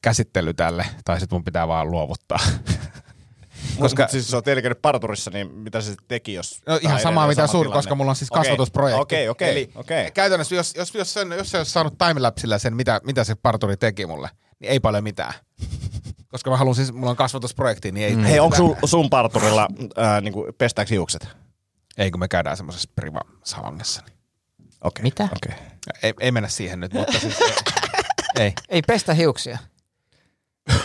käsittely 0.01 0.53
tälle, 0.53 0.85
tai 1.05 1.19
sitten 1.19 1.35
mun 1.35 1.43
pitää 1.43 1.67
vaan 1.67 1.91
luovuttaa. 1.91 2.39
Koska 3.79 4.03
Koska- 4.03 4.07
siis 4.07 4.29
se 4.29 4.37
on 4.37 4.43
käynyt 4.43 4.81
parturissa, 4.81 5.31
niin 5.31 5.51
mitä 5.51 5.81
se 5.81 5.95
teki, 6.07 6.33
jos... 6.33 6.61
No, 6.65 6.79
ihan 6.81 6.99
samaa 6.99 7.27
mitä 7.27 7.41
sama 7.41 7.47
sun, 7.47 7.61
tilanne? 7.61 7.77
koska 7.77 7.95
mulla 7.95 8.09
on 8.11 8.15
siis 8.15 8.31
kasvatusprojekti. 8.31 9.01
Okei, 9.01 9.29
okei, 9.29 9.71
okei. 9.75 10.11
Käytännössä, 10.11 10.55
jos, 10.55 10.75
jos, 10.75 10.95
jos, 10.95 11.13
sen, 11.13 11.31
jos 11.31 11.51
se 11.51 11.57
olisi 11.57 11.71
saanut 11.71 11.97
timelapsilla 11.97 12.57
sen, 12.57 12.75
mitä, 12.75 13.01
mitä 13.03 13.23
se 13.23 13.35
parturi 13.35 13.77
teki 13.77 14.05
mulle, 14.05 14.29
niin 14.59 14.71
ei 14.71 14.79
paljon 14.79 15.03
mitään. 15.03 15.33
Koska 16.31 16.49
mä 16.49 16.57
haluan 16.57 16.75
siis, 16.75 16.93
mulla 16.93 17.09
on 17.09 17.15
kasvatusprojekti, 17.15 17.91
niin 17.91 18.07
ei... 18.07 18.15
Mm. 18.15 18.23
ei 18.23 18.31
Hei, 18.31 18.39
onko 18.39 18.55
sun, 18.55 18.77
sun 18.85 19.09
parturilla 19.09 19.67
äh, 19.99 20.21
niinku, 20.21 20.45
pestääks 20.57 20.91
hiukset? 20.91 21.27
Ei, 21.97 22.11
kun 22.11 22.19
me 22.19 22.27
käydään 22.27 22.57
semmoisessa 22.57 22.89
priva-salongissa. 22.95 24.01
Niin. 24.05 24.17
Okei. 24.83 25.03
Mitä? 25.03 25.23
Okei. 25.23 25.55
Ei, 26.03 26.13
ei 26.19 26.31
mennä 26.31 26.49
siihen 26.49 26.79
nyt, 26.79 26.93
mutta 26.93 27.19
siis... 27.19 27.39
ei, 28.39 28.53
Ei 28.69 28.81
pestä 28.81 29.13
hiuksia. 29.13 29.57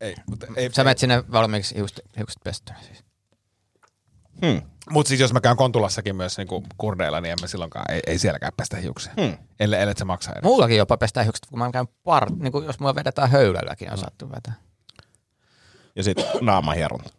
ei, 0.00 0.14
mutta 0.26 0.46
ei, 0.56 0.70
Sä 0.72 0.84
menet 0.84 0.98
sinne 0.98 1.24
valmiiksi 1.32 1.74
hiukset, 1.74 2.04
hiukset 2.16 2.38
pestynä 2.44 2.78
siis. 2.82 3.04
Hmm. 4.46 4.62
Mut 4.90 5.06
siis 5.06 5.20
jos 5.20 5.32
mä 5.32 5.40
käyn 5.40 5.56
Kontulassakin 5.56 6.16
myös 6.16 6.38
niinku 6.38 6.64
kurdeilla, 6.78 7.20
niin 7.20 7.32
en 7.32 7.38
mä 7.40 7.46
silloinkaan, 7.46 7.92
ei, 7.92 8.00
ei 8.06 8.18
sielläkään 8.18 8.52
pestä 8.56 8.76
hiuksia. 8.76 9.12
Hmm. 9.20 9.36
Ellei, 9.60 9.80
ellei 9.80 9.94
se 9.96 10.04
maksaa 10.04 10.32
edes. 10.32 10.42
Mullakin 10.42 10.76
jopa 10.76 10.96
pestää 10.96 11.22
hiukset, 11.22 11.46
kun 11.46 11.58
mä 11.58 11.70
käyn 11.70 11.88
par, 12.04 12.32
niin 12.32 12.52
kuin 12.52 12.66
jos 12.66 12.80
mulla 12.80 12.94
vedetään 12.94 13.30
höylälläkin 13.30 13.92
on 13.92 13.98
saattu 13.98 14.30
vetää. 14.30 14.69
Ja 16.00 16.04
sitten 16.04 16.24
naamahieronta. 16.40 17.10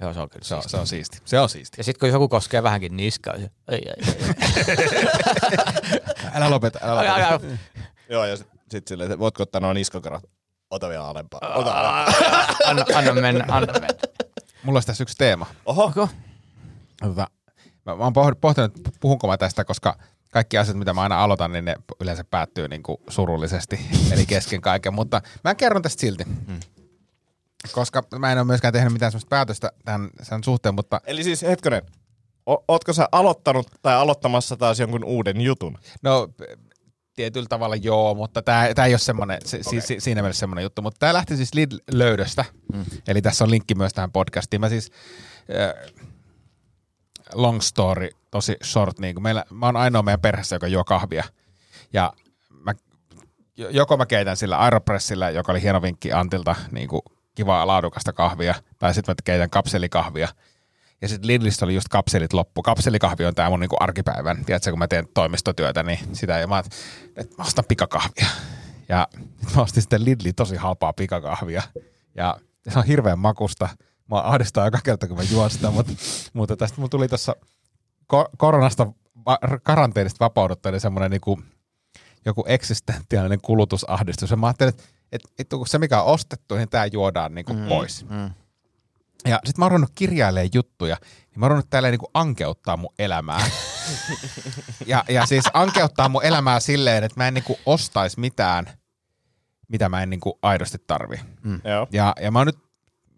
Joo, 0.00 0.14
se 0.14 0.20
on 0.20 0.30
kyllä 0.30 0.44
Se 0.44 0.54
on, 0.54 0.62
se 0.66 0.76
on 0.76 0.86
siisti. 0.86 1.18
Se 1.24 1.40
on 1.40 1.48
siisti. 1.48 1.74
Ja 1.80 1.84
sitten 1.84 2.00
kun 2.00 2.08
joku 2.08 2.28
koskee 2.28 2.62
vähänkin 2.62 2.96
niskaa, 2.96 3.36
se, 3.38 3.50
ei, 3.68 3.82
ei, 3.88 3.92
ei. 3.96 4.34
Älä 6.34 6.50
lopeta, 6.50 6.78
älä 6.82 7.00
Älä, 7.00 7.32
lopeta. 7.32 7.46
älä. 7.52 7.58
Joo, 8.08 8.24
ja 8.24 8.36
sitten 8.36 8.58
sit 8.70 8.88
silleen, 8.88 9.18
voitko 9.18 9.42
ottaa 9.42 9.60
noin 9.60 9.76
iskokarat? 9.76 10.24
Ota 10.70 10.88
vielä 10.88 11.06
alempaa. 11.08 11.40
Ota 11.54 11.72
alempaa. 11.72 12.14
Anna, 12.68 12.84
anna 12.94 13.12
mennä, 13.14 13.44
anna 13.48 13.72
mennä. 13.72 13.88
Mulla 14.62 14.76
olisi 14.76 14.86
tässä 14.86 15.02
yksi 15.02 15.16
teema. 15.18 15.46
Oho. 15.66 15.84
Onko? 15.84 16.08
Tota, 17.02 17.26
mä, 17.86 17.96
mä 17.96 18.04
oon 18.04 18.12
poh- 18.16 18.36
pohtinut, 18.40 18.72
puhunko 19.00 19.26
mä 19.26 19.36
tästä, 19.38 19.64
koska 19.64 19.96
kaikki 20.32 20.58
asiat, 20.58 20.76
mitä 20.76 20.92
mä 20.94 21.02
aina 21.02 21.24
aloitan, 21.24 21.52
niin 21.52 21.64
ne 21.64 21.74
yleensä 22.00 22.24
päättyy 22.24 22.68
niin 22.68 22.82
kuin 22.82 22.98
surullisesti, 23.08 23.80
eli 24.12 24.26
kesken 24.26 24.60
kaiken, 24.60 24.94
mutta 24.94 25.22
mä 25.44 25.54
kerron 25.54 25.82
tästä 25.82 26.00
silti. 26.00 26.24
Hmm. 26.46 26.60
Koska 27.72 28.02
mä 28.18 28.32
en 28.32 28.38
ole 28.38 28.46
myöskään 28.46 28.72
tehnyt 28.72 28.92
mitään 28.92 29.12
sellaista 29.12 29.28
päätöstä 29.28 29.72
tämän 29.84 30.10
sen 30.22 30.44
suhteen, 30.44 30.74
mutta 30.74 31.00
Eli 31.06 31.24
siis 31.24 31.42
hetkonen, 31.42 31.82
o- 32.50 32.64
ootko 32.68 32.92
sä 32.92 33.08
aloittanut 33.12 33.66
tai 33.82 33.94
aloittamassa 33.94 34.56
taas 34.56 34.80
jonkun 34.80 35.04
uuden 35.04 35.40
jutun? 35.40 35.78
no 36.02 36.28
tietyllä 37.14 37.46
tavalla 37.48 37.76
joo, 37.76 38.14
mutta 38.14 38.42
tämä, 38.42 38.66
ei 38.66 38.92
ole 38.92 38.98
semmoinen, 38.98 39.38
se, 39.44 39.60
okay. 39.66 39.80
si, 39.80 40.00
siinä 40.00 40.22
mielessä 40.22 40.40
semmoinen 40.40 40.62
juttu. 40.62 40.82
Mutta 40.82 40.98
tämä 40.98 41.14
lähti 41.14 41.36
siis 41.36 41.54
Lidl-löydöstä, 41.54 42.44
mm. 42.72 42.84
eli 43.08 43.22
tässä 43.22 43.44
on 43.44 43.50
linkki 43.50 43.74
myös 43.74 43.92
tähän 43.92 44.12
podcastiin. 44.12 44.60
Mä 44.60 44.68
siis, 44.68 44.90
äh, 45.50 45.92
long 47.34 47.60
story, 47.60 48.08
tosi 48.30 48.56
short, 48.64 48.98
niin 48.98 49.14
kuin 49.14 49.22
meillä, 49.22 49.44
mä 49.50 49.66
oon 49.66 49.76
ainoa 49.76 50.02
meidän 50.02 50.20
perheessä, 50.20 50.56
joka 50.56 50.66
juo 50.66 50.84
kahvia. 50.84 51.24
Ja 51.92 52.12
mä, 52.48 52.74
joko 53.56 53.96
mä 53.96 54.06
keitän 54.06 54.36
sillä 54.36 54.58
Aeropressillä, 54.58 55.30
joka 55.30 55.52
oli 55.52 55.62
hieno 55.62 55.82
vinkki 55.82 56.12
Antilta, 56.12 56.56
niin 56.70 56.88
kuin 56.88 57.02
kivaa 57.40 57.66
laadukasta 57.66 58.12
kahvia, 58.12 58.54
tai 58.78 58.94
sitten 58.94 59.12
mä 59.12 59.16
keitän 59.24 59.50
kapselikahvia. 59.50 60.28
Ja 61.02 61.08
sitten 61.08 61.26
Lidlistä 61.26 61.64
oli 61.64 61.74
just 61.74 61.88
kapselit 61.88 62.32
loppu. 62.32 62.62
Kapselikahvi 62.62 63.24
on 63.24 63.34
tämä 63.34 63.50
mun 63.50 63.60
niinku 63.60 63.76
arkipäivän. 63.80 64.44
Tiedätkö, 64.44 64.70
kun 64.70 64.78
mä 64.78 64.88
teen 64.88 65.08
toimistotyötä, 65.14 65.82
niin 65.82 65.98
sitä 66.12 66.38
ja 66.38 66.46
mä, 66.46 66.58
että 67.16 67.34
mä 67.38 67.44
ostan 67.44 67.64
pikakahvia. 67.68 68.26
Ja 68.88 69.08
mä 69.56 69.62
ostin 69.62 69.82
sitten 69.82 70.04
Lidli 70.04 70.32
tosi 70.32 70.56
halpaa 70.56 70.92
pikakahvia. 70.92 71.62
Ja 72.14 72.36
se 72.68 72.78
on 72.78 72.84
hirveän 72.84 73.18
makusta. 73.18 73.68
Mä 74.10 74.20
ahdistaa 74.20 74.64
joka 74.64 74.78
kerta, 74.84 75.08
kun 75.08 75.16
mä 75.16 75.22
juon 75.22 75.50
sitä, 75.50 75.70
mutta, 75.70 75.92
mutta 76.32 76.56
tästä 76.56 76.80
mun 76.80 76.90
tuli 76.90 77.08
tuossa 77.08 77.36
ko- 78.12 78.30
koronasta, 78.36 78.86
karanteenista 79.62 80.24
vapaudutta, 80.24 80.70
niin 80.70 80.80
semmoinen 80.80 81.10
niinku, 81.10 81.40
joku 82.24 82.44
eksistentiaalinen 82.46 83.40
kulutusahdistus. 83.40 84.30
Ja 84.30 84.36
mä 84.36 84.46
ajattelin, 84.46 84.68
että, 84.68 84.84
että, 85.12 85.28
että 85.38 85.56
kun 85.56 85.66
se 85.66 85.78
mikä 85.78 86.02
on 86.02 86.12
ostettu, 86.12 86.54
niin 86.54 86.68
tämä 86.68 86.86
juodaan 86.86 87.34
niinku 87.34 87.52
mm, 87.52 87.68
pois. 87.68 88.08
Mm. 88.08 88.30
Ja 89.24 89.40
sit 89.44 89.58
mä 89.58 89.64
oon 89.64 89.70
ruvennut 89.70 89.92
kirjailemaan 89.94 90.50
juttuja, 90.54 90.96
niin 91.02 91.40
mä 91.40 91.46
oon 91.46 91.50
ruvennut 91.50 91.70
tälleen 91.70 91.92
niinku 91.92 92.10
ankeuttaa 92.14 92.76
mun 92.76 92.94
elämää. 92.98 93.50
ja, 94.86 95.04
ja 95.08 95.26
siis 95.26 95.44
ankeuttaa 95.54 96.08
mun 96.08 96.24
elämää 96.24 96.60
silleen, 96.60 97.04
että 97.04 97.20
mä 97.20 97.28
en 97.28 97.34
niinku 97.34 97.58
ostais 97.66 98.16
mitään, 98.16 98.70
mitä 99.68 99.88
mä 99.88 100.02
en 100.02 100.10
niinku 100.10 100.38
aidosti 100.42 100.78
tarvi. 100.86 101.20
Mm. 101.42 101.60
Joo. 101.64 101.86
Ja, 101.92 102.14
ja 102.20 102.30
mä 102.30 102.38
oon 102.38 102.46
nyt, 102.46 102.58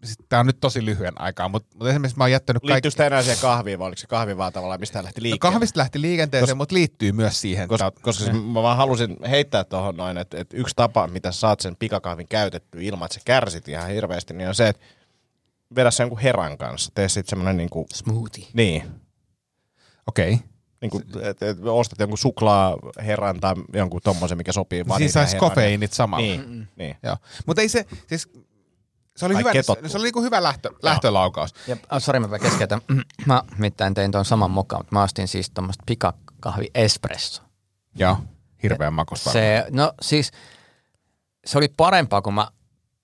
siis 0.03 0.17
tää 0.29 0.39
on 0.39 0.45
nyt 0.45 0.59
tosi 0.59 0.85
lyhyen 0.85 1.21
aikaa, 1.21 1.49
mutta, 1.49 1.69
mutta 1.73 1.89
esimerkiksi 1.89 2.17
mä 2.17 2.23
oon 2.23 2.31
jättänyt 2.31 2.61
kaikki... 2.61 2.73
Liittyykö 2.73 2.95
tämä 2.97 3.07
enää 3.07 3.21
siihen 3.23 3.39
kahviin 3.41 3.79
vai 3.79 3.87
oliko 3.87 3.99
se 3.99 4.07
kahvi 4.07 4.37
vaan 4.37 4.53
tavallaan, 4.53 4.79
mistä 4.79 5.03
lähti 5.03 5.21
No, 5.21 5.23
liikkeelle? 5.23 5.53
kahvista 5.53 5.79
lähti 5.79 6.01
liikenteeseen, 6.01 6.55
Kos- 6.55 6.57
mutta 6.57 6.75
liittyy 6.75 7.11
myös 7.11 7.41
siihen. 7.41 7.67
Koska, 7.67 7.91
Tää- 7.91 8.03
koska 8.03 8.23
siis 8.23 8.35
mä 8.45 8.61
vaan 8.61 8.77
halusin 8.77 9.17
heittää 9.29 9.63
tuohon 9.63 9.97
noin, 9.97 10.17
että, 10.17 10.37
että 10.39 10.57
yksi 10.57 10.75
tapa, 10.75 11.07
mitä 11.07 11.31
sä 11.31 11.39
saat 11.39 11.59
sen 11.59 11.75
pikakahvin 11.75 12.27
käytetty 12.27 12.83
ilman, 12.83 13.05
että 13.05 13.13
sä 13.15 13.21
kärsit 13.25 13.67
ihan 13.67 13.89
hirveästi, 13.89 14.33
niin 14.33 14.47
on 14.47 14.55
se, 14.55 14.67
että 14.67 14.85
vedä 15.75 15.91
se 15.91 16.03
jonkun 16.03 16.19
heran 16.19 16.57
kanssa. 16.57 16.91
Tee 16.95 17.09
sitten 17.09 17.29
semmoinen 17.29 17.57
niinku, 17.57 17.85
Smoothie. 17.93 18.45
niin, 18.53 18.83
Okei. 20.07 20.33
Okay. 20.33 20.47
niinku, 20.81 21.01
että 21.21 21.49
et 21.49 21.57
ostat 21.65 21.99
jonkun 21.99 22.17
suklaaherran 22.17 23.39
tai 23.39 23.53
jonkun 23.73 24.01
tommosen, 24.03 24.37
mikä 24.37 24.51
sopii 24.51 24.87
vaan 24.87 24.97
Siinä 24.97 24.99
niihin 24.99 25.13
saisi 25.13 25.37
kofeiinit 25.37 25.93
samalla. 25.93 26.25
Niin, 26.27 26.67
niin. 26.75 26.95
Joo. 27.03 27.17
Mutta 27.45 27.61
ei 27.61 27.69
se, 27.69 27.85
siis 28.07 28.29
se 29.15 29.25
oli, 29.25 29.37
hyvä, 29.37 29.51
ketottu. 29.51 29.89
se 29.89 29.97
oli 29.97 30.03
niinku 30.03 30.21
hyvä 30.21 30.43
lähtö, 30.43 30.69
lähtölaukaus. 30.81 31.53
Ja, 31.67 31.77
oh, 31.91 32.01
sori, 32.01 32.19
mä 32.19 32.39
keskeytän. 32.39 32.81
mä 33.25 33.43
mitään 33.57 33.93
tein 33.93 34.11
tuon 34.11 34.25
saman 34.25 34.51
mokan, 34.51 34.79
mutta 34.79 34.95
mä 34.95 35.03
ostin 35.03 35.27
siis 35.27 35.49
tuommoista 35.49 35.83
pikakahvi 35.85 36.71
espresso. 36.75 37.43
Joo, 37.95 38.17
hirveän 38.63 38.93
makusta. 38.93 39.31
Se, 39.31 39.65
no 39.71 39.93
siis, 40.01 40.31
se 41.45 41.57
oli 41.57 41.67
parempaa 41.77 42.21
kuin 42.21 42.33
mä 42.33 42.47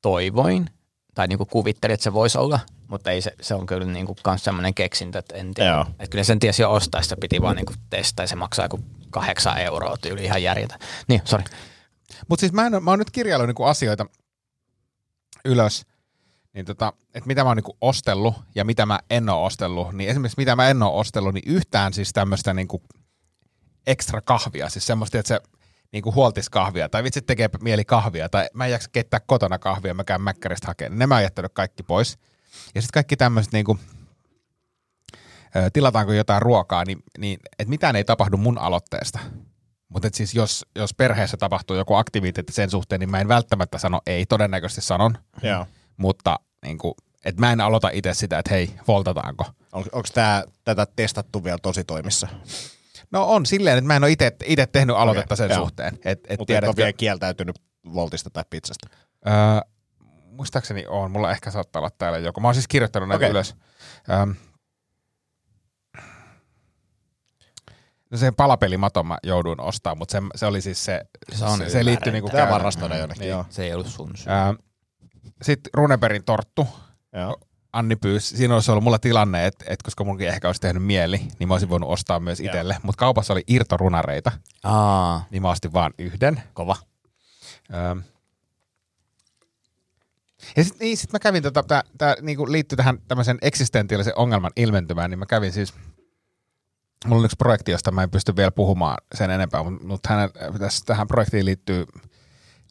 toivoin, 0.01 0.69
tai 1.15 1.27
niinku 1.27 1.45
kuvittelin, 1.45 1.93
että 1.93 2.03
se 2.03 2.13
voisi 2.13 2.37
olla, 2.37 2.59
mutta 2.87 3.11
ei 3.11 3.21
se, 3.21 3.31
se 3.41 3.55
on 3.55 3.65
kyllä 3.65 3.85
niinku 3.85 4.15
kans 4.23 4.43
semmoinen 4.43 4.73
keksintö, 4.73 5.19
että 5.19 5.35
en 5.35 5.53
tiedä. 5.53 5.69
Joo. 5.69 5.85
Että 5.89 6.07
kyllä 6.09 6.23
sen 6.23 6.39
tiesi 6.39 6.61
jo 6.61 6.71
ostaa, 6.71 7.01
sitä 7.01 7.15
piti 7.21 7.41
vaan 7.41 7.55
niinku 7.55 7.73
testaa 7.89 8.23
ja 8.23 8.27
se 8.27 8.35
maksaa 8.35 8.65
joku 8.65 8.79
kahdeksan 9.09 9.57
euroa 9.57 9.97
tyyli 9.97 10.23
ihan 10.23 10.43
järjetä. 10.43 10.79
Niin, 11.07 11.21
sori. 11.25 11.43
Mutta 12.27 12.39
siis 12.39 12.53
mä, 12.53 12.65
en, 12.65 12.83
mä 12.83 12.91
oon 12.91 12.99
nyt 12.99 13.11
kirjaillut 13.11 13.47
niinku 13.47 13.63
asioita 13.63 14.05
ylös, 15.45 15.85
niin 16.53 16.65
tota, 16.65 16.93
että 17.13 17.27
mitä 17.27 17.43
mä 17.43 17.49
oon 17.49 17.57
niinku 17.57 17.77
ostellut 17.81 18.35
ja 18.55 18.65
mitä 18.65 18.85
mä 18.85 18.99
en 19.09 19.29
oo 19.29 19.45
ostellut. 19.45 19.93
Niin 19.93 20.09
esimerkiksi 20.09 20.37
mitä 20.37 20.55
mä 20.55 20.69
en 20.69 20.83
oo 20.83 20.99
ostellut, 20.99 21.33
niin 21.33 21.43
yhtään 21.47 21.93
siis 21.93 22.13
tämmöistä 22.13 22.53
niinku 22.53 22.83
ekstra 23.87 24.21
kahvia. 24.21 24.69
Siis 24.69 24.87
semmoista, 24.87 25.19
että 25.19 25.27
se 25.27 25.41
niinku 25.91 26.13
huoltis 26.13 26.49
kahvia 26.49 26.89
tai 26.89 27.03
vitsi 27.03 27.21
tekee 27.21 27.49
mieli 27.61 27.85
kahvia 27.85 28.29
tai 28.29 28.47
mä 28.53 28.65
en 28.65 28.71
jaksa 28.71 28.89
keittää 28.91 29.19
kotona 29.19 29.59
kahvia, 29.59 29.93
mä 29.93 30.03
käyn 30.03 30.21
mäkkäristä 30.21 30.67
hakemaan. 30.67 30.99
Ne 30.99 31.07
mä 31.07 31.15
oon 31.15 31.23
jättänyt 31.23 31.51
kaikki 31.53 31.83
pois. 31.83 32.17
Ja 32.75 32.81
sitten 32.81 32.93
kaikki 32.93 33.17
tämmöiset 33.17 33.53
niinku, 33.53 33.79
tilataanko 35.73 36.13
jotain 36.13 36.41
ruokaa, 36.41 36.85
niin, 36.85 37.03
niin 37.17 37.39
että 37.59 37.69
mitään 37.69 37.95
ei 37.95 38.03
tapahdu 38.03 38.37
mun 38.37 38.57
aloitteesta. 38.57 39.19
Mutta 39.89 40.09
siis 40.13 40.33
jos, 40.33 40.65
jos 40.75 40.93
perheessä 40.93 41.37
tapahtuu 41.37 41.75
joku 41.75 41.95
aktiviteetti 41.95 42.53
sen 42.53 42.69
suhteen, 42.69 42.99
niin 42.99 43.11
mä 43.11 43.19
en 43.19 43.27
välttämättä 43.27 43.77
sano 43.77 44.01
ei, 44.05 44.25
todennäköisesti 44.25 44.81
sanon. 44.81 45.17
Joo. 45.43 45.65
Mutta 45.99 46.39
niin 46.65 46.77
kuin, 46.77 46.93
et 47.25 47.37
mä 47.37 47.51
en 47.51 47.61
aloita 47.61 47.89
itse 47.93 48.13
sitä, 48.13 48.39
että 48.39 48.53
hei, 48.53 48.75
voltataanko. 48.87 49.45
On, 49.71 49.85
onko 49.91 50.07
tää, 50.13 50.43
tätä 50.63 50.87
testattu 50.95 51.43
vielä 51.43 51.57
tosi 51.61 51.83
toimissa? 51.83 52.27
No 53.11 53.25
on 53.25 53.45
silleen, 53.45 53.77
että 53.77 53.87
mä 53.87 53.95
en 53.95 54.03
ole 54.03 54.11
itse 54.45 54.65
tehnyt 54.71 54.95
aloitetta 54.95 55.33
Okei, 55.33 55.47
sen 55.47 55.55
joo. 55.55 55.59
suhteen. 55.65 55.99
Et, 56.05 56.19
et 56.29 56.39
Mutta 56.39 56.57
et 56.57 56.63
ole 56.63 56.75
vielä 56.75 56.93
kieltäytynyt 56.93 57.59
voltista 57.93 58.29
tai 58.29 58.43
pizzasta. 58.49 58.87
öö, 59.27 59.33
muistaakseni 60.31 60.85
on, 60.87 61.11
mulla 61.11 61.31
ehkä 61.31 61.51
saattaa 61.51 61.79
olla 61.79 61.89
täällä 61.97 62.17
joku. 62.17 62.39
Mä 62.41 62.47
oon 62.47 62.55
siis 62.55 62.67
kirjoittanut 62.67 63.09
näitä 63.09 63.19
Okei. 63.25 63.31
ylös. 63.31 63.55
Öö, 64.09 64.25
no 68.11 68.17
sen 68.17 68.35
palapelimaton 68.35 69.07
mä 69.07 69.17
jouduin 69.23 69.61
ostaa, 69.61 69.95
mutta 69.95 70.11
se, 70.11 70.21
se 70.35 70.45
oli 70.45 70.61
siis 70.61 70.85
se, 70.85 71.01
Se 71.33 71.45
on 71.45 71.57
se, 71.57 71.69
se 71.69 71.85
liittyy 71.85 72.11
niinku 72.11 72.29
Tää 72.29 72.45
käy- 72.45 72.51
varastoida 72.53 72.97
jonnekin, 72.97 73.21
Niin. 73.21 73.29
joo. 73.29 73.45
Se 73.49 73.63
ei 73.63 73.73
ollut 73.73 73.87
sun 73.87 74.11
syy. 74.17 74.31
Öö, 74.33 74.53
Sitten 75.41 75.69
Runebergin 75.73 76.23
torttu. 76.23 76.67
joo. 77.13 77.37
Anni 77.73 77.95
pyysi, 77.95 78.37
siinä 78.37 78.53
olisi 78.53 78.71
ollut 78.71 78.83
mulla 78.83 78.99
tilanne, 78.99 79.45
että, 79.45 79.65
että 79.67 79.83
koska 79.83 80.03
munkin 80.03 80.27
ehkä 80.27 80.47
olisi 80.47 80.61
tehnyt 80.61 80.83
mieli, 80.83 81.21
niin 81.39 81.47
mä 81.47 81.53
olisin 81.53 81.69
voinut 81.69 81.89
ostaa 81.89 82.19
myös 82.19 82.39
itselle. 82.39 82.77
Mutta 82.83 82.99
kaupassa 82.99 83.33
oli 83.33 83.43
irtorunareita, 83.47 84.31
Aa, 84.63 85.25
niin 85.31 85.41
mä 85.41 85.49
ostin 85.49 85.73
vaan 85.73 85.93
yhden. 85.99 86.43
kova. 86.53 86.75
Öö. 87.73 87.95
Ja 90.57 90.63
sitten 90.63 90.85
niin, 90.85 90.97
sit 90.97 91.13
mä 91.13 91.19
kävin, 91.19 91.43
tota, 91.43 91.63
tää, 91.63 91.83
tää 91.97 92.15
niinku 92.21 92.51
liittyy 92.51 92.75
tähän 92.75 92.97
tämmöisen 93.07 93.37
eksistentiaalisen 93.41 94.13
ongelman 94.17 94.51
ilmentymään, 94.55 95.09
niin 95.09 95.19
mä 95.19 95.25
kävin 95.25 95.51
siis, 95.51 95.73
mulla 97.05 97.19
on 97.19 97.25
yksi 97.25 97.37
projekti, 97.37 97.71
josta 97.71 97.91
mä 97.91 98.03
en 98.03 98.11
pysty 98.11 98.35
vielä 98.35 98.51
puhumaan 98.51 98.97
sen 99.15 99.29
enempää, 99.31 99.63
mutta 99.63 99.87
mut 99.87 100.07
hänen, 100.07 100.29
tässä, 100.59 100.85
tähän 100.85 101.07
projektiin 101.07 101.45
liittyy, 101.45 101.85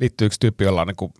liittyy 0.00 0.26
yksi 0.26 0.40
tyyppi, 0.40 0.64
jolla 0.64 0.80
on 0.80 0.86
niinku 0.86 1.12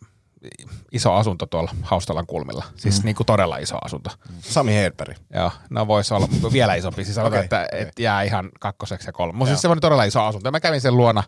iso 0.92 1.14
asunto 1.14 1.46
tuolla 1.46 1.74
Haustalan 1.82 2.26
kulmilla. 2.26 2.64
Siis 2.76 2.98
mm. 2.98 3.04
niinku 3.04 3.24
todella 3.24 3.56
iso 3.56 3.78
asunto. 3.84 4.10
Sami 4.40 4.74
Hedberg. 4.74 5.16
Joo, 5.34 5.52
no 5.70 5.86
voisi 5.86 6.14
olla 6.14 6.26
mutta 6.26 6.52
vielä 6.52 6.74
isompi. 6.74 7.04
Siis 7.04 7.14
sanotaan, 7.14 7.44
okay, 7.44 7.44
että 7.44 7.68
okei. 7.72 7.82
et 7.82 7.98
jää 7.98 8.22
ihan 8.22 8.50
kakkoseksi 8.60 9.08
ja 9.08 9.12
kolme. 9.12 9.36
Mutta 9.36 9.50
siis 9.50 9.62
semmoinen 9.62 9.80
todella 9.80 10.04
iso 10.04 10.22
asunto. 10.22 10.48
Ja 10.48 10.52
mä 10.52 10.60
kävin 10.60 10.80
sen 10.80 10.96
luona, 10.96 11.22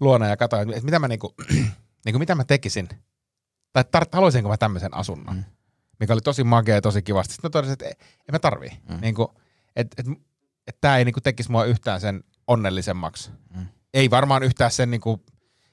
luona 0.00 0.26
ja 0.26 0.36
katsoin, 0.36 0.70
että 0.70 0.84
mitä 0.84 0.98
mä, 0.98 1.08
niinku, 1.08 1.34
niinku, 2.04 2.18
mitä 2.18 2.34
mä 2.34 2.44
tekisin. 2.44 2.88
Tai 3.72 3.84
tar- 3.96 4.08
haluaisinko 4.12 4.48
mä 4.48 4.56
tämmöisen 4.56 4.94
asunnon. 4.94 5.36
Mm. 5.36 5.44
Mikä 6.00 6.12
oli 6.12 6.20
tosi 6.20 6.44
makea 6.44 6.74
ja 6.74 6.80
tosi 6.80 7.02
kivasti. 7.02 7.34
Sitten 7.34 7.48
mä 7.48 7.52
totesin, 7.52 7.72
että 7.72 7.84
ei, 7.84 7.92
en 8.00 8.32
mä 8.32 8.38
tarvii. 8.38 8.70
Mm. 8.88 9.00
Niinku, 9.00 9.34
että 9.76 10.02
et, 10.02 10.18
et 10.66 10.76
tää 10.80 10.98
ei 10.98 11.04
niinku 11.04 11.20
tekisi 11.20 11.50
mua 11.50 11.64
yhtään 11.64 12.00
sen 12.00 12.24
onnellisemmaksi. 12.46 13.30
Mm. 13.56 13.66
Ei 13.94 14.10
varmaan 14.10 14.42
yhtään 14.42 14.70
sen 14.70 14.90
niinku, 14.90 15.24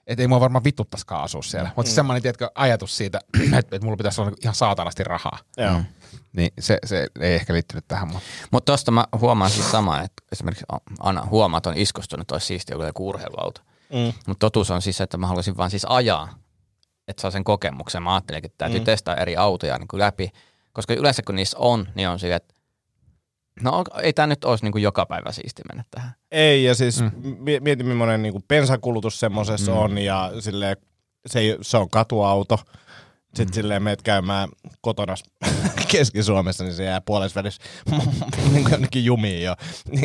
että 0.08 0.24
ei 0.24 0.28
mua 0.28 0.40
varmaan 0.40 0.64
vituttaskaan 0.64 1.24
asua 1.24 1.42
siellä. 1.42 1.72
Mutta 1.76 1.92
mm. 1.92 1.96
semmoinen, 1.96 2.22
tiedätkö, 2.22 2.50
ajatus 2.56 2.98
siitä, 2.98 3.20
että, 3.44 3.58
että 3.58 3.82
mulla 3.82 3.98
pitäisi 3.98 4.22
olla 4.22 4.30
niinku 4.30 4.42
ihan 4.44 4.56
saatanasti 4.56 5.04
rahaa. 5.04 5.40
Joo. 5.58 5.82
Niin 6.34 6.54
se, 6.60 6.78
se 6.86 7.08
ei 7.20 7.36
ehkä 7.36 7.54
liittynyt 7.54 7.86
tähän. 7.88 8.10
Mutta 8.52 8.72
tosta 8.72 8.92
mä 8.92 9.06
huomaan 9.20 9.52
siis 9.52 9.72
samaa, 9.72 10.02
että 10.02 10.24
esimerkiksi 10.32 10.66
Anna 11.00 11.26
huomaa, 11.26 11.58
että 11.58 11.70
on 11.70 11.78
iskustunut, 11.78 12.22
että 12.22 12.36
olisi 12.36 12.48
siistiä 12.48 12.78
joku 12.86 13.08
urheiluauto. 13.10 13.62
Mm. 13.94 14.14
Mutta 14.28 14.40
totuus 14.40 14.72
on 14.72 14.82
siis, 14.82 15.02
että 15.02 15.18
mä 15.18 15.28
haluaisin 15.28 15.58
vaan 15.58 15.70
siis 15.70 15.86
ajaa, 15.90 16.30
että 17.08 17.22
saa 17.22 17.32
sen 17.32 17.44
kokemuksen. 17.44 18.04
Mä 18.04 18.14
ajattelin, 18.14 18.46
että 18.46 18.58
täytyy 18.58 18.80
mm. 18.80 18.86
testaa 18.86 19.16
eri 19.16 19.36
autoja 19.36 19.78
niin 19.78 19.88
kuin 19.88 20.00
läpi, 20.00 20.32
koska 20.74 20.94
yleensä 20.94 21.24
kun 21.24 21.36
niissä 21.36 21.58
on, 21.58 21.88
niin 21.96 22.10
on 22.10 22.20
sille, 22.20 22.36
että 22.36 22.55
no 23.62 23.84
ei 24.02 24.14
tämä 24.14 24.28
nyt 24.28 24.46
olisi 24.46 24.64
niin 24.64 24.72
kuin 24.72 24.82
joka 24.82 25.06
päivä 25.06 25.32
siisti 25.32 25.62
mennä 25.68 25.84
tähän. 25.92 26.12
Ei, 26.32 26.64
ja 26.64 26.76
siis 26.76 27.02
mm. 27.02 27.12
mieti 27.62 27.84
millainen 27.84 28.22
niin 28.22 28.44
bensakulutus 28.48 29.20
semmoisessa 29.20 29.72
mm. 29.72 29.78
on, 29.78 29.98
ja 29.98 30.32
silleen, 30.40 30.78
se, 31.26 31.40
ei, 31.40 31.58
se 31.62 31.78
on 31.78 31.90
katuauto. 31.90 32.60
Sitten 33.26 33.48
mm. 33.48 33.54
silleen 33.54 33.84
meet 33.84 34.02
käymään 34.02 34.50
kotona 34.82 35.16
Keski-Suomessa, 35.92 36.64
niin 36.64 36.74
se 36.74 36.84
jää 36.84 37.02
puolessa 37.02 37.40
välissä 37.40 37.62
niin 38.54 38.64
kuin 38.64 38.72
jonnekin 38.72 39.06
jumiin 39.06 39.44
jo. 39.44 39.56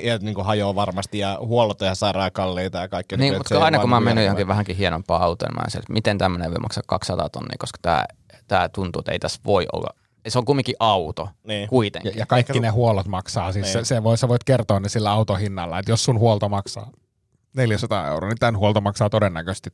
Ja 0.03 0.19
niin 0.19 0.35
kuin 0.35 0.47
hajoaa 0.47 0.75
varmasti, 0.75 1.19
ja 1.19 1.39
huollot 1.41 1.83
ihan 1.83 1.97
sairaan 1.97 2.33
kalliita 2.33 2.79
ja 2.79 2.89
kaikki. 2.89 3.17
Niin, 3.17 3.37
mutta 3.37 3.65
aina 3.65 3.79
kun 3.79 3.91
mä 3.91 3.97
oon 3.97 4.03
niin 4.03 4.09
mennyt 4.09 4.25
johonkin 4.25 4.49
vähänkin 4.49 4.77
hienompaan 4.77 5.23
autoon, 5.23 5.55
mä 5.55 5.63
että 5.67 5.93
miten 5.93 6.19
tämmöinen 6.19 6.51
voi 6.51 6.59
maksaa 6.59 6.83
200 6.87 7.29
tonnia, 7.29 7.57
koska 7.59 7.79
tämä 7.83 8.05
tää 8.49 8.69
tuntuu, 8.69 9.01
että 9.01 9.13
ei 9.13 9.19
tässä 9.19 9.41
voi 9.45 9.67
olla. 9.73 9.95
Se 10.29 10.39
on 10.39 10.45
kumminkin 10.45 10.75
auto 10.81 11.29
Niin. 11.45 11.69
kuitenkin. 11.69 12.13
Ja, 12.15 12.19
ja 12.19 12.27
kaikki 12.27 12.61
ne 12.61 12.69
huollot 12.69 13.07
maksaa. 13.09 13.53
Siis 13.53 13.65
Niin. 13.67 13.73
se, 13.73 13.85
se 13.85 14.03
voi, 14.03 14.19
sä 14.19 14.29
voit 14.29 14.45
kertoa 14.45 14.81
ne 14.81 14.89
sillä 14.89 15.11
autohinnalla, 15.11 15.79
että 15.79 15.93
jos 15.93 16.05
sun 16.05 16.19
huolto 16.19 16.49
maksaa 16.49 16.91
400 17.57 18.09
euroa, 18.09 18.29
niin 18.29 18.39
tämän 18.39 18.57
huolto 18.59 18.81
maksaa 18.81 19.11
todennäköisesti 19.11 19.71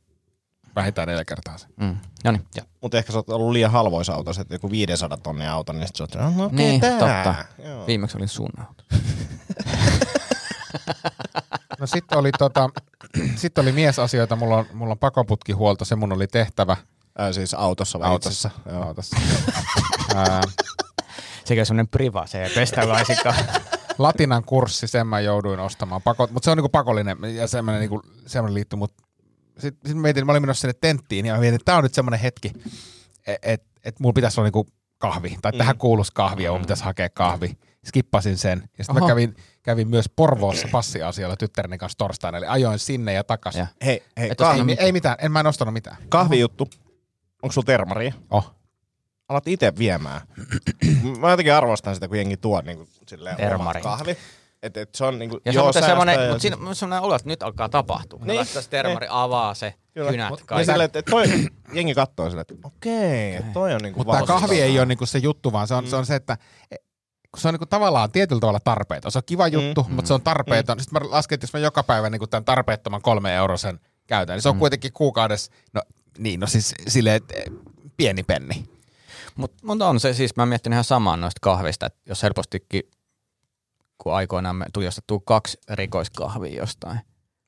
vähintään 0.75 1.07
neljä 1.07 1.25
kertaa 1.25 1.57
se. 1.57 1.67
Mm. 1.81 1.97
No 2.23 2.31
niin, 2.31 2.45
joo. 2.55 2.65
Mutta 2.81 2.97
ehkä 2.97 3.11
sä 3.11 3.17
oot 3.17 3.29
ollut 3.29 3.51
liian 3.51 3.71
halvoissa 3.71 4.13
autossa, 4.13 4.41
että 4.41 4.55
joku 4.55 4.71
500 4.71 5.17
tonnia 5.17 5.53
auto, 5.53 5.73
niin 5.73 5.87
sit 5.87 5.95
sä 5.95 6.03
oot, 6.03 6.15
no 6.35 6.45
okei, 6.45 6.57
Niin, 6.57 6.81
tää. 6.81 6.99
totta. 6.99 7.35
Joo. 7.63 7.87
Viimeksi 7.87 8.17
oli 8.17 8.27
sun 8.27 8.49
auto. 8.67 8.83
No 11.79 11.87
sitten 11.87 12.17
oli, 12.17 12.31
tota, 12.39 12.69
sit 13.35 13.57
oli 13.57 13.71
miesasioita, 13.71 14.35
mulla 14.35 14.57
on, 14.57 14.65
mulla 14.73 14.91
on 14.91 14.97
pakoputkihuolto, 14.99 15.85
se 15.85 15.95
mun 15.95 16.13
oli 16.13 16.27
tehtävä 16.27 16.77
Ää, 17.17 17.33
siis 17.33 17.53
autossa 17.53 17.99
vai 17.99 18.07
autossa. 18.09 18.47
itsessä? 18.49 18.71
Joo. 18.73 18.83
autossa. 18.87 19.17
Ää, 20.15 20.41
Sekä 21.45 21.65
semmoinen 21.65 21.87
priva, 21.87 22.27
se 22.27 22.43
ei 22.43 22.49
pestä 22.55 22.89
laisinkaan. 22.89 23.35
Latinan 23.97 24.43
kurssi, 24.43 24.87
sen 24.87 25.07
mä 25.07 25.19
jouduin 25.19 25.59
ostamaan, 25.59 26.01
Pako, 26.01 26.27
mutta 26.31 26.45
se 26.45 26.51
on 26.51 26.57
niinku 26.57 26.69
pakollinen 26.69 27.17
ja 27.35 27.47
semmoinen, 27.47 27.79
niinku, 27.79 28.01
semmoinen 28.25 28.53
liitty, 28.53 28.75
mutta 28.75 29.03
sitten 29.59 29.89
sit 29.89 29.97
mietin, 29.97 30.25
mä 30.25 30.31
olin 30.31 30.43
menossa 30.43 30.61
sinne 30.61 30.73
tenttiin 30.81 31.25
ja 31.25 31.33
mä 31.33 31.39
mietin, 31.39 31.55
että 31.55 31.65
tämä 31.65 31.77
on 31.77 31.83
nyt 31.83 31.93
semmoinen 31.93 32.19
hetki, 32.19 32.51
että 33.27 33.51
et, 33.51 33.63
et 33.83 33.99
mulla 33.99 34.13
pitäisi 34.13 34.39
olla 34.39 34.45
niinku 34.47 34.67
kahvi, 34.97 35.37
tai 35.41 35.51
mm. 35.51 35.57
tähän 35.57 35.77
kuuluisi 35.77 36.11
kahvi 36.13 36.43
ja 36.43 36.51
mun 36.51 36.61
pitäisi 36.61 36.83
hakea 36.83 37.09
kahvi. 37.09 37.57
Skippasin 37.85 38.37
sen 38.37 38.63
ja 38.77 38.83
sitten 38.83 39.03
mä 39.03 39.07
kävin, 39.07 39.35
kävin 39.63 39.87
myös 39.87 40.09
Porvoossa 40.15 40.67
passiasioilla 40.71 41.37
tyttäreni 41.37 41.77
kanssa 41.77 41.97
torstaina, 41.97 42.37
eli 42.37 42.45
ajoin 42.47 42.79
sinne 42.79 43.13
ja 43.13 43.23
takaisin. 43.23 43.59
Ja. 43.59 43.67
Hei, 43.85 44.03
hei 44.17 44.25
Et 44.25 44.41
Ei, 44.41 44.47
kahvi, 44.47 44.75
ei 44.79 44.91
mitään, 44.91 45.15
en 45.21 45.31
mä 45.31 45.39
en 45.39 45.47
ostanut 45.47 45.73
mitään. 45.73 45.97
kahvijuttu. 46.09 46.69
Onko 47.43 47.53
sulla 47.53 47.65
termaria? 47.65 48.13
Oh. 48.29 48.57
Alat 49.29 49.47
itse 49.47 49.73
viemään. 49.77 50.21
mä 51.19 51.31
jotenkin 51.31 51.53
arvostan 51.53 51.93
sitä, 51.95 52.07
kun 52.07 52.17
jengi 52.17 52.37
tuo 52.37 52.61
niin 52.61 52.77
kuin, 52.77 52.89
silleen 53.07 53.35
Termari. 53.37 53.81
omat 53.81 53.83
kahvi. 53.99 54.17
Et, 54.63 54.77
et 54.77 54.95
se 54.95 55.05
on 55.05 55.19
niinku, 55.19 55.39
Ja 55.45 55.51
se 55.51 55.55
joo, 55.55 55.67
on 55.67 55.73
semmoinen, 55.73 56.19
ja 56.21 56.27
mutta 56.27 56.41
siinä 56.41 56.57
on 56.65 56.75
semmoinen 56.75 57.03
olo, 57.03 57.15
että 57.15 57.27
nyt 57.27 57.43
alkaa 57.43 57.69
tapahtua. 57.69 58.19
Niin, 58.19 58.27
Niin, 58.27 58.37
Laittaa 58.37 58.61
se 58.61 58.69
termari, 58.69 59.07
avaa 59.09 59.53
se, 59.53 59.73
Kyllä. 59.93 60.11
kynät, 60.11 60.29
Mut- 60.29 60.39
Ja 60.39 60.45
kaikki. 60.45 60.65
silleen, 60.71 60.85
että 60.85 60.99
et 60.99 61.05
toi, 61.05 61.25
jengi 61.73 61.93
katsoo 61.95 62.29
silleen, 62.29 62.45
että 62.51 62.67
okei, 62.67 63.35
että 63.35 63.51
toi 63.53 63.73
on 63.73 63.81
niinku 63.81 63.99
Mutta 63.99 64.13
tämä 64.13 64.25
kahvi 64.27 64.61
ei 64.61 64.79
ole 64.79 64.85
niinku 64.85 65.05
se 65.05 65.17
juttu, 65.17 65.51
vaan 65.51 65.67
se 65.67 65.73
on, 65.75 65.83
Mm. 65.83 65.89
se, 65.89 65.95
on 65.95 66.05
se, 66.05 66.15
että 66.15 66.37
kun 67.31 67.41
se 67.41 67.47
on 67.47 67.53
niinku 67.53 67.65
tavallaan 67.65 68.11
tietyllä 68.11 68.39
tavalla 68.39 68.59
tarpeeton. 68.59 69.11
Se 69.11 69.17
on 69.17 69.23
kiva 69.25 69.47
juttu, 69.47 69.83
mm. 69.89 69.95
mutta 69.95 70.07
se 70.07 70.13
on 70.13 70.21
tarpeeton. 70.21 70.77
Mm. 70.77 70.81
Sitten 70.81 71.03
mä 71.03 71.09
lasken, 71.11 71.35
että 71.35 71.43
jos 71.45 71.53
mä 71.53 71.59
joka 71.59 71.83
päivä 71.83 72.09
niinku 72.09 72.27
tämän 72.27 72.45
tarpeettoman 72.45 73.01
kolme 73.01 73.35
eurosen 73.35 73.79
käytän, 74.07 74.35
niin 74.35 74.41
se 74.41 74.49
on 74.49 74.55
mm. 74.55 74.59
kuitenkin 74.59 74.93
kuukaudessa, 74.93 75.51
no 75.73 75.81
niin, 76.17 76.39
no 76.39 76.47
siis 76.47 76.73
silleen, 76.87 77.15
että 77.15 77.33
eh, 77.37 77.43
pieni 77.97 78.23
penni. 78.23 78.65
Mutta 79.37 79.57
mut 79.67 79.81
on 79.81 79.99
se 79.99 80.13
siis, 80.13 80.35
mä 80.35 80.45
mietin 80.45 80.73
ihan 80.73 80.83
samaa 80.83 81.17
noista 81.17 81.39
kahvista, 81.41 81.85
että 81.85 81.99
jos 82.05 82.23
helpostikin, 82.23 82.83
kun 83.97 84.13
aikoinaan 84.13 84.55
me 84.55 84.65
tuli 84.73 84.87
ostettua 84.87 85.19
kaksi 85.25 85.59
rikoiskahvia 85.69 86.57
jostain 86.57 86.99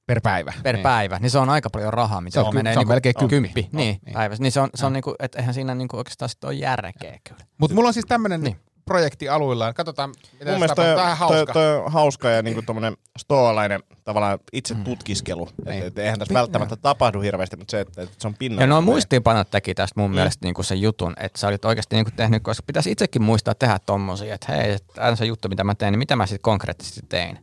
Per 0.05 0.21
päivä. 0.21 0.53
per 0.63 0.75
niin. 0.75 0.83
päivä, 0.83 1.19
niin 1.19 1.29
se 1.29 1.39
on 1.39 1.49
aika 1.49 1.69
paljon 1.69 1.93
rahaa, 1.93 2.21
mitä 2.21 2.33
Se 2.33 2.39
on 2.39 2.55
menee 2.55 2.73
se 2.73 2.79
on 2.79 2.81
niinku 2.81 2.93
melkein 2.93 3.15
kymppi. 3.15 3.35
kymppi 3.35 3.61
On, 3.61 3.77
niin, 3.77 3.99
niin. 4.05 4.13
päivässä. 4.13 4.41
Niin 4.41 4.51
se 4.51 4.59
on, 4.61 4.69
se 4.75 4.85
on 4.85 4.93
niinku, 4.93 5.15
että 5.19 5.39
eihän 5.39 5.53
siinä 5.53 5.75
niinku 5.75 5.97
oikeastaan 5.97 6.29
sit 6.29 6.43
ole 6.43 6.53
järkeä 6.53 7.19
kyllä. 7.29 7.45
Mutta 7.57 7.75
mulla 7.75 7.87
on 7.87 7.93
siis 7.93 8.05
tämmöinen 8.05 8.41
Niin. 8.41 8.57
Niin. 8.89 8.97
projekti 8.97 9.29
aluillaan. 9.29 9.73
Katsotaan, 9.73 10.09
mitä 10.09 10.45
Mun 10.45 10.59
mielestä 10.59 10.75
tämä 10.75 10.89
on 10.89 10.95
toi, 10.95 11.15
hauska. 11.15 11.53
toi, 11.53 11.75
on 11.77 11.91
hauska 11.91 12.29
ja 12.29 12.41
niinku 12.41 12.61
tommonen 12.61 12.97
stoalainen 13.17 13.83
tavallaan 14.03 14.39
itse 14.53 14.75
tutkiskelu. 14.75 15.45
Mm. 15.45 15.69
Niin. 15.71 15.79
Et, 15.79 15.87
et, 15.87 15.97
eihän 15.97 16.19
tässä 16.19 16.33
välttämättä 16.33 16.75
tapahdu 16.75 17.21
hirveästi, 17.21 17.57
mutta 17.57 17.71
se, 17.71 17.79
että, 17.79 18.01
että 18.01 18.15
se 18.19 18.27
on 18.27 18.35
pinnalla. 18.39 18.63
Ja 18.63 18.67
nuo 18.67 18.81
muistiinpanot 18.81 19.51
teki 19.51 19.75
tästä 19.75 19.99
mun 20.01 20.11
mielestä 20.11 20.45
niinku 20.45 20.63
sen 20.63 20.81
jutun, 20.81 21.13
että 21.19 21.39
sä 21.39 21.47
olit 21.47 21.65
oikeasti 21.65 21.95
niinku 21.95 22.11
tehnyt, 22.15 22.43
koska 22.43 22.63
pitäisi 22.67 22.91
itsekin 22.91 23.21
muistaa 23.21 23.55
tehdä 23.55 23.79
tommosia, 23.85 24.35
että 24.35 24.53
hei, 24.53 24.71
että 24.71 25.01
aina 25.03 25.15
se 25.15 25.25
juttu, 25.25 25.49
mitä 25.49 25.63
mä 25.63 25.75
teen, 25.75 25.93
niin 25.93 25.99
mitä 25.99 26.15
mä 26.15 26.25
sitten 26.25 26.41
konkreettisesti 26.41 27.01
tein. 27.09 27.39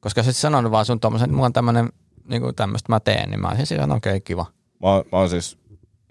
Koska 0.00 0.22
sä 0.22 0.32
sit 0.32 0.40
sanonut 0.40 0.72
vaan 0.72 0.84
sun 0.84 1.00
tommosen, 1.00 1.24
että 1.26 1.34
mulla 1.34 1.46
on 1.46 1.52
tämmönen, 1.52 1.88
niinku 2.28 2.52
tämmöistä 2.52 2.92
mä 2.92 3.00
teen, 3.00 3.30
niin 3.30 3.40
mä 3.40 3.48
olisin 3.48 3.66
silleen, 3.66 3.92
okei, 3.92 4.10
okay, 4.10 4.20
kiva. 4.20 4.46
Mä, 4.82 4.88
oon- 4.88 5.04
mä 5.12 5.18
oon 5.18 5.30
siis 5.30 5.58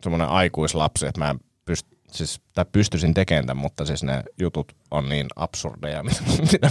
semmoinen 0.01 0.27
aikuislapsi, 0.27 1.07
että 1.07 1.21
mä 1.21 1.29
en 1.29 1.39
pyst, 1.65 1.87
siis, 2.11 2.41
tai 2.53 2.65
pystyisin 2.71 3.13
tekemään 3.13 3.45
tämän, 3.45 3.61
mutta 3.61 3.85
siis 3.85 4.03
ne 4.03 4.23
jutut 4.39 4.75
on 4.91 5.09
niin 5.09 5.27
absurdeja, 5.35 6.03
mitä, 6.03 6.19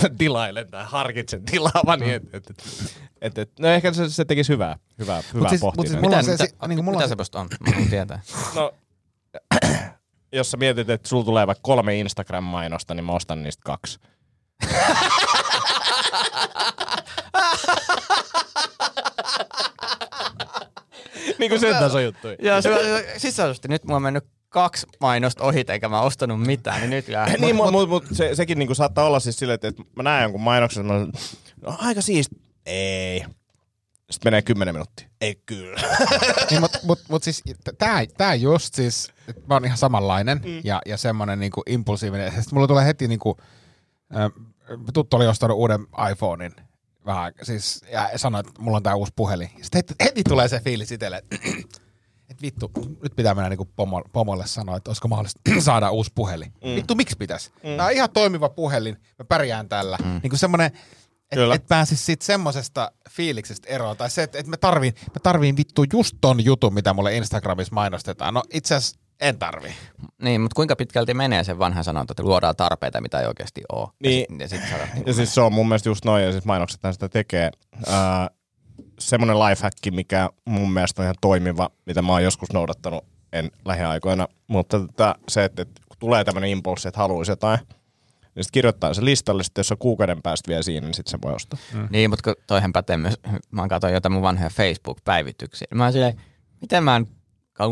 mä 0.02 0.08
tilailen 0.18 0.70
tai 0.70 0.84
harkitsen 0.88 1.44
tilaavani. 1.44 2.12
Et, 2.12 2.22
et, 2.34 2.50
et, 2.50 2.64
et, 3.20 3.38
et, 3.38 3.50
no 3.58 3.68
ehkä 3.68 3.92
se, 3.92 4.10
se 4.10 4.24
tekisi 4.24 4.52
hyvää, 4.52 4.78
hyvää, 4.98 5.22
hyvää 5.34 5.48
siis- 5.48 5.60
pohtia. 5.60 5.90
siis 5.90 6.00
mitä, 6.00 6.22
se- 6.22 6.32
mitä, 6.32 6.46
si- 6.46 6.54
niinku 6.68 6.82
mulla 6.82 6.96
mitä 6.98 7.04
on 7.04 7.08
se 7.08 7.12
se- 7.12 7.16
musta 7.16 7.40
on? 7.40 7.48
Mä 7.60 7.70
haluan 7.70 7.90
tietää. 7.90 8.20
No, 8.54 8.74
jos 10.32 10.50
sä 10.50 10.56
mietit, 10.56 10.90
että 10.90 11.08
sulla 11.08 11.24
tulee 11.24 11.46
vaikka 11.46 11.62
kolme 11.62 11.92
Instagram-mainosta, 12.00 12.94
niin 12.94 13.04
mä 13.04 13.12
ostan 13.12 13.42
niistä 13.42 13.62
kaksi. 13.64 13.98
niin 21.38 21.50
kuin 21.50 21.60
sen 21.60 21.74
tason 21.76 22.04
juttu. 22.04 22.28
Ja 22.42 22.62
se, 22.62 22.70
sisäisesti 23.16 23.68
nyt 23.68 23.84
mulla 23.84 23.96
on 23.96 24.02
mennyt 24.02 24.24
kaksi 24.48 24.86
mainosta 25.00 25.44
ohi, 25.44 25.64
eikä 25.68 25.88
mä 25.88 26.00
ostanut 26.00 26.40
mitään, 26.40 26.80
niin 26.80 26.90
nyt 26.90 27.08
jää. 27.08 27.26
niin, 27.38 27.56
mutta 27.56 27.72
mut, 27.72 27.88
mut, 27.88 28.04
se, 28.12 28.34
sekin 28.34 28.58
niinku 28.58 28.74
saattaa 28.74 29.06
olla 29.06 29.20
siis 29.20 29.38
silleen, 29.38 29.54
että, 29.54 29.68
että 29.68 29.82
mä 29.96 30.02
näen 30.02 30.22
jonkun 30.22 30.40
mainoksen, 30.40 30.86
mä 30.86 31.06
no, 31.62 31.76
aika 31.78 32.02
siisti. 32.02 32.36
Ei. 32.66 33.24
Sitten 34.10 34.26
menee 34.30 34.42
kymmenen 34.42 34.74
minuuttia. 34.74 35.08
Ei 35.20 35.42
kyllä. 35.46 35.80
niin, 36.50 36.60
mutta 36.60 36.78
mut, 36.82 37.00
mut 37.08 37.22
siis 37.22 37.42
tämä 37.78 38.06
tää 38.16 38.34
just 38.34 38.74
siis, 38.74 39.12
että 39.28 39.42
mä 39.46 39.54
oon 39.54 39.64
ihan 39.64 39.78
samanlainen 39.78 40.40
mm. 40.44 40.60
ja, 40.64 40.82
ja 40.86 40.96
semmoinen 40.96 41.38
niinku 41.38 41.62
impulsiivinen. 41.66 42.30
Sitten 42.30 42.48
mulla 42.52 42.66
tulee 42.66 42.84
heti 42.84 43.08
niinku, 43.08 43.36
äh, 44.16 44.30
tuttu 44.94 45.16
oli 45.16 45.26
ostanut 45.26 45.56
uuden 45.56 45.86
iPhonein 46.12 46.52
vähän, 47.06 47.32
siis, 47.42 47.84
ja 47.92 48.10
sanoi, 48.16 48.40
että 48.40 48.52
mulla 48.58 48.76
on 48.76 48.82
tää 48.82 48.94
uusi 48.94 49.12
puhelin. 49.16 49.50
Sitten 49.62 49.78
heti, 49.78 49.94
heti 50.04 50.22
tulee 50.28 50.48
se 50.48 50.60
fiilis 50.60 50.92
itselle, 50.92 51.22
vittu, 52.42 52.70
nyt 53.02 53.16
pitää 53.16 53.34
mennä 53.34 53.48
niinku 53.48 53.68
pomo, 53.76 54.02
pomolle 54.12 54.46
sanoa, 54.46 54.76
että 54.76 54.90
olisiko 54.90 55.08
mahdollista 55.08 55.40
saada 55.60 55.90
uusi 55.90 56.10
puhelin. 56.14 56.52
Mm. 56.64 56.74
Vittu, 56.74 56.94
miksi 56.94 57.16
pitäisi? 57.16 57.50
Mm. 57.50 57.76
Tämä 57.76 57.86
on 57.86 57.92
ihan 57.92 58.10
toimiva 58.10 58.48
puhelin, 58.48 58.96
mä 59.18 59.24
pärjään 59.28 59.68
tällä. 59.68 59.98
Mm. 60.04 60.20
Niin 60.22 60.38
semmoinen, 60.38 60.70
että 61.32 61.54
et 61.54 61.66
pääsis 61.68 62.06
siitä 62.06 62.24
semmosesta 62.24 62.92
fiiliksestä 63.10 63.68
eroon. 63.68 63.96
Tai 63.96 64.10
se, 64.10 64.22
että 64.22 64.38
et 64.38 64.46
mä, 64.46 64.56
tarviin, 64.56 64.94
mä 65.00 65.20
tarviin 65.22 65.56
vittu 65.56 65.84
just 65.92 66.16
ton 66.20 66.44
jutun, 66.44 66.74
mitä 66.74 66.92
mulle 66.92 67.16
Instagramissa 67.16 67.74
mainostetaan. 67.74 68.34
No 68.34 68.42
itse 68.52 68.74
asiassa 68.74 69.00
en 69.20 69.38
tarvi. 69.38 69.74
Niin, 70.22 70.40
mutta 70.40 70.54
kuinka 70.54 70.76
pitkälti 70.76 71.14
menee 71.14 71.44
sen 71.44 71.58
vanhan 71.58 71.84
sanonta, 71.84 72.12
että 72.12 72.22
luodaan 72.22 72.56
tarpeita, 72.56 73.00
mitä 73.00 73.20
ei 73.20 73.26
oikeasti 73.26 73.62
ole. 73.72 73.88
Niin. 74.02 74.38
Ja 74.40 74.48
sit, 74.48 74.60
ja 74.60 74.68
sit 74.68 74.78
sä, 74.78 74.94
niin 74.94 75.06
Ja 75.06 75.12
siis 75.12 75.34
se 75.34 75.40
on 75.40 75.52
mun 75.52 75.68
mielestä 75.68 75.88
just 75.88 76.04
noin, 76.04 76.24
ja 76.24 76.32
siis 76.32 76.44
mainokset 76.44 76.80
sitä 76.92 77.08
tekee. 77.08 77.50
Ää, 77.86 78.30
semmoinen 78.98 79.38
lifehack, 79.38 79.76
mikä 79.90 80.30
mun 80.44 80.72
mielestä 80.72 81.02
on 81.02 81.04
ihan 81.04 81.14
toimiva, 81.20 81.70
mitä 81.86 82.02
mä 82.02 82.12
oon 82.12 82.24
joskus 82.24 82.52
noudattanut, 82.52 83.04
en 83.32 83.50
lähiaikoina, 83.64 84.28
mutta 84.46 84.80
tota, 84.80 85.14
se, 85.28 85.44
että, 85.44 85.62
että 85.62 85.80
kun 85.88 85.96
tulee 85.98 86.24
tämmöinen 86.24 86.50
impulssi, 86.50 86.88
että 86.88 87.00
haluaisi 87.00 87.32
jotain, 87.32 87.58
niin 88.34 88.44
sitten 88.44 88.52
kirjoittaa 88.52 88.94
se 88.94 89.04
listalle, 89.04 89.42
sitten 89.42 89.60
jos 89.60 89.72
on 89.72 89.78
kuukauden 89.78 90.22
päästä 90.22 90.48
vielä 90.48 90.62
siinä, 90.62 90.86
niin 90.86 90.94
sitten 90.94 91.10
se 91.10 91.18
voi 91.22 91.34
ostaa. 91.34 91.58
Mm. 91.72 91.88
Niin, 91.90 92.10
mutta 92.10 92.32
toihan 92.46 92.72
pätee 92.72 92.96
myös, 92.96 93.14
mä 93.50 93.68
katsoin 93.68 93.94
jotain 93.94 94.12
mun 94.12 94.22
vanhoja 94.22 94.50
Facebook-päivityksiä. 94.50 95.68
Mä 95.74 95.84
oon 95.84 95.92
silleen, 95.92 96.20
miten 96.60 96.84
mä 96.84 96.96
en 96.96 97.06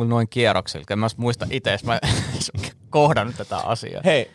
noin 0.09 0.29
kierroksilla, 0.29 0.85
kun 0.89 0.99
mä 0.99 1.07
muista 1.17 1.47
itse, 1.51 1.79
mä 1.85 2.01
kohdannut 2.91 3.37
tätä 3.37 3.59
asiaa. 3.59 4.03
Hei, 4.05 4.31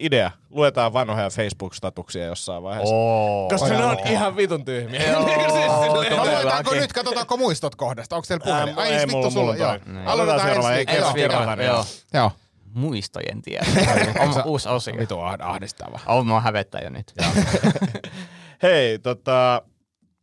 idea. 0.00 0.30
Luetaan 0.50 0.92
vanhoja 0.92 1.30
Facebook-statuksia 1.30 2.24
jossain 2.24 2.62
vaiheessa. 2.62 2.94
Oo. 2.94 3.48
Koska 3.48 3.68
ne 3.68 3.84
on 3.84 3.96
ihan 4.04 4.36
vitun 4.36 4.64
tyhmiä. 4.64 5.02
Joo, 5.10 5.22
Siis 5.28 5.36
silleen- 5.82 6.16
No, 6.16 6.24
luetaanko 6.24 6.74
nyt, 6.74 6.92
katsotaanko 6.92 7.36
muistot 7.36 7.74
kohdasta? 7.74 8.16
Onko 8.16 8.26
teillä 8.28 8.44
puhelin? 8.44 8.78
Ai, 8.78 8.88
ei 8.92 8.98
vittu 8.98 9.16
mulla- 9.16 9.30
sulla, 9.30 9.44
mulla 9.52 9.56
joo. 9.56 9.68
toi. 9.78 9.94
Niin. 9.94 10.06
Aloitetaan 10.08 10.50
ensi 10.50 10.62
seuraava- 10.92 11.14
viikolla. 11.56 11.84
Joo. 12.14 12.32
Muistojen 12.74 13.42
tie. 13.42 13.60
On 14.20 14.42
uusi 14.44 14.68
osio. 14.68 14.94
Vitu 14.98 15.14
ah- 15.14 15.36
ahdistava. 15.40 16.00
On 16.06 16.26
mua 16.26 16.40
hävettää 16.40 16.80
jo 16.80 16.90
nyt. 16.90 17.12
Hei, 18.62 18.98
tota, 18.98 19.62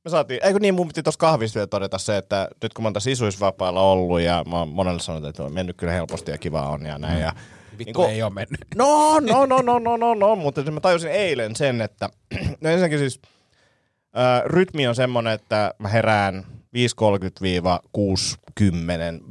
me 0.06 0.10
saatiin, 0.12 0.40
eikö 0.44 0.60
niin, 0.60 0.74
mun 0.76 0.88
piti 0.88 1.04
tuossa 1.04 1.20
kahvissa 1.20 1.58
vielä 1.58 1.68
todeta 1.68 1.98
se, 1.98 2.18
että 2.18 2.48
nyt 2.64 2.74
kun 2.74 2.84
mä 2.84 2.88
oon 2.88 2.94
tässä 2.94 3.10
isuisvapaalla 3.10 3.82
ollut 3.82 4.22
ja 4.22 4.44
mä 4.50 4.58
oon 4.60 4.70
monelle 4.70 5.00
sanonut, 5.00 5.30
että 5.30 5.44
on 5.44 5.54
mennyt 5.54 5.78
kyllä 5.78 5.94
helposti 5.94 6.32
ja 6.32 6.38
kiva 6.38 6.62
on 6.70 6.86
ja 6.86 6.98
näin. 6.98 7.22
Ja, 7.22 7.34
Vittu 7.78 8.00
Niinku- 8.02 8.14
ei 8.14 8.24
ole 8.24 8.34
mennyt. 8.34 8.60
no, 8.76 9.20
no, 9.20 9.46
no, 9.46 9.62
no, 9.62 9.80
no, 9.80 9.98
no, 9.98 10.14
no, 10.14 10.36
mutta 10.36 10.72
mä 10.72 10.80
tajusin 10.80 11.12
eilen 11.12 11.56
sen, 11.56 11.82
että 11.82 12.10
no 12.62 12.70
ensinnäkin 12.70 13.00
siis 13.00 13.20
ää, 14.14 14.42
rytmi 14.46 14.88
on 14.88 14.96
semmonen, 14.96 15.34
että 15.34 15.74
mä 15.80 15.88
herään 15.88 16.46
5.30-6.10 16.76 16.82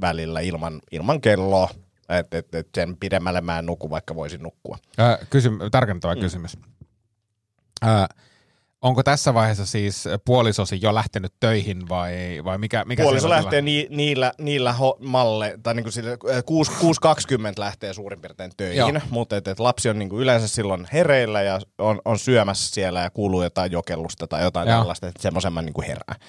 välillä 0.01 0.40
ilman, 0.40 0.80
ilman 0.92 1.20
kelloa. 1.20 1.68
Että 2.09 2.38
et, 2.38 2.55
et 2.55 2.68
sen 2.74 2.97
pidemmälle 2.97 3.40
mä 3.40 3.59
en 3.59 3.66
nuku, 3.66 3.90
vaikka 3.90 4.14
voisin 4.14 4.42
nukkua. 4.42 4.78
Äh, 5.01 5.18
kysym- 5.30 5.70
tarkentava 5.70 6.14
mm. 6.14 6.20
kysymys. 6.20 6.57
Äh, 7.84 8.09
onko 8.85 9.03
tässä 9.03 9.35
vaiheessa 9.35 9.66
siis 9.66 10.05
puolisosi 10.24 10.78
jo 10.82 10.95
lähtenyt 10.95 11.32
töihin 11.41 11.89
vai, 11.89 12.41
vai 12.45 12.59
mikä, 12.59 12.85
mikä 12.85 13.03
Puoliso 13.03 13.30
lähtee 13.30 13.62
ni, 13.62 13.87
niillä, 13.91 14.32
niillä 14.39 14.72
ho, 14.72 14.99
malle, 15.01 15.59
tai 15.62 15.74
niinku 15.74 15.91
sille, 15.91 16.11
äh, 16.11 16.45
6, 16.47 16.72
6.20 16.72 16.76
lähtee 17.59 17.93
suurin 17.93 18.20
piirtein 18.20 18.53
töihin, 18.57 18.76
Joo. 18.76 18.93
mutta 19.11 19.37
et, 19.37 19.49
et 19.49 19.61
lapsi 19.61 19.89
on 19.89 19.99
niinku 19.99 20.20
yleensä 20.20 20.49
silloin 20.49 20.87
hereillä 20.93 21.43
ja 21.43 21.61
on, 21.78 22.01
on 22.05 22.18
syömässä 22.18 22.74
siellä 22.74 23.01
ja 23.01 23.11
kuuluu 23.11 23.43
jotain 23.43 23.72
jokellusta 23.72 24.26
tai 24.26 24.43
jotain 24.43 24.68
Joo. 24.68 24.78
tällaista, 24.78 25.09
että 25.09 25.22
semmoisen 25.22 25.53
mä 25.53 25.62
niinku 25.62 25.82
herään. 25.82 26.20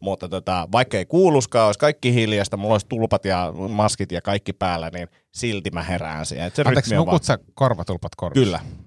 Mutta 0.00 0.28
tota, 0.28 0.68
vaikka 0.72 0.96
ei 0.96 1.06
kuuluskaan, 1.06 1.66
olisi 1.66 1.78
kaikki 1.78 2.14
hiljasta, 2.14 2.56
mulla 2.56 2.74
olisi 2.74 2.86
tulpat 2.88 3.24
ja 3.24 3.52
maskit 3.68 4.12
ja 4.12 4.22
kaikki 4.22 4.52
päällä, 4.52 4.90
niin 4.90 5.08
silti 5.34 5.70
mä 5.70 5.82
herään 5.82 6.26
siihen. 6.26 6.52
Anteeksi, 6.64 6.94
nukut 6.94 7.24
sä 7.24 7.38
korvatulpat 7.54 8.12
korvissa? 8.16 8.44
Kyllä. 8.44 8.85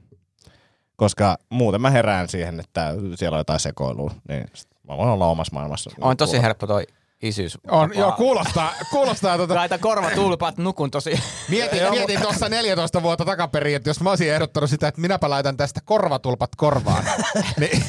Koska 1.00 1.38
muuten 1.50 1.82
mä 1.82 1.90
herään 1.90 2.30
siihen, 2.30 2.60
että 2.60 2.94
siellä 3.16 3.36
on 3.36 3.40
jotain 3.40 3.60
sekoilua. 3.60 4.12
Niin 4.30 4.46
mä 4.90 4.98
voin 4.98 5.10
olla 5.10 5.28
omassa 5.28 5.54
maailmassa. 5.54 5.92
On 6.02 6.18
tosi 6.18 6.42
helppo 6.42 6.68
toi 6.68 6.88
isyys. 7.22 7.58
On, 7.68 7.92
joo, 7.96 8.12
kuulostaa, 8.12 8.74
kuulostaa 8.92 9.38
tota, 9.38 9.56
Laita 9.56 9.78
korvatulpat, 9.78 10.58
nukun 10.58 10.92
tosi. 10.92 11.20
Mietin, 11.50 11.90
mietin 11.90 12.22
tuossa 12.22 12.50
14 12.50 13.04
vuotta 13.04 13.26
takaperin, 13.26 13.76
että 13.76 13.90
jos 13.90 14.02
mä 14.02 14.10
olisin 14.10 14.34
ehdottanut 14.34 14.70
sitä, 14.70 14.88
että 14.88 15.02
minäpä 15.02 15.30
laitan 15.30 15.58
tästä 15.58 15.80
korvatulpat 15.86 16.50
korvaan, 16.58 17.04
niin 17.60 17.84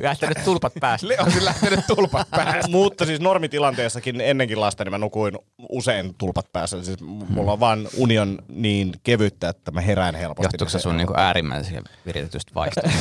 Lähtenyt 0.00 0.44
tulpat 0.44 0.72
päästä. 0.80 1.06
olisin 1.20 1.44
lähtenyt 1.44 1.86
tulpat 1.86 2.30
päästä. 2.30 2.70
Mutta 2.70 3.06
siis 3.06 3.20
normitilanteessakin 3.20 4.20
ennenkin 4.20 4.60
lasta, 4.60 4.84
niin 4.84 4.90
mä 4.90 4.98
nukuin 4.98 5.38
usein 5.68 6.14
tulpat 6.18 6.52
päässä. 6.52 6.84
Siis 6.84 7.00
mulla 7.00 7.52
on 7.52 7.60
vaan 7.60 7.88
union 7.96 8.38
niin 8.48 8.92
kevyttä, 9.02 9.48
että 9.48 9.70
mä 9.70 9.80
herään 9.80 10.14
helposti. 10.14 10.44
Johtuuko 10.44 10.70
se 10.70 10.78
sun 10.78 10.96
niinku 10.96 11.14
äärimmäisen 11.16 11.82
viritetystä 12.06 12.52
vaihtelusta? 12.54 12.98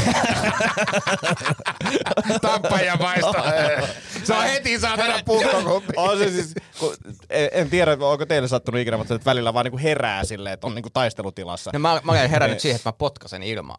Tappaja 2.41 2.95
maisto. 2.95 3.34
Se 4.24 4.34
on 4.34 4.43
heti 4.43 4.80
saatana 4.80 5.20
pukkokuppi. 5.26 5.93
On 5.95 6.18
se 6.18 6.30
siis, 6.30 6.53
kun, 6.80 6.93
en, 7.30 7.70
tiedä, 7.70 7.91
onko 7.91 8.26
teille 8.26 8.47
sattunut 8.47 8.82
ikinä, 8.82 8.97
mutta 8.97 9.16
että 9.16 9.26
välillä 9.26 9.53
vaan 9.53 9.66
niinku 9.66 9.78
herää 9.78 10.24
silleen, 10.24 10.53
että 10.53 10.68
on 10.68 10.76
niinku 10.76 10.89
taistelutilassa. 10.89 11.72
No 11.74 11.80
mä, 11.80 12.01
mä 12.03 12.11
olen 12.11 12.30
herännyt 12.30 12.59
siihen, 12.59 12.76
että 12.76 12.89
mä 12.89 12.93
potkasen 12.93 13.43
ilmaa. 13.43 13.78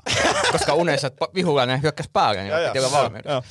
Koska 0.53 0.75
unessa 0.75 1.07
että 1.07 1.27
vihulainen 1.75 1.83
hyökkäsi 1.83 2.11
päälle, 2.13 2.43
niin 2.43 2.55
piti 2.73 2.79
olla 2.79 2.93
valmiudessa. 2.93 3.31
joo. 3.31 3.43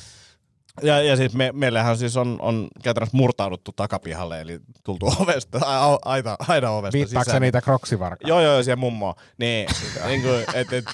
Ja, 0.82 1.02
ja 1.02 1.16
siis 1.16 1.34
me, 1.34 1.52
meillähän 1.52 1.98
siis 1.98 2.16
on, 2.16 2.36
on 2.40 2.68
käytännössä 2.82 3.16
murtauduttu 3.16 3.72
takapihalle, 3.72 4.40
eli 4.40 4.60
tultu 4.84 5.06
ovesta, 5.20 5.58
a, 5.64 5.98
aita, 6.04 6.36
aina 6.48 6.70
ovesta 6.70 6.98
Viittaako 6.98 7.30
se 7.30 7.40
niitä 7.40 7.60
kroksivarkaa? 7.60 8.28
Joo, 8.28 8.40
joo, 8.40 8.62
siellä 8.62 8.80
mummoa. 8.80 9.14
Niin, 9.38 9.68
niin 10.06 10.22
kuin, 10.22 10.44
et, 10.54 10.72
et, 10.72 10.84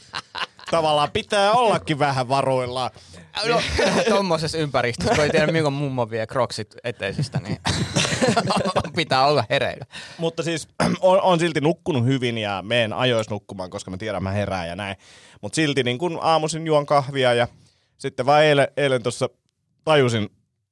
tavallaan 0.71 1.11
pitää 1.13 1.53
ollakin 1.53 1.99
vähän 1.99 2.29
varuillaan. 2.29 2.91
No, 3.49 3.61
tommosessa 4.17 4.59
ympäristössä, 4.59 5.15
kun 5.15 5.25
ei 5.25 5.31
tiedä 5.31 5.53
milloin 5.53 5.75
mummo 5.75 6.11
vie 6.11 6.27
kroksit 6.27 6.75
eteisestä, 6.85 7.41
niin 7.41 7.59
pitää 8.97 9.27
olla 9.27 9.45
hereillä. 9.51 9.87
Mutta 10.19 10.43
siis 10.43 10.69
on, 11.01 11.21
on 11.21 11.41
silti 11.41 11.61
nukkunut 11.61 12.05
hyvin 12.05 12.39
ja 12.39 12.63
meen 12.67 12.93
ajois 12.93 13.31
nukkumaan, 13.31 13.71
koska 13.71 13.91
mä 13.91 13.97
tiedän, 13.97 14.23
mä 14.23 14.31
herään 14.31 14.69
ja 14.69 14.77
näin. 14.77 14.97
Mutta 15.41 15.57
silti 15.57 15.83
niin 15.83 15.99
kun 15.99 16.19
aamuisin 16.23 16.67
juon 16.67 16.87
kahvia 16.87 17.35
ja 17.35 17.49
sitten 17.99 18.27
vaan 18.27 18.45
eilen, 18.45 18.69
eilen 18.77 19.03
tuossa 19.03 19.29
tajusin 19.85 20.29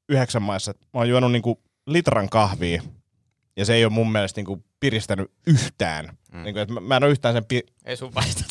yhdeksän 0.09 0.43
maissa, 0.43 0.71
että 0.71 0.87
mä 0.95 1.01
oon 1.01 1.09
juonut 1.09 1.33
niin 1.33 1.43
kuin 1.43 1.59
litran 1.87 2.29
kahvia 2.29 2.83
ja 3.57 3.65
se 3.65 3.75
ei 3.75 3.85
ole 3.85 3.93
mun 3.93 4.13
mielestä 4.13 4.39
niin 4.39 4.47
kuin 4.47 4.65
piristänyt 4.81 5.31
yhtään. 5.47 6.19
Mm. 6.33 6.43
Niin 6.43 6.55
kuin, 6.55 6.63
että 6.63 6.75
mä, 6.75 6.81
mä 6.81 6.97
en 6.97 7.03
ole 7.05 7.11
yhtään 7.11 7.35
sen 7.35 7.45
pi- 7.45 7.67
Ei 7.85 7.97
sun 7.97 8.15
vaista. 8.15 8.45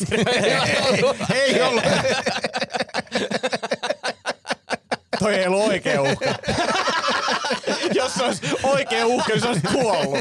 Ei 1.34 1.62
ollut. 1.62 1.84
Toi 5.18 5.34
ei 5.34 5.46
ollut 5.46 5.66
oikea 5.68 6.02
uhka. 6.02 6.34
Jos 7.94 8.14
se 8.14 8.24
olisi 8.24 8.46
oikea 8.62 9.06
uhka, 9.06 9.32
niin 9.32 9.40
se 9.40 9.48
olisi 9.48 9.62
kuollut. 9.72 10.18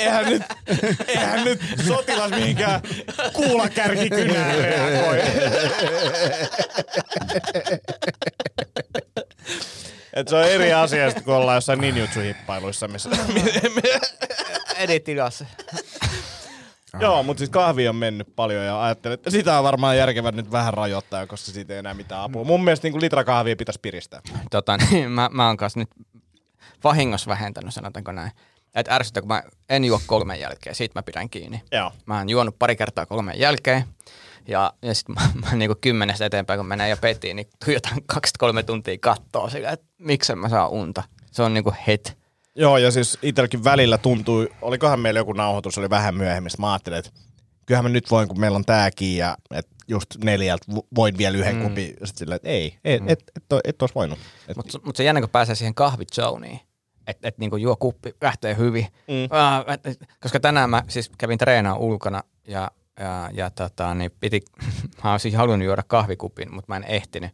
Eihän 0.00 0.26
nyt, 0.26 0.42
eihän 1.08 1.44
nyt 1.44 1.60
sotilas 1.86 2.30
mihinkään 2.30 2.80
kuulakärkikynään 3.32 4.58
reagoi. 4.58 5.22
Et 10.12 10.28
se 10.28 10.36
on 10.36 10.44
eri 10.44 10.72
asia, 10.72 11.12
kun 11.24 11.34
ollaan 11.34 11.56
jossain 11.56 11.80
ninjutsu-hippailuissa, 11.80 12.88
missä, 12.88 13.10
Editilassa. 14.78 15.44
Joo, 17.00 17.22
mutta 17.22 17.38
siis 17.38 17.50
kahvi 17.50 17.88
on 17.88 17.96
mennyt 17.96 18.36
paljon 18.36 18.64
ja 18.64 18.82
ajattelin, 18.84 19.14
että 19.14 19.30
sitä 19.30 19.58
on 19.58 19.64
varmaan 19.64 19.96
järkevää 19.96 20.32
nyt 20.32 20.52
vähän 20.52 20.74
rajoittaa, 20.74 21.26
koska 21.26 21.52
siitä 21.52 21.72
ei 21.72 21.78
enää 21.78 21.94
mitään 21.94 22.22
apua. 22.22 22.44
Mun 22.44 22.64
mielestä 22.64 22.88
niin 22.88 23.00
litra 23.00 23.24
kahvia 23.24 23.56
pitäisi 23.56 23.80
piristää. 23.80 24.20
Tota, 24.50 24.76
niin, 24.76 25.10
mä, 25.10 25.28
mä 25.32 25.46
oon 25.46 25.56
kanssa 25.56 25.78
nyt 25.78 25.90
vahingossa 26.84 27.30
vähentänyt, 27.30 27.74
sanotaanko 27.74 28.12
näin. 28.12 28.30
Että 28.74 28.94
ärsyttää, 28.94 29.20
kun 29.20 29.28
mä 29.28 29.42
en 29.68 29.84
juo 29.84 30.00
kolmen 30.06 30.40
jälkeen, 30.40 30.74
siitä 30.74 30.98
mä 30.98 31.02
pidän 31.02 31.30
kiinni. 31.30 31.62
Joo. 31.72 31.92
Mä 32.06 32.18
oon 32.18 32.28
juonut 32.28 32.58
pari 32.58 32.76
kertaa 32.76 33.06
kolmen 33.06 33.38
jälkeen. 33.38 33.84
Ja, 34.48 34.72
ja 34.82 34.94
sitten 34.94 35.14
mä, 35.14 35.20
mä 35.42 35.56
niin 35.56 35.70
kymmenestä 35.80 36.26
eteenpäin, 36.26 36.58
kun 36.58 36.66
menee 36.66 36.88
jo 36.88 36.96
petiin, 36.96 37.36
niin 37.36 37.48
tuijotan 37.64 37.98
kaksi 38.06 38.32
kolme 38.38 38.62
tuntia 38.62 38.98
kattoa 39.00 39.50
sillä, 39.50 39.70
että 39.70 39.86
miksen 39.98 40.38
mä 40.38 40.48
saan 40.48 40.70
unta. 40.70 41.02
Se 41.30 41.42
on 41.42 41.54
niinku 41.54 41.74
het. 41.86 42.18
Joo, 42.54 42.78
ja 42.78 42.90
siis 42.90 43.18
itselläkin 43.22 43.64
välillä 43.64 43.98
tuntui, 43.98 44.48
olikohan 44.62 45.00
meillä 45.00 45.20
joku 45.20 45.32
nauhoitus, 45.32 45.78
oli 45.78 45.90
vähän 45.90 46.14
myöhemmin, 46.14 46.50
mä 46.58 46.72
ajattelin, 46.72 46.98
että 46.98 47.10
kyllähän 47.66 47.84
mä 47.84 47.88
nyt 47.88 48.10
voin, 48.10 48.28
kun 48.28 48.40
meillä 48.40 48.56
on 48.56 48.64
tääkin, 48.64 49.16
ja 49.16 49.36
että 49.50 49.74
just 49.88 50.06
neljältä 50.24 50.64
vo- 50.72 50.86
voin 50.96 51.18
vielä 51.18 51.38
yhden 51.38 51.56
mm. 51.56 51.62
kupin. 51.62 51.86
Sitten 51.86 52.16
silleen, 52.16 52.36
että 52.36 52.48
ei, 52.48 52.78
et, 52.84 53.02
et, 53.02 53.10
et, 53.10 53.22
et, 53.36 53.60
et 53.64 53.82
olisi 53.82 53.94
voinut. 53.94 54.18
Et, 54.48 54.56
Mutta 54.56 54.78
mut 54.84 54.96
se 54.96 55.04
jännä, 55.04 55.20
kun 55.20 55.30
pääsee 55.30 55.54
siihen 55.54 55.74
kahvizoniin, 55.74 56.60
että 57.10 57.28
et 57.28 57.38
niinku 57.38 57.56
juo 57.56 57.76
kuppi, 57.76 58.14
lähtee 58.20 58.56
hyvin. 58.56 58.86
Mm. 59.08 59.28
Ah, 59.30 59.64
et, 59.74 59.86
et, 59.86 60.08
koska 60.20 60.40
tänään 60.40 60.70
mä 60.70 60.82
siis 60.88 61.10
kävin 61.18 61.38
treenaan 61.38 61.78
ulkona 61.78 62.22
ja, 62.48 62.70
ja, 63.00 63.30
ja 63.32 63.50
tota, 63.50 63.94
niin 63.94 64.10
piti, 64.20 64.42
mä 65.04 65.12
olisin 65.12 65.36
halunnut 65.36 65.66
juoda 65.66 65.82
kahvikupin, 65.86 66.54
mutta 66.54 66.72
mä 66.72 66.76
en 66.76 66.84
ehtinyt. 66.84 67.30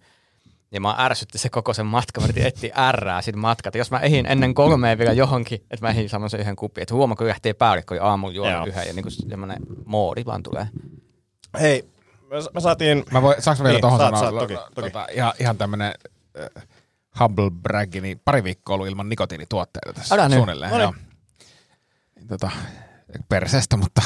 Ja 0.73 0.81
mä 0.81 0.95
ärsytti 0.99 1.39
se 1.39 1.49
koko 1.49 1.75
sen 1.75 1.87
matka, 1.87 2.21
mä 2.21 2.25
yritin 2.27 2.47
etsiä 2.47 2.75
ärrää 2.79 3.23
siitä 3.23 3.39
matkalta. 3.39 3.79
Jos 3.79 3.91
mä 3.91 3.99
ehin 3.99 4.27
ennen 4.27 4.55
kolmea 4.55 4.99
vielä 4.99 5.13
johonkin, 5.13 5.59
että 5.71 5.87
mä 5.87 5.89
ehin 5.89 6.09
semmoisen 6.09 6.41
yhden 6.41 6.57
kupin, 6.57 6.83
että 6.83 6.95
huomaa, 6.95 7.17
kun 7.17 7.27
lähtee 7.27 7.53
päälle, 7.53 7.83
kun 7.83 7.99
aamulla 8.01 8.35
juonut 8.35 8.69
yhden 8.69 8.87
ja 8.87 8.93
niinku 8.93 9.11
semmoinen 9.11 9.59
moodi 9.85 10.25
vaan 10.27 10.43
tulee. 10.43 10.69
hei, 11.61 11.85
me, 12.31 12.37
me 12.55 12.61
saatiin... 12.61 13.05
Mä 13.11 13.23
voin, 13.23 13.43
saanko 13.43 13.63
mä 13.63 13.65
vielä 13.65 13.77
Niin, 13.77 13.81
tohon 13.81 13.99
saat, 13.99 14.15
sanoa? 14.17 14.31
saat, 14.31 14.43
toki, 14.43 14.55
toki. 14.75 14.91
Tota, 14.91 15.07
ihan, 15.13 15.33
ihan 15.41 15.59
tämmönen 15.59 15.95
äh, 16.41 16.67
humble 17.21 17.51
brag, 17.51 17.95
niin 17.95 18.21
pari 18.25 18.45
viikkoa 18.45 18.75
ollut 18.75 18.89
ilman 18.89 19.09
nikotiinituotteita 19.09 19.93
tässä 19.93 20.15
Älä 20.15 20.29
suunnilleen. 20.31 20.71
No 20.71 20.77
niin. 20.79 20.83
joo. 20.83 20.95
Tota, 22.29 22.51
perseestä, 23.29 23.77
mutta 23.77 24.03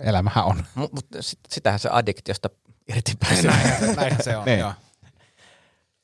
elämähän 0.00 0.44
on. 0.44 0.64
Mutta 0.74 0.96
mut 0.96 1.06
sit, 1.20 1.38
sitähän 1.48 1.80
se 1.80 1.88
addiktiosta 1.92 2.50
irti 2.88 3.12
pääsee. 3.20 3.50
Näinhän 3.96 4.22
se 4.22 4.36
on. 4.36 4.44
Niin. 4.48 4.58
joo. 4.58 4.72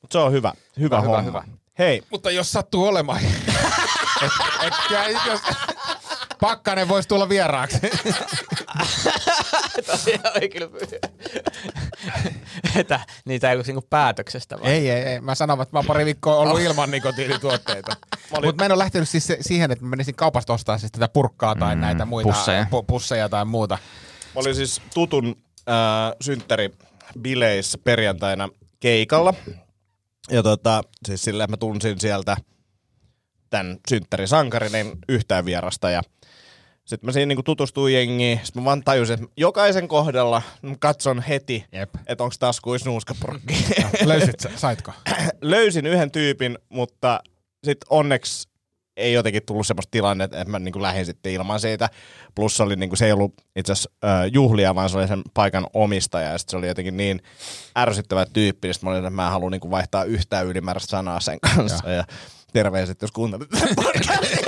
Mut 0.01 0.11
se 0.11 0.17
on 0.17 0.31
hyvä, 0.31 0.53
hyvä, 0.79 1.01
Hyvä, 1.01 1.01
homma. 1.01 1.21
hyvä. 1.21 1.43
Hei, 1.79 2.03
Mutta 2.11 2.31
jos 2.31 2.51
sattuu 2.51 2.87
olemaan, 2.87 3.19
et, 3.25 4.31
et, 4.61 4.73
jos, 5.27 5.41
pakkanen 6.45 6.87
voisi 6.87 7.07
tulla 7.07 7.29
vieraaksi. 7.29 7.77
Tosiaan 9.85 10.31
oli 10.35 10.49
kyllä 10.49 10.69
että 12.75 12.99
niitä 13.25 13.49
ei 13.49 13.55
ollut 13.55 13.67
niinku 13.67 13.87
päätöksestä 13.89 14.59
vaan. 14.59 14.71
ei, 14.71 14.89
ei, 14.89 15.03
ei. 15.03 15.21
Mä 15.21 15.35
sanon, 15.35 15.61
että 15.61 15.75
mä 15.75 15.79
oon 15.79 15.85
pari 15.85 16.05
viikkoa 16.05 16.35
ollut 16.35 16.59
ilman 16.59 16.91
nikotiinituotteita. 16.91 17.91
Mutta 18.31 18.61
mä 18.61 18.65
en 18.65 18.71
ole 18.71 18.79
lähtenyt 18.79 19.09
siis 19.09 19.27
siihen, 19.41 19.71
että 19.71 19.85
mä 19.85 19.89
menisin 19.89 20.15
kaupasta 20.15 20.53
ostaa 20.53 20.77
siis 20.77 20.91
tätä 20.91 21.07
purkkaa 21.07 21.55
tai 21.55 21.75
mm, 21.75 21.81
näitä 21.81 22.05
muita 22.05 22.29
pusseja. 22.29 22.67
Pu, 22.69 22.83
pusseja 22.83 23.29
tai 23.29 23.45
muuta. 23.45 23.77
Mä 24.35 24.41
olin 24.41 24.55
siis 24.55 24.81
tutun 24.93 25.35
äh, 25.69 25.75
synttäribileissä 26.21 27.77
perjantaina 27.83 28.49
keikalla. 28.79 29.33
Ja 30.31 30.43
tota, 30.43 30.81
siis 31.07 31.23
sillä 31.23 31.47
mä 31.47 31.57
tunsin 31.57 31.99
sieltä 31.99 32.37
tämän 33.49 33.77
synttärisankarin 33.89 34.75
en 34.75 34.91
yhtään 35.09 35.45
vierasta. 35.45 35.89
Ja 35.89 36.01
sitten 36.85 37.07
mä 37.07 37.11
siinä 37.11 37.25
niinku 37.25 37.43
tutustuin 37.43 37.93
jengiin. 37.93 38.39
Sitten 38.43 38.61
mä 38.61 38.65
vaan 38.65 38.83
tajusin, 38.83 39.13
että 39.13 39.27
jokaisen 39.37 39.87
kohdalla 39.87 40.41
mä 40.61 40.75
katson 40.79 41.21
heti, 41.21 41.65
Jep. 41.71 41.95
että 42.07 42.23
onko 42.23 42.35
taskuis 42.39 42.85
nuuskapurkki. 42.85 43.65
Löysit 44.03 44.39
sä, 44.39 44.49
saitko? 44.55 44.91
Löysin 45.41 45.85
yhden 45.85 46.11
tyypin, 46.11 46.57
mutta 46.69 47.19
sitten 47.63 47.87
onneksi 47.89 48.49
ei 48.97 49.13
jotenkin 49.13 49.45
tullut 49.45 49.67
semmoista 49.67 49.91
tilannetta, 49.91 50.37
että 50.37 50.51
mä 50.51 50.59
niinku 50.59 50.81
lähdin 50.81 51.05
sitten 51.05 51.31
ilman 51.31 51.59
siitä. 51.59 51.89
Plus 52.35 52.57
se, 52.57 52.63
oli 52.63 52.75
niinku, 52.75 52.95
se 52.95 53.05
ei 53.05 53.11
ollut 53.11 53.33
itse 53.55 53.71
asiassa 53.71 53.89
äh, 54.03 54.29
juhlia, 54.31 54.75
vaan 54.75 54.89
se 54.89 54.97
oli 54.97 55.07
sen 55.07 55.21
paikan 55.33 55.67
omistaja. 55.73 56.29
Ja 56.29 56.37
sit 56.37 56.49
se 56.49 56.57
oli 56.57 56.67
jotenkin 56.67 56.97
niin 56.97 57.21
ärsyttävä 57.77 58.25
tyyppi, 58.25 58.69
että 58.69 58.85
mä 58.85 58.89
olin, 58.89 58.99
että 58.99 59.09
mä 59.09 59.25
en 59.25 59.31
halua 59.31 59.49
niinku 59.49 59.71
vaihtaa 59.71 60.03
yhtään 60.03 60.47
ylimääräistä 60.47 60.89
sanaa 60.89 61.19
sen 61.19 61.39
kanssa. 61.39 61.89
Ja, 61.89 61.95
ja 61.95 62.03
terveiset, 62.53 63.01
jos 63.01 63.11
kuuntelet 63.11 63.49
podcastia. 63.75 64.44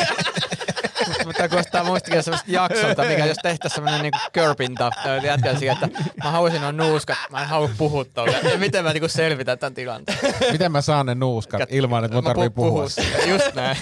Mutta 1.28 1.50
kuulostaa 1.50 1.84
muistakin 1.84 2.24
semmoista 2.24 2.52
jaksolta, 2.52 3.04
mikä 3.04 3.26
jos 3.26 3.38
tehtäisiin 3.44 3.76
semmoinen 3.76 4.02
niinku 4.02 4.20
körpinta, 4.34 4.92
jätkä 5.24 5.56
siihen, 5.56 5.78
että 5.84 6.04
mä 6.24 6.32
haluaisin 6.32 6.64
on 6.64 6.78
nuuskat, 6.78 7.18
mä 7.32 7.42
en 7.42 7.48
halua 7.48 7.70
puhua 7.78 8.06
tolle. 8.06 8.38
Ja 8.52 8.58
miten 8.58 8.84
mä 8.84 8.94
niinku 8.94 9.08
selvitän 9.08 9.60
tämän 9.60 9.74
tilanteen? 9.74 10.18
Miten 10.52 10.72
mä 10.72 10.82
saan 10.82 11.06
ne 11.06 11.16
nuuskat 11.16 11.62
ilman, 11.72 12.04
että 12.06 12.16
mun 12.16 12.24
Mä 12.24 12.30
tarvii 12.30 12.48
pu- 12.48 12.54
puhua? 12.54 12.90
siitä. 12.90 13.18
Just 13.18 13.54
näin. 13.56 13.78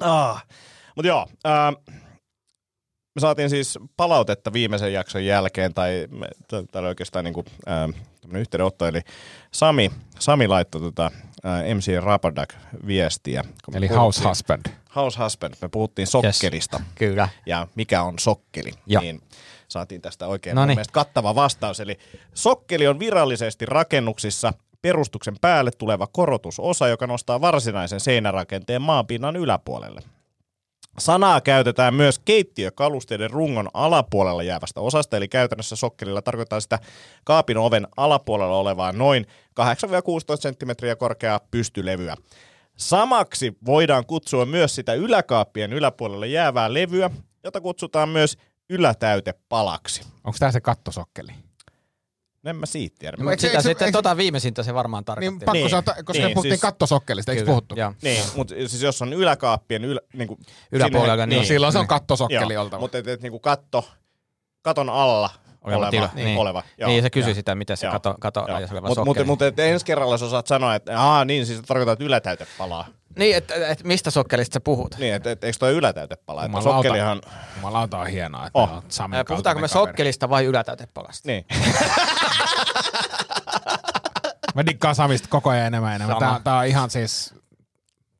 Ah. 0.00 0.46
Mutta 0.96 1.08
joo, 1.08 1.26
äh, 1.46 1.72
me 3.14 3.20
saatiin 3.20 3.50
siis 3.50 3.78
palautetta 3.96 4.52
viimeisen 4.52 4.92
jakson 4.92 5.24
jälkeen, 5.24 5.74
tai 5.74 6.08
täällä 6.72 6.88
oikeastaan 6.88 7.24
niin 7.24 7.34
kuin, 7.34 7.46
ää, 7.66 7.88
tämmönen 7.88 8.11
yhteydenotto, 8.36 8.86
eli 8.86 9.00
Sami, 9.52 9.90
Sami 10.18 10.48
laittoi 10.48 10.80
tota, 10.80 11.10
MC 11.74 12.04
Rapadak 12.04 12.54
viestiä. 12.86 13.44
kun 13.64 13.76
Eli 13.76 13.88
house 13.88 14.28
husband. 14.28 14.66
House 14.96 15.22
Husband, 15.22 15.54
me 15.62 15.68
puhuttiin 15.68 16.06
sokkelista 16.06 16.80
Kyllä. 16.94 17.28
ja 17.46 17.66
mikä 17.74 18.02
on 18.02 18.18
sokkeli, 18.18 18.70
Ja. 18.86 19.00
niin 19.00 19.20
saatiin 19.68 20.00
tästä 20.02 20.26
oikein 20.26 20.56
Noniin. 20.56 20.76
mielestä 20.76 20.92
kattava 20.92 21.34
vastaus. 21.34 21.80
Eli 21.80 21.98
sokkeli 22.34 22.86
on 22.86 22.98
virallisesti 22.98 23.66
rakennuksissa 23.66 24.52
perustuksen 24.82 25.34
päälle 25.40 25.70
tuleva 25.70 26.06
korotusosa, 26.06 26.88
joka 26.88 27.06
nostaa 27.06 27.40
varsinaisen 27.40 28.00
seinärakenteen 28.00 28.82
maanpinnan 28.82 29.36
yläpuolelle. 29.36 30.00
Sanaa 30.98 31.40
käytetään 31.40 31.94
myös 31.94 32.18
keittiökalusteiden 32.18 33.30
rungon 33.30 33.68
alapuolella 33.74 34.42
jäävästä 34.42 34.80
osasta, 34.80 35.16
eli 35.16 35.28
käytännössä 35.28 35.76
sokkelilla 35.76 36.22
tarkoittaa 36.22 36.60
sitä 36.60 36.78
kaapin 37.24 37.58
oven 37.58 37.86
alapuolella 37.96 38.56
olevaa 38.56 38.92
noin 38.92 39.26
8-16 39.26 39.64
cm 40.38 40.96
korkeaa 40.98 41.40
pystylevyä. 41.50 42.16
Samaksi 42.76 43.56
voidaan 43.66 44.06
kutsua 44.06 44.46
myös 44.46 44.74
sitä 44.74 44.94
yläkaappien 44.94 45.72
yläpuolelle 45.72 46.26
jäävää 46.26 46.74
levyä, 46.74 47.10
jota 47.44 47.60
kutsutaan 47.60 48.08
myös 48.08 48.38
ylätäytepalaksi. 48.70 50.02
Onko 50.24 50.36
tämä 50.38 50.52
se 50.52 50.60
kattosokkeli? 50.60 51.32
No 52.42 52.50
En 52.50 52.56
mä 52.56 52.66
siitä 52.66 52.96
tiedä. 52.98 53.16
No, 53.20 53.30
sitä 53.30 53.46
eikö- 53.46 53.62
sitten 53.62 53.86
eikö- 53.86 53.98
tota 53.98 54.16
viimeisintä 54.16 54.62
se 54.62 54.74
varmaan 54.74 55.04
tarkoitti. 55.04 55.30
Niin 55.30 55.38
pakko 55.40 55.52
Niin, 55.52 55.70
sanoa, 55.70 55.82
koska 55.82 56.12
niin, 56.12 56.24
me 56.24 56.34
puhuttiin 56.34 56.52
siis- 56.52 56.60
kattosokkelista, 56.60 57.32
eikö 57.32 57.44
puhuttu? 57.44 57.74
joo. 57.78 57.94
Niin, 58.02 58.24
mutta 58.36 58.54
siis 58.54 58.82
jos 58.82 59.02
on 59.02 59.12
yläkaappien 59.12 59.84
ylä, 59.84 60.00
niin 60.12 60.28
kuin 60.28 60.40
Yläpuolella, 60.72 61.12
sinne- 61.22 61.26
niin. 61.26 61.38
No 61.42 61.44
silloin 61.46 61.72
se 61.72 61.78
on 61.78 61.86
kattosokkeli 61.86 62.54
Joo, 62.54 62.62
oltava. 62.62 62.80
mutta 62.80 62.98
et, 62.98 63.08
et, 63.08 63.22
niin 63.22 63.30
kuin 63.30 63.40
katto, 63.40 63.88
katon 64.62 64.88
alla 64.90 65.30
Oleva 65.64 65.78
oleva. 65.78 65.90
tila, 65.90 66.10
niin. 66.14 66.24
niin. 66.24 66.38
oleva 66.38 66.62
joo. 66.78 66.90
niin, 66.90 67.02
se 67.02 67.10
kysyi 67.10 67.30
Joo. 67.30 67.34
sitä, 67.34 67.54
miten 67.54 67.76
se 67.76 67.86
Joo. 67.86 67.92
kato, 67.92 68.14
kato 68.20 68.44
Joo. 68.48 68.56
ajassa 68.56 68.74
oleva 68.74 68.88
Mutta 68.88 69.04
mut, 69.04 69.26
mut, 69.26 69.42
et 69.42 69.58
ensi 69.58 69.86
kerralla 69.86 70.18
sä 70.18 70.24
osaat 70.24 70.46
sanoa, 70.46 70.74
että 70.74 71.00
aa 71.00 71.24
niin, 71.24 71.46
siis 71.46 71.60
tarkoittaa, 71.60 71.92
että 71.92 72.04
ylätäyte 72.04 72.46
palaa. 72.58 72.86
Niin, 73.18 73.36
että 73.36 73.54
et, 73.68 73.84
mistä 73.84 74.10
sokkelista 74.10 74.54
sä 74.54 74.60
puhut? 74.60 74.94
Niin, 74.98 75.14
että 75.14 75.30
et, 75.30 75.44
eikö 75.44 75.58
toi 75.58 75.72
ylätäyte 75.72 76.16
palaa? 76.26 76.44
Että 76.44 76.58
Jumalauta. 76.58 76.76
sokkelihan, 76.76 77.22
Jumalauta 77.56 77.98
on 77.98 78.06
hienoa, 78.06 78.46
että 78.46 78.58
Oh. 78.58 78.70
on 78.72 78.82
Puhutaanko 79.28 79.60
me 79.60 79.68
kaveri. 79.68 79.86
sokkelista 79.88 80.28
vai 80.28 80.44
ylätäytepalasta? 80.44 81.28
niin. 81.28 81.44
Mä 84.54 84.66
dikkaan 84.66 84.94
Samista 84.94 85.28
koko 85.30 85.50
ajan 85.50 85.66
enemmän 85.66 85.90
ja 85.90 85.94
enemmän. 85.96 86.18
Tää, 86.18 86.40
tää 86.44 86.56
on 86.56 86.66
ihan 86.66 86.90
siis 86.90 87.34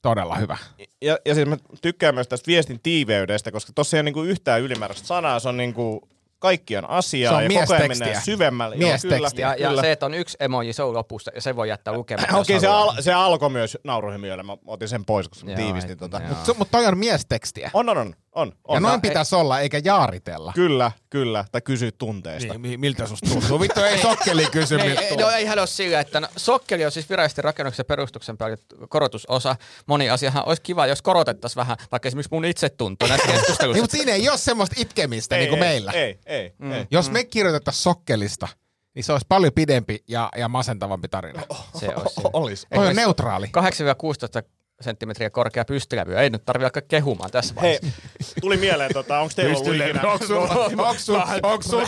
todella 0.03 0.34
hyvä. 0.36 0.57
Ja, 1.03 1.18
ja 1.26 1.34
siis 1.34 1.49
mä 1.49 1.57
tykkään 1.82 2.14
myös 2.14 2.28
tästä 2.28 2.47
viestin 2.47 2.80
tiiveydestä, 2.82 3.53
koska 3.53 3.72
tossa 3.74 3.97
ei 3.97 3.99
ole 3.99 4.03
niinku 4.05 4.22
yhtään 4.22 4.61
ylimääräistä 4.61 5.07
sanaa, 5.07 5.40
se 5.40 5.49
on 5.49 5.57
niinku 5.57 6.09
kaikkien 6.43 6.90
asiaa 6.90 7.32
Se 7.32 7.36
on 7.36 7.43
ja 7.43 7.49
koko 7.61 7.72
ajan 7.74 7.86
miestekstiä. 7.88 8.07
mennään 8.07 8.24
syvemmälle. 8.24 8.76
Miestekstiä. 8.76 9.47
Ja, 9.49 9.55
ja 9.59 9.68
kyllä. 9.68 9.82
se, 9.82 9.93
että 9.93 10.07
on 10.07 10.14
yksi 10.14 10.36
emoji, 10.40 10.72
se 10.72 10.82
on 10.82 10.95
lopussa, 10.95 11.30
ja 11.34 11.40
se 11.40 11.57
voi 11.57 11.68
jättää 11.68 11.95
lukematta. 11.95 12.36
Okei, 12.40 12.55
jos 12.55 12.61
se, 12.61 12.68
al, 12.68 12.93
se 13.01 13.12
alkoi 13.12 13.51
myös 13.51 13.78
nauruhymiöllä. 13.84 14.43
Mä 14.43 14.57
otin 14.66 14.88
sen 14.88 15.05
pois, 15.05 15.28
koska 15.28 15.45
mä 15.47 15.51
Joo, 15.53 15.57
tiivistin 15.57 15.99
tota. 15.99 16.16
joo. 16.18 16.28
Mut, 16.28 16.36
Mutta 16.38 16.55
mut 16.59 16.70
toi 16.70 16.86
on 16.86 16.99
miestekstiä. 16.99 17.70
on, 17.74 17.88
on, 17.88 17.99
on, 17.99 18.14
on, 18.35 18.53
on. 18.64 18.74
ja 18.76 18.80
noin 18.80 18.93
no, 18.95 19.01
pitäisi 19.01 19.35
olla, 19.35 19.61
eikä 19.61 19.80
jaaritella. 19.85 20.53
Kyllä, 20.55 20.93
kyllä. 21.11 21.45
Tai 21.53 21.61
kysyä 21.61 21.91
tunteista. 21.99 22.53
Niin, 22.55 22.61
mi- 22.61 22.76
miltä 22.76 23.07
susta 23.07 23.28
tuntuu? 23.30 23.61
Vittu 23.61 23.80
ei 23.80 23.99
sokkeli 23.99 24.47
kysy, 24.47 24.76
Ei, 24.76 24.87
miltä 24.87 25.01
ei, 25.01 25.09
tuntuu. 25.09 25.26
no 25.26 25.33
ei 25.33 25.49
ole 25.51 25.66
sillä, 25.66 26.01
että 26.01 26.20
no, 26.20 26.28
sokkeli 26.37 26.85
on 26.85 26.93
siis 26.93 27.11
virallisesti 27.11 27.43
rakennuksen 27.43 27.87
perustuksen 27.87 28.39
päälle 28.39 28.57
korotusosa. 28.89 29.57
Moni 29.87 30.11
asiahan 30.11 30.47
olisi 30.49 30.62
kiva, 30.62 30.87
jos 30.87 31.03
korotettaisiin 31.03 31.57
vähän, 31.61 31.76
vaikka 31.93 32.07
esimerkiksi 32.09 32.35
mun 32.35 32.45
itsetunto 32.45 33.07
näissä 33.07 33.26
Niin, 33.26 33.39
keskusteluissa. 33.39 33.83
mutta 33.83 33.97
siinä 33.97 34.12
ei 34.12 34.28
ole 34.28 34.39
semmoista 34.39 34.74
itkemistä 34.78 35.37
niin 35.37 35.49
kuin 35.49 35.62
ei, 35.62 35.68
meillä. 35.68 35.93
Ei, 35.93 36.18
ei, 36.26 36.53
Mm. 36.59 36.72
ei. 36.72 36.87
Jos 36.91 37.11
me 37.11 37.24
kirjoitettaisiin 37.24 37.83
sokkelista, 37.83 38.49
niin 38.95 39.05
se 39.05 39.12
olisi 39.12 39.26
paljon 39.28 39.53
pidempi 39.55 40.05
ja, 40.09 40.28
ja 40.37 40.49
masentavampi 40.49 41.09
tarina. 41.09 41.43
se 41.80 41.89
olisi. 41.97 42.20
Olis. 42.33 42.66
Toi 42.74 42.87
on 42.87 42.97
neutraali. 42.97 43.47
8-16 43.47 44.43
senttimetriä 44.83 45.30
korkea 45.30 45.64
pystylävy. 45.64 46.16
Ei 46.18 46.30
nyt 46.30 46.45
tarvi 46.45 46.64
alkaa 46.64 46.83
kehumaan 46.89 47.30
tässä 47.30 47.55
Hei, 47.62 47.78
vaiheessa. 47.83 48.35
tuli 48.41 48.57
mieleen, 48.57 48.91
tota, 48.93 49.18
onko 49.20 49.33
teillä 49.37 49.59
ollut 49.59 49.74
ikinä... 49.74 50.03
Onko 50.12 50.26
sulla, 50.26 50.49
onks 50.89 51.07
sulla, 51.07 51.28
onks 51.43 51.66
sulla 51.66 51.85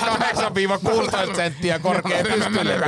8-16 1.32 1.36
senttiä 1.36 1.78
korkea 1.78 2.22
pystylevy? 2.24 2.84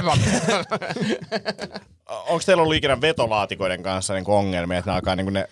Onko 2.06 2.42
teillä 2.46 2.62
ollut 2.62 2.76
ikinä 2.76 3.00
vetolaatikoiden 3.00 3.82
kanssa 3.82 4.14
niinku 4.14 4.34
ongelmia, 4.34 4.78
että 4.78 4.90
ne 4.90 4.94
alkaa 4.94 5.16
niinku 5.16 5.30
ne 5.30 5.48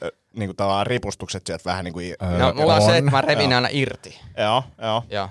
tavallaan 0.56 0.86
ripustukset 0.86 1.46
sieltä 1.46 1.64
vähän 1.64 1.84
niinku... 1.84 2.00
i- 2.00 2.14
No, 2.38 2.54
mulla 2.54 2.74
on 2.74 2.82
se, 2.82 2.96
että 2.96 3.10
mä 3.10 3.20
revin 3.20 3.52
aina 3.52 3.68
irti. 3.72 4.20
Joo, 4.38 4.62
joo. 4.82 5.02
Joo. 5.10 5.28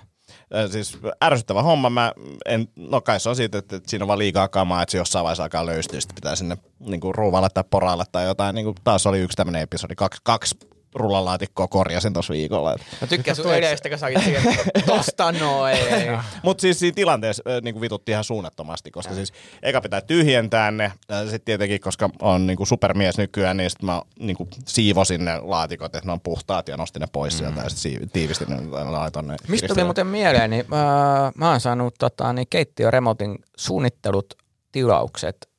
Siis 0.72 0.98
ärsyttävä 1.24 1.62
homma. 1.64 1.90
Mä 1.90 2.14
en, 2.46 2.68
no 2.76 3.02
kai 3.02 3.20
se 3.20 3.30
on 3.30 3.36
siitä, 3.36 3.58
että, 3.58 3.76
että 3.76 3.90
siinä 3.90 4.04
on 4.04 4.08
vaan 4.08 4.20
liikaa 4.20 4.48
kamaa, 4.48 4.82
että 4.82 4.92
se 4.92 4.98
jossain 4.98 5.24
vaiheessa 5.24 5.44
alkaa 5.44 5.66
löystyä, 5.66 6.00
sitten 6.00 6.16
pitää 6.16 6.36
sinne 6.36 6.58
niinku 6.80 7.14
ruuvalle 7.14 7.50
tai 7.54 7.64
poralle 7.70 8.04
tai 8.12 8.26
jotain. 8.26 8.56
Niinku, 8.56 8.76
taas 8.84 9.08
oli 9.08 9.20
yksi 9.20 9.36
tämmöinen 9.36 9.62
episodi, 9.62 9.96
kaksi, 9.96 10.22
kaksi 10.24 10.56
rullalaatikkoa 10.96 11.68
korjasin 11.68 12.14
tuossa 12.14 12.34
viikolla. 12.34 12.76
Mä 13.02 13.08
tykkään 13.08 13.36
sun 13.36 13.54
edestä, 13.54 13.90
kun 13.90 13.98
sä 13.98 14.06
olit 14.06 14.24
siihen, 14.24 14.50
että 14.50 14.82
tosta 14.86 15.32
noin. 15.32 15.78
Mutta 16.44 16.62
siis 16.62 16.80
siinä 16.80 16.96
tilanteessa 16.96 17.44
niinku 17.62 17.82
vitutti 17.82 18.12
ihan 18.12 18.24
suunnattomasti, 18.24 18.92
koska 18.92 19.14
siis 19.14 19.34
eka 19.64 19.82
pitää 19.82 20.02
tyhjentää 20.02 20.72
ne. 20.72 20.92
Sitten 21.24 21.42
tietenkin, 21.46 21.80
koska 21.80 22.10
on 22.22 22.48
niinku 22.48 22.66
supermies 22.66 23.18
nykyään, 23.18 23.58
niin 23.58 23.70
sit 23.70 23.82
mä 23.82 24.02
niinku 24.20 24.48
siivosin 24.66 25.26
ne 25.26 25.40
laatikot, 25.42 25.96
että 25.96 26.08
ne 26.08 26.12
on 26.12 26.22
puhtaat 26.22 26.68
ja 26.68 26.78
nostin 26.78 27.00
ne 27.00 27.08
pois 27.12 27.38
sieltä 27.38 27.62
ja 27.62 27.70
sitten 27.70 28.10
tiivistin 28.10 28.48
ne 28.50 28.80
ja 28.80 28.92
laitoin 28.92 29.28
ne. 29.28 29.36
Mistä 29.48 29.68
tuli 29.68 29.84
muuten 29.84 30.08
mieleen, 30.08 30.50
niin 30.50 30.66
mä, 30.68 31.32
mä 31.36 31.50
oon 31.50 31.60
saanut 31.60 31.96
tota, 32.00 32.34
niin 32.34 32.48
keittiöremotin 32.50 33.36
suunnittelut, 33.58 34.34
tilaukset, 34.72 35.50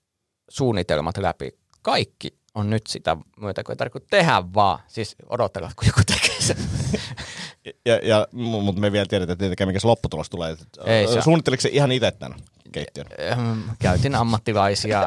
suunnitelmat 0.49 1.17
läpi. 1.17 1.51
Kaikki 1.83 2.44
on 2.55 2.71
nyt 2.71 2.87
sitä 2.87 3.17
myötä, 3.41 3.65
kun 3.65 3.73
ei 3.73 3.77
tarvitse 3.77 4.07
tehdä 4.11 4.43
vaan. 4.55 4.79
Siis 4.89 5.17
odotella, 5.29 5.71
kun 5.77 5.87
joku 5.87 6.01
tekee 6.07 6.41
sen. 6.41 6.57
Ja, 7.87 7.97
ja, 8.03 8.27
mutta 8.33 8.81
me 8.81 8.93
vielä 8.93 9.07
tiedetä 9.07 9.37
tietenkään, 9.37 9.69
mikä 9.69 9.81
se 9.81 9.87
lopputulos 9.87 10.31
tulee. 10.31 10.57
Ei 10.85 11.07
se- 11.09 11.23
Suunnitteliko 11.23 11.61
se 11.61 11.69
ihan 11.73 11.93
itse 11.93 12.11
tämän 12.11 12.39
keittiön? 12.73 13.07
Käytin 13.79 14.15
ammattilaisia 14.15 15.07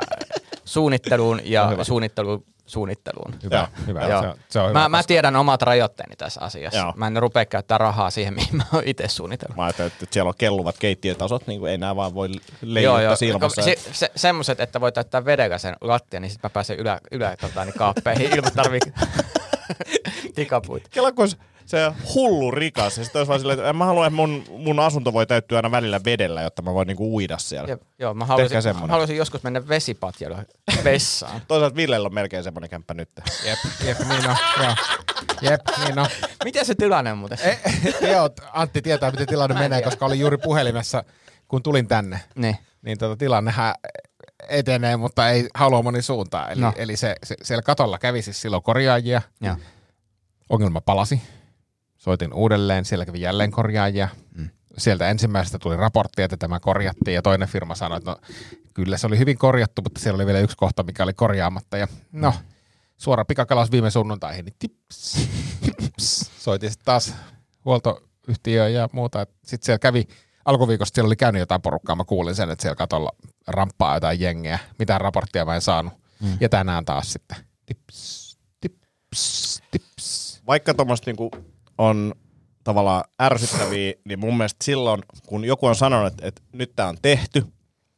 suunnitteluun 0.65 1.41
ja 1.43 1.83
suunnittelu, 1.83 2.45
suunnitteluun. 2.67 3.33
Hyvä, 3.43 3.55
Joo. 3.55 3.67
hyvä. 3.87 4.07
Joo. 4.07 4.21
Se 4.21 4.27
on, 4.27 4.35
se 4.49 4.59
on 4.59 4.73
Mä, 4.73 4.79
hyvä. 4.79 4.89
mä 4.89 5.03
tiedän 5.03 5.35
omat 5.35 5.61
rajoitteeni 5.61 6.15
tässä 6.15 6.41
asiassa. 6.41 6.79
Joo. 6.79 6.93
Mä 6.95 7.07
en 7.07 7.17
rupea 7.17 7.45
käyttää 7.45 7.77
rahaa 7.77 8.09
siihen, 8.09 8.33
mihin 8.39 8.55
mä 8.55 8.63
oon 8.73 8.83
itse 8.85 9.07
suunnitellut. 9.07 9.57
Mä 9.57 9.63
ajattelin, 9.63 9.91
että 9.91 10.05
siellä 10.11 10.29
on 10.29 10.33
kelluvat 10.37 10.75
keittiötasot, 10.79 11.47
niin 11.47 11.59
kuin 11.59 11.71
ei 11.71 11.77
nämä 11.77 11.95
vaan 11.95 12.13
voi 12.15 12.29
leijuttaa 12.61 13.15
silmassa. 13.15 13.61
Se, 13.61 13.75
se, 13.91 14.11
semmoset, 14.15 14.59
että 14.59 14.81
voi 14.81 14.91
täyttää 14.91 15.25
vedellä 15.25 15.57
sen 15.57 15.75
lattia, 15.81 16.19
niin 16.19 16.31
sitten 16.31 16.49
mä 16.49 16.53
pääsen 16.53 16.77
ylä, 16.77 16.99
ylä 17.11 17.37
tota, 17.41 17.65
niin 17.65 17.77
kaappeihin 17.77 18.35
ilman 18.35 18.51
tarvii 18.55 18.79
tikapuita. 20.35 20.89
Kela, 20.91 21.11
kun 21.11 21.27
se 21.67 21.91
hullu 22.13 22.51
rikas, 22.51 22.97
ja 22.97 23.03
sitten 23.03 23.19
olisi 23.19 23.27
vaan 23.29 23.39
silleen, 23.39 23.59
että 23.59 23.73
mä 23.73 23.85
haluan, 23.85 24.07
että 24.07 24.15
mun, 24.15 24.43
mun 24.57 24.79
asunto 24.79 25.13
voi 25.13 25.25
täyttyä 25.25 25.57
aina 25.57 25.71
välillä 25.71 25.99
vedellä, 26.05 26.41
jotta 26.41 26.61
mä 26.61 26.73
voin 26.73 26.87
niinku 26.87 27.15
uida 27.15 27.37
siellä. 27.37 27.69
Ja, 27.69 27.77
joo, 27.99 28.13
mä 28.13 28.25
haluaisin, 28.25 28.75
mä 28.81 28.87
haluaisin 28.87 29.17
joskus 29.17 29.43
mennä 29.43 29.67
vesipatjalla 29.67 30.43
vessaan. 30.83 31.41
Toisaalta 31.47 31.75
Villellä 31.75 32.05
on 32.05 32.13
melkein 32.13 32.43
semmoinen 32.43 32.69
kämppä 32.69 32.93
nyt. 32.93 33.09
Jep, 33.45 33.59
jep, 33.85 33.99
niin 33.99 34.29
on. 34.29 34.35
Joo. 34.63 34.73
Jep, 35.41 35.61
niin 35.85 35.99
on. 35.99 36.07
Miten 36.43 36.65
se 36.65 36.75
tilanne 36.75 37.11
on 37.11 37.17
muuten? 37.17 37.37
E, 37.41 37.57
joo, 38.11 38.29
Antti 38.53 38.81
tietää, 38.81 39.11
miten 39.11 39.27
tilanne 39.27 39.59
menee, 39.59 39.81
koska 39.81 40.05
oli 40.05 40.19
juuri 40.19 40.37
puhelimessa, 40.37 41.03
kun 41.47 41.63
tulin 41.63 41.87
tänne. 41.87 42.19
Niin. 42.35 42.57
Niin 42.81 42.97
tota, 42.97 43.17
tilannehän 43.17 43.75
etenee, 44.49 44.97
mutta 44.97 45.29
ei 45.29 45.47
halua 45.55 45.81
moni 45.81 46.01
suuntaan. 46.01 46.51
Eli, 46.51 46.61
No. 46.61 46.73
eli 46.75 46.95
se, 46.97 47.15
se, 47.23 47.35
siellä 47.43 47.61
katolla 47.61 47.99
kävi 47.99 48.21
siis 48.21 48.41
silloin 48.41 48.63
korjaajia. 48.63 49.21
Joo. 49.41 49.55
Ongelma 50.49 50.81
palasi. 50.81 51.21
Soitin 52.07 52.33
uudelleen, 52.33 52.85
siellä 52.85 53.05
kävi 53.05 53.21
jälleen 53.21 53.51
korjaajia. 53.51 54.07
Mm. 54.35 54.49
Sieltä 54.77 55.09
ensimmäisestä 55.09 55.59
tuli 55.59 55.75
raportti, 55.75 56.21
että 56.21 56.37
tämä 56.37 56.59
korjattiin 56.59 57.15
ja 57.15 57.21
toinen 57.21 57.47
firma 57.47 57.75
sanoi, 57.75 57.97
että 57.97 58.11
no, 58.11 58.17
kyllä 58.73 58.97
se 58.97 59.07
oli 59.07 59.19
hyvin 59.19 59.37
korjattu, 59.37 59.81
mutta 59.81 59.99
siellä 59.99 60.15
oli 60.15 60.25
vielä 60.25 60.39
yksi 60.39 60.57
kohta, 60.57 60.83
mikä 60.83 61.03
oli 61.03 61.13
korjaamatta. 61.13 61.77
Ja 61.77 61.87
no, 62.11 62.33
suora 62.97 63.25
pikakalaus 63.25 63.71
viime 63.71 63.91
sunnuntaihin, 63.91 64.45
niin 64.45 64.55
tips, 64.59 65.27
tips. 65.61 66.31
Soitin 66.37 66.69
sitten 66.69 66.85
taas 66.85 67.15
huoltoyhtiöön 67.65 68.73
ja 68.73 68.89
muuta. 68.91 69.27
Sitten 69.43 69.65
siellä 69.65 69.79
kävi, 69.79 70.07
alkuviikosta 70.45 70.95
siellä 70.95 71.07
oli 71.07 71.15
käynyt 71.15 71.39
jotain 71.39 71.61
porukkaa, 71.61 71.95
mä 71.95 72.03
kuulin 72.03 72.35
sen, 72.35 72.49
että 72.49 72.61
siellä 72.61 72.75
katolla 72.75 73.11
ramppaa 73.47 73.95
jotain 73.95 74.19
jengeä. 74.19 74.59
Mitään 74.79 75.01
raporttia 75.01 75.45
mä 75.45 75.55
en 75.55 75.61
saanut. 75.61 75.93
Mm. 76.21 76.37
Ja 76.39 76.49
tänään 76.49 76.85
taas 76.85 77.13
sitten 77.13 77.37
tips, 77.65 78.37
tips, 78.61 79.61
tips. 79.71 80.41
Vaikka 80.47 80.73
tuommoista 80.73 81.09
niinku 81.09 81.31
on 81.77 82.13
tavallaan 82.63 83.03
ärsyttäviä, 83.21 83.93
niin 84.03 84.19
mun 84.19 84.37
mielestä 84.37 84.65
silloin, 84.65 85.01
kun 85.27 85.45
joku 85.45 85.65
on 85.65 85.75
sanonut, 85.75 86.07
että, 86.07 86.27
että 86.27 86.41
nyt 86.51 86.71
tämä 86.75 86.89
on 86.89 86.97
tehty, 87.01 87.45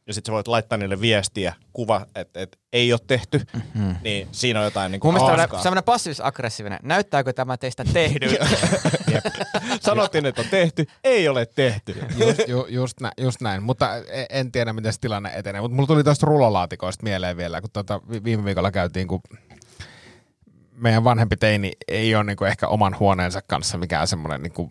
ja 0.10 0.14
sitten 0.14 0.32
sä 0.32 0.34
voit 0.34 0.48
laittaa 0.48 0.78
niille 0.78 1.02
viestiä, 1.02 1.54
kuva, 1.74 2.06
että, 2.16 2.42
että 2.42 2.58
ei 2.74 2.94
ole 2.94 3.00
tehty, 3.08 3.42
mm-hmm. 3.54 3.96
niin 4.04 4.28
siinä 4.32 4.60
on 4.60 4.66
jotain 4.66 4.92
niinku 4.92 5.12
Mun 5.12 5.22
mielestä 5.22 5.62
semmoinen 5.62 5.84
passiivis-aggressiivinen. 5.84 6.80
Näyttääkö 6.84 7.34
tämä 7.34 7.58
teistä 7.58 7.86
tehdyltä? 7.94 8.46
Sä 8.46 8.58
Sanottiin, 9.82 10.26
että 10.26 10.42
on 10.42 10.48
tehty, 10.48 10.86
ei 11.04 11.28
ole 11.28 11.46
tehty. 11.46 12.04
Just, 12.18 12.48
ju, 12.48 12.66
just, 12.70 13.02
nä, 13.02 13.12
just 13.18 13.42
näin, 13.42 13.64
mutta 13.64 13.98
e- 13.98 14.26
en 14.30 14.52
tiedä, 14.52 14.74
miten 14.74 14.94
se 14.94 15.00
tilanne 15.00 15.32
etenee. 15.36 15.62
Mutta 15.62 15.76
mulla 15.76 15.88
tuli 15.88 16.04
tuosta 16.04 16.26
rullalaatikoista 16.26 17.04
mieleen 17.04 17.38
vielä, 17.38 17.62
kun 17.62 17.70
tota, 17.74 18.02
vi- 18.12 18.24
viime 18.24 18.46
viikolla 18.46 18.72
käytiin, 18.72 19.08
kun 19.08 19.22
meidän 20.80 21.04
vanhempi 21.04 21.38
teini 21.38 21.72
ei 21.88 22.16
ole 22.16 22.24
niinku 22.24 22.46
ehkä 22.46 22.68
oman 22.68 23.00
huoneensa 23.00 23.42
kanssa 23.48 23.78
mikään 23.78 24.08
semmoinen 24.08 24.42
niinku 24.42 24.70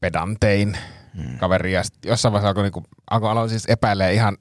pedantein 0.00 0.78
hmm. 1.16 1.38
kaveri. 1.38 1.72
Ja 1.72 1.82
jossain 2.04 2.32
vaiheessa 2.32 2.48
alkoi, 2.48 2.62
niinku, 2.62 2.84
alkoi 3.10 3.30
aloin 3.30 3.50
siis 3.50 3.66
epäilee 3.66 4.12
ihan 4.12 4.36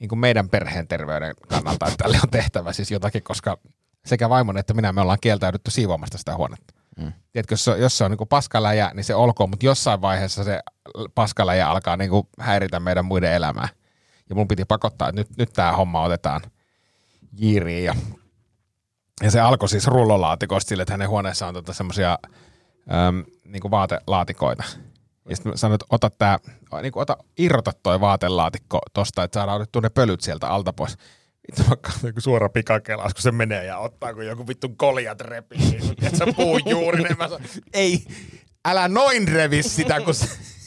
niinku 0.00 0.16
meidän 0.16 0.48
perheen 0.48 0.88
terveyden 0.88 1.34
kannalta, 1.48 1.86
että 1.86 2.02
tälle 2.02 2.18
on 2.24 2.30
tehtävä 2.30 2.72
siis 2.72 2.90
jotakin, 2.90 3.22
koska 3.22 3.58
sekä 4.06 4.28
vaimon 4.28 4.58
että 4.58 4.74
minä 4.74 4.92
me 4.92 5.00
ollaan 5.00 5.18
kieltäydytty 5.20 5.70
siivoamasta 5.70 6.18
sitä 6.18 6.36
huonetta. 6.36 6.74
Mm. 7.00 7.12
Tiedätkö, 7.32 7.52
jos 7.52 7.64
se, 7.64 7.70
on- 7.70 7.80
jos 7.80 7.98
se 7.98 8.04
on 8.04 8.10
niinku 8.10 8.26
paskaläjä, 8.26 8.90
niin 8.94 9.04
se 9.04 9.14
olkoon, 9.14 9.50
mutta 9.50 9.66
jossain 9.66 10.00
vaiheessa 10.00 10.44
se 10.44 10.60
paskaläjä 11.14 11.68
alkaa 11.68 11.96
niinku 11.96 12.28
häiritä 12.40 12.80
meidän 12.80 13.04
muiden 13.04 13.32
elämää. 13.32 13.68
Ja 14.28 14.34
mun 14.34 14.48
piti 14.48 14.64
pakottaa, 14.64 15.08
että 15.08 15.20
nyt, 15.20 15.36
nyt 15.36 15.52
tämä 15.52 15.72
homma 15.72 16.02
otetaan 16.02 16.40
jiiriin. 17.38 17.84
Ja, 17.84 17.94
ja 19.22 19.30
se 19.30 19.40
alkoi 19.40 19.68
siis 19.68 19.86
rullolaatikosta 19.86 20.68
sille, 20.68 20.82
että 20.82 20.92
hänen 20.92 21.08
huoneessaan 21.08 21.48
on 21.48 21.54
tota 21.54 21.72
semmoisia 21.72 22.18
niinku 23.44 23.70
vaatelaatikoita. 23.70 24.64
Ja 25.28 25.36
sitten 25.36 25.58
sanoin, 25.58 25.74
että 25.74 25.86
ota 25.90 26.10
tää, 26.10 26.38
niinku 26.82 26.98
ota, 26.98 27.16
irrota 27.38 27.72
toi 27.82 28.00
vaatelaatikko 28.00 28.78
tosta, 28.92 29.24
että 29.24 29.34
saadaan 29.34 29.56
otettua 29.56 29.82
ne 29.82 29.88
pölyt 29.88 30.20
sieltä 30.20 30.48
alta 30.48 30.72
pois. 30.72 30.96
Vittu 31.48 31.70
mä 31.70 31.76
katsoin, 31.76 32.14
suora 32.18 32.48
pikakelaus, 32.48 33.14
kun 33.14 33.22
se 33.22 33.32
menee 33.32 33.64
ja 33.64 33.78
ottaa, 33.78 34.14
kun 34.14 34.26
joku 34.26 34.46
vittu 34.46 34.68
koljat 34.76 35.20
repii. 35.20 35.58
Niin, 35.58 35.90
että 35.90 36.18
sä 36.18 36.24
juuri, 36.70 37.02
niin 37.02 37.18
mä 37.18 37.28
sanon, 37.28 37.46
ei, 37.72 38.06
älä 38.64 38.88
noin 38.88 39.28
revi 39.28 39.62
sitä, 39.62 40.00
kun 40.00 40.14
se, 40.14 40.26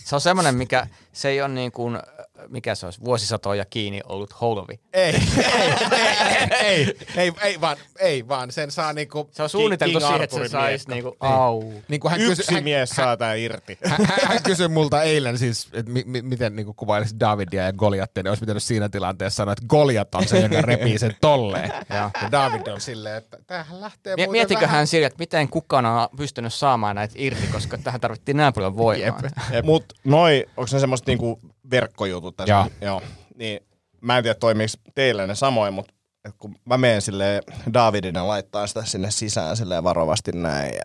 Se 0.09 0.15
on 0.15 0.21
semmoinen, 0.21 0.55
mikä 0.55 0.87
se 1.11 1.29
ei 1.29 1.41
ole 1.41 1.49
niin 1.49 1.71
kuin, 1.71 1.99
mikä 2.47 2.75
se 2.75 2.85
olisi, 2.85 3.01
vuosisatoja 3.01 3.65
kiinni 3.65 4.01
ollut 4.09 4.41
holovi. 4.41 4.79
ei, 4.93 5.15
ei, 5.37 5.73
ei, 5.91 6.55
ei, 6.61 6.95
ei, 7.17 7.31
ei, 7.43 7.61
vaan, 7.61 7.77
ei, 7.99 8.27
vaan 8.27 8.51
sen 8.51 8.71
saa 8.71 8.93
niinku, 8.93 9.29
Se 9.31 9.43
on 9.43 9.49
suunniteltu 9.49 9.99
King 9.99 10.07
siihen, 10.07 10.23
että 10.23 10.37
se 10.37 10.47
saisi 10.47 10.89
niinku, 10.89 11.17
au. 11.19 11.73
niinku 11.87 12.09
hän 12.09 12.21
Yksi 12.21 12.35
kysyi, 12.35 12.55
hän, 12.55 12.63
mies 12.63 12.89
saa 12.89 13.17
tää 13.17 13.33
irti. 13.33 13.77
hän, 13.85 14.05
hän, 14.05 14.19
hän 14.23 14.43
kysyi 14.43 14.67
multa 14.67 15.03
eilen 15.03 15.37
siis, 15.37 15.69
että 15.73 15.91
mi, 15.91 16.03
mi, 16.05 16.21
miten 16.21 16.55
niinku 16.55 16.73
kuvailisi 16.73 17.19
Davidia 17.19 17.63
ja 17.63 17.73
Goliattia, 17.73 18.23
niin 18.23 18.29
olisi 18.29 18.41
pitänyt 18.41 18.63
siinä 18.63 18.89
tilanteessa 18.89 19.37
sanoa, 19.37 19.53
että 19.53 19.65
Goliat 19.67 20.15
on 20.15 20.27
se, 20.27 20.39
joka 20.39 20.61
repii 20.61 20.99
sen 20.99 21.15
tolleen. 21.21 21.71
ja 21.89 22.11
David 22.31 22.67
on 22.67 22.81
silleen, 22.81 23.15
että 23.15 23.37
tämähän 23.47 23.81
lähtee 23.81 24.15
muuten 24.15 24.31
Mietitkö 24.31 24.61
vähän... 24.61 24.77
hän 24.77 24.87
sille, 24.87 25.05
että 25.07 25.19
miten 25.19 25.49
kukaan 25.49 25.85
on 25.85 26.07
pystynyt 26.17 26.53
saamaan 26.53 26.95
näitä 26.95 27.13
irti, 27.17 27.47
koska 27.47 27.77
tähän 27.77 28.01
tarvittiin 28.01 28.37
näin 28.37 28.53
paljon 28.53 28.77
voimaa. 28.77 29.21
Mut 29.63 29.93
noi, 30.03 30.45
onko 30.57 30.69
ne 30.73 30.79
semmoset 30.79 31.07
niinku 31.07 31.39
verkkojutut 31.71 32.37
tässä? 32.37 32.53
Joo. 32.53 32.69
Joo. 32.81 33.01
Niin, 33.35 33.59
mä 34.01 34.17
en 34.17 34.23
tiedä 34.23 34.39
toimiks 34.39 34.77
teille 34.95 35.27
ne 35.27 35.35
samoin, 35.35 35.73
mutta 35.73 35.93
kun 36.37 36.55
mä 36.65 36.77
menen 36.77 37.01
sille 37.01 37.41
Davidina 37.73 38.27
laittaa 38.27 38.67
sitä 38.67 38.85
sinne 38.85 39.11
sisään 39.11 39.57
silleen 39.57 39.83
varovasti 39.83 40.31
näin, 40.31 40.73
ja, 40.73 40.81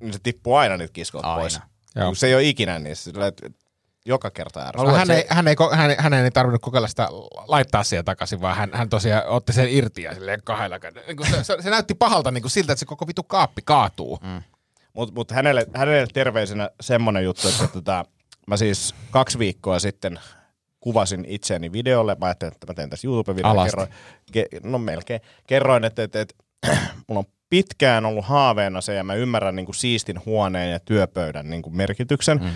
niin 0.00 0.12
se 0.12 0.18
tippuu 0.22 0.54
aina 0.54 0.76
niitä 0.76 0.92
kiskot 0.92 1.24
Aina. 1.24 1.40
pois. 1.40 1.60
Joo. 1.96 2.06
Kun 2.06 2.16
se 2.16 2.26
ei 2.26 2.34
ole 2.34 2.42
ikinä 2.42 2.78
niin 2.78 2.96
silleen, 2.96 3.28
että 3.28 3.50
joka 4.06 4.30
kerta 4.30 4.60
ärsyttää. 4.60 4.92
No, 4.92 4.98
hän, 4.98 5.10
ei, 5.10 5.24
hän, 5.28 5.48
ei, 5.48 5.56
hän, 5.72 5.90
ei, 5.90 5.96
hän 5.98 6.14
ei 6.14 6.30
tarvinnut 6.30 6.62
kokeilla 6.62 6.88
sitä 6.88 7.08
laittaa 7.48 7.84
siihen 7.84 8.04
takaisin, 8.04 8.40
vaan 8.40 8.56
hän, 8.56 8.70
hän 8.72 8.88
tosiaan 8.88 9.26
otti 9.26 9.52
sen 9.52 9.68
irti 9.68 10.02
ja 10.02 10.14
silleen 10.14 10.40
kahdella 10.44 10.78
kädellä. 10.78 11.06
Niin 11.06 11.30
se, 11.30 11.44
se, 11.44 11.62
se, 11.62 11.70
näytti 11.70 11.94
pahalta 11.94 12.30
niin 12.30 12.42
kuin 12.42 12.50
siltä, 12.50 12.72
että 12.72 12.80
se 12.80 12.86
koko 12.86 13.06
vitu 13.06 13.22
kaappi 13.22 13.62
kaatuu. 13.64 14.18
Mm. 14.22 14.42
Mutta 14.92 15.14
mut 15.14 15.30
hänelle, 15.30 15.66
hänelle 15.74 16.06
terveisenä 16.12 16.70
semmonen 16.80 17.24
juttu, 17.24 17.48
että 17.48 17.68
tota, 17.68 18.04
mä 18.46 18.56
siis 18.56 18.94
kaksi 19.10 19.38
viikkoa 19.38 19.78
sitten 19.78 20.18
kuvasin 20.80 21.24
itseäni 21.28 21.72
videolle. 21.72 22.16
Mä 22.20 22.26
ajattelin, 22.26 22.52
että 22.52 22.66
mä 22.66 22.74
teen 22.74 22.90
tässä 22.90 23.08
YouTube-videon. 23.08 23.64
Kerroin, 23.64 23.88
ke, 24.32 24.46
no 24.62 24.78
melkein. 24.78 25.20
Kerroin, 25.46 25.84
että, 25.84 26.02
että, 26.02 26.20
että 26.20 26.34
mulla 27.08 27.18
on 27.18 27.32
pitkään 27.50 28.06
ollut 28.06 28.24
haaveena 28.24 28.80
se, 28.80 28.94
ja 28.94 29.04
mä 29.04 29.14
ymmärrän 29.14 29.56
niin 29.56 29.66
kuin 29.66 29.76
siistin 29.76 30.24
huoneen 30.26 30.72
ja 30.72 30.80
työpöydän 30.80 31.50
niin 31.50 31.62
kuin 31.62 31.76
merkityksen. 31.76 32.38
Mm. 32.38 32.50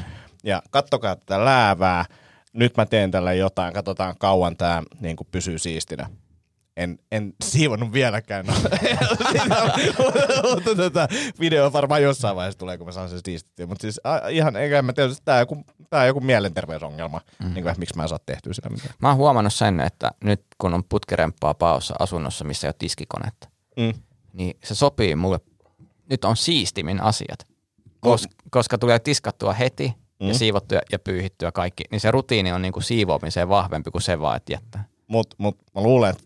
Ja 0.44 0.62
kattokaa 0.70 1.16
tätä 1.16 1.44
läävää. 1.44 2.04
Nyt 2.52 2.76
mä 2.76 2.86
teen 2.86 3.10
tälle 3.10 3.36
jotain. 3.36 3.74
Katsotaan 3.74 4.14
kauan 4.18 4.56
tämä 4.56 4.82
niin 5.00 5.16
kuin 5.16 5.28
pysyy 5.30 5.58
siistinä. 5.58 6.10
En, 6.78 6.98
en 7.12 7.34
siivonnut 7.44 7.92
vieläkään. 7.92 8.46
No. 8.46 8.52
mutta 10.54 10.74
tota, 10.76 11.08
video 11.40 11.72
varmaan 11.72 12.02
jossain 12.02 12.36
vaiheessa 12.36 12.58
tulee, 12.58 12.78
kun 12.78 12.86
mä 12.86 12.92
saan 12.92 13.08
sen 13.08 13.20
siistittyä. 13.24 13.66
Mutta 13.66 13.82
siis 13.82 14.00
a, 14.04 14.28
ihan, 14.28 14.56
eikä 14.56 14.82
mä 14.82 14.92
tiedä, 14.92 15.12
tämä 15.24 15.36
on 15.36 15.40
joku, 15.40 15.64
tää 15.90 16.00
on 16.00 16.06
joku 16.06 16.20
mielenterveysongelma, 16.20 17.20
mm. 17.44 17.54
niin 17.54 17.64
kuin, 17.64 17.74
miksi 17.78 17.96
mä 17.96 18.02
en 18.02 18.08
saa 18.08 18.18
tehtyä 18.26 18.52
sitä 18.52 18.68
mitään. 18.70 18.94
Mä 19.02 19.08
oon 19.08 19.16
huomannut 19.16 19.54
sen, 19.54 19.80
että 19.80 20.10
nyt 20.24 20.42
kun 20.58 20.74
on 20.74 20.84
putkiremppaa 20.88 21.54
paossa 21.54 21.94
asunnossa, 21.98 22.44
missä 22.44 22.66
ei 22.66 22.68
ole 22.68 22.74
tiskikonetta, 22.78 23.48
Mm. 23.76 23.92
niin 24.32 24.54
se 24.64 24.74
sopii 24.74 25.14
mulle. 25.16 25.40
Nyt 26.10 26.24
on 26.24 26.36
siistimin 26.36 27.00
asiat. 27.02 27.38
Kos, 28.00 28.28
koska 28.50 28.78
tulee 28.78 28.98
tiskattua 28.98 29.52
heti 29.52 29.94
ja 30.20 30.26
Mm. 30.26 30.34
siivottua 30.34 30.78
ja 30.92 30.98
pyyhittyä 30.98 31.52
kaikki, 31.52 31.84
niin 31.90 32.00
se 32.00 32.10
rutiini 32.10 32.52
on 32.52 32.62
niinku 32.62 32.80
siivoamiseen 32.80 33.48
vahvempi 33.48 33.90
kuin 33.90 34.02
se 34.02 34.20
vaan, 34.20 34.36
että 34.36 34.52
jättää. 34.52 34.84
Mutta 35.06 35.36
mut, 35.38 35.58
mä 35.74 35.80
luulen, 35.82 36.10
että 36.10 36.24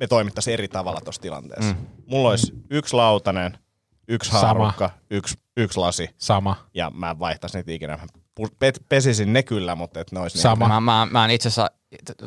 me 0.00 0.06
toimittaisiin 0.06 0.54
eri 0.54 0.68
tavalla 0.68 1.00
tuossa 1.00 1.22
tilanteessa. 1.22 1.74
Mm. 1.74 1.86
Mulla 2.06 2.28
olisi 2.28 2.52
yksi 2.70 2.96
lautanen, 2.96 3.58
yksi 4.08 4.30
Sama. 4.30 4.40
haarukka, 4.42 4.90
yksi, 5.10 5.38
yksi 5.56 5.78
lasi, 5.78 6.10
Sama. 6.18 6.56
ja 6.74 6.90
mä 6.94 7.10
en 7.10 7.18
vaihtaisi 7.18 7.58
niitä 7.58 7.72
ikinä. 7.72 7.96
Mä 7.96 8.72
pesisin 8.88 9.32
ne 9.32 9.42
kyllä, 9.42 9.74
mutta 9.74 10.00
et 10.00 10.12
ne 10.12 10.20
olisi 10.20 10.38
Sama. 10.38 10.68
Mä, 10.68 10.80
mä, 10.80 11.08
mä 11.10 11.24
en 11.24 11.30
itse 11.30 11.48
asiassa 11.48 11.70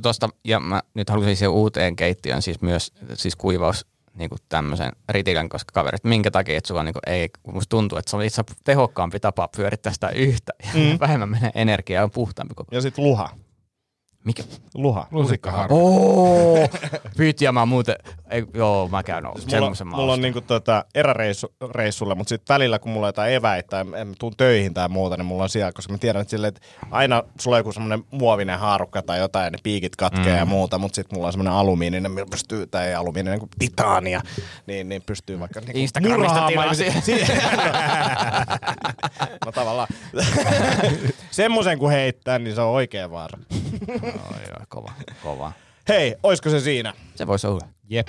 tuosta, 0.02 0.30
ja 0.46 0.60
mä 0.60 0.82
nyt 0.94 1.10
haluaisin 1.10 1.38
siihen 1.38 1.52
uuteen 1.52 1.96
keittiöön 1.96 2.42
siis 2.42 2.62
myös 2.62 2.92
siis 3.14 3.36
kuivaus 3.36 3.86
niin 4.16 4.30
tämmöisen 4.50 4.92
ritilän, 5.10 5.50
koska 5.50 5.72
kaverit, 5.74 6.04
minkä 6.04 6.32
takia, 6.32 6.58
että 6.58 6.68
sulla 6.68 6.84
niin 6.84 6.96
ei, 7.08 7.30
kun 7.44 7.54
musta 7.54 7.70
tuntuu, 7.70 7.98
että 7.98 8.10
se 8.10 8.16
on 8.16 8.24
itse 8.24 8.42
asiassa 8.42 8.62
tehokkaampi 8.64 9.20
tapa 9.20 9.50
pyörittää 9.58 9.94
sitä 9.94 10.10
yhtä, 10.10 10.54
ja 10.64 10.72
mm. 10.92 11.00
vähemmän 11.00 11.30
menee 11.30 11.52
energiaa 11.56 12.00
ja 12.00 12.04
on 12.04 12.12
puhtaampi 12.12 12.54
koko 12.56 12.76
Ja 12.76 12.82
sitten 12.82 13.04
luha. 13.04 13.30
Mikä? 14.24 14.44
Luha. 14.74 15.08
Lusikkaharu. 15.12 15.76
Oo, 15.76 16.68
pyytiä 17.18 17.52
mä 17.52 17.66
muuten, 17.66 17.96
ei, 18.30 18.46
joo, 18.54 18.88
mä 18.88 19.04
käyn 19.04 19.24
Siis 19.24 19.46
mulla, 19.46 19.60
semmoisen 19.60 19.88
mulla 19.88 20.14
on 20.14 20.22
niinku 20.22 20.42
tota 20.42 20.86
eräreissulla, 20.96 22.16
mutta 22.16 22.30
sitten 22.30 22.54
välillä, 22.54 22.80
kun 22.80 22.92
mulla 22.92 23.08
on 23.08 23.10
jotain 23.10 23.34
eväitä 23.34 23.68
tai 23.70 24.02
en 24.02 24.16
tuun 24.20 24.34
töihin 24.38 24.74
tai 24.74 24.90
muuta, 24.90 25.18
niin 25.18 25.26
mulla 25.26 25.44
on 25.44 25.50
siellä, 25.50 25.72
koska 25.72 25.94
mä 25.94 25.98
tiedän, 25.98 26.22
että, 26.22 26.32
sille, 26.32 26.48
että 26.48 26.62
aina 26.92 27.24
sulla 27.40 27.56
on 27.56 27.60
joku 27.60 27.72
semmoinen 27.72 28.04
muovinen 28.12 28.60
haarukka 28.60 29.02
tai 29.02 29.20
jotain, 29.20 29.46
ja 29.46 29.50
ne 29.50 29.58
piikit 29.64 29.96
katkee 29.96 30.34
mm. 30.34 30.38
ja 30.38 30.46
muuta, 30.46 30.78
mutta 30.78 30.96
sitten 30.96 31.18
mulla 31.18 31.28
on 31.28 31.34
semmoinen 31.34 31.54
alumiininen, 31.54 32.12
millä 32.12 32.28
pystyy, 32.32 32.68
tai 32.68 32.88
ei 32.88 32.96
alumiininen, 32.96 33.40
kuin 33.40 33.50
titaania, 33.60 34.22
niin, 34.68 34.90
niin 34.90 35.02
pystyy 35.06 35.40
vaikka 35.40 35.60
niinku 35.60 35.80
Instagramista 35.80 36.42
murhaamaan. 36.42 36.76
tilasin. 36.76 36.94
Si- 37.04 37.26
no 39.46 39.52
tavallaan. 39.52 39.88
Semmoisen 41.32 41.80
kun 41.80 41.92
heittää, 41.92 42.40
niin 42.40 42.56
se 42.56 42.62
on 42.62 42.72
oikea 42.72 43.12
vaara. 43.12 43.38
Joo, 44.14 44.40
joo, 44.48 44.66
kova, 44.70 44.92
kova. 45.24 45.52
Hei, 45.90 46.16
oisko 46.24 46.50
se 46.50 46.60
siinä? 46.60 46.94
Se 47.16 47.28
voisi 47.28 47.48
olla. 47.48 47.68
Jep. 47.90 48.08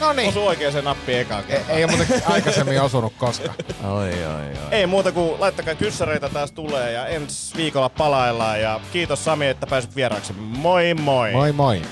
No 0.00 0.12
niin. 0.12 0.28
Osu 0.28 0.46
oikeaan 0.46 0.72
se 0.72 0.82
nappi 0.82 1.14
ekaan 1.14 1.44
Ei, 1.48 1.60
ei 1.68 1.84
ole 1.84 1.96
muuten 1.96 2.22
aikaisemmin 2.26 2.80
osunut 2.80 3.12
koskaan. 3.18 3.54
Oi, 3.84 4.24
oi, 4.24 4.46
oi. 4.46 4.54
Ei 4.70 4.86
muuta 4.86 5.12
kuin 5.12 5.40
laittakaa 5.40 5.74
kyssäreitä 5.74 6.28
taas 6.28 6.52
tulee 6.52 6.92
ja 6.92 7.06
ensi 7.06 7.56
viikolla 7.56 7.88
palaillaan 7.88 8.60
ja 8.60 8.80
kiitos 8.92 9.24
Sami, 9.24 9.46
että 9.46 9.66
pääsit 9.66 9.96
vieraaksi. 9.96 10.32
Moi 10.32 10.94
moi! 10.94 11.32
Moi 11.32 11.52
moi. 11.52 11.82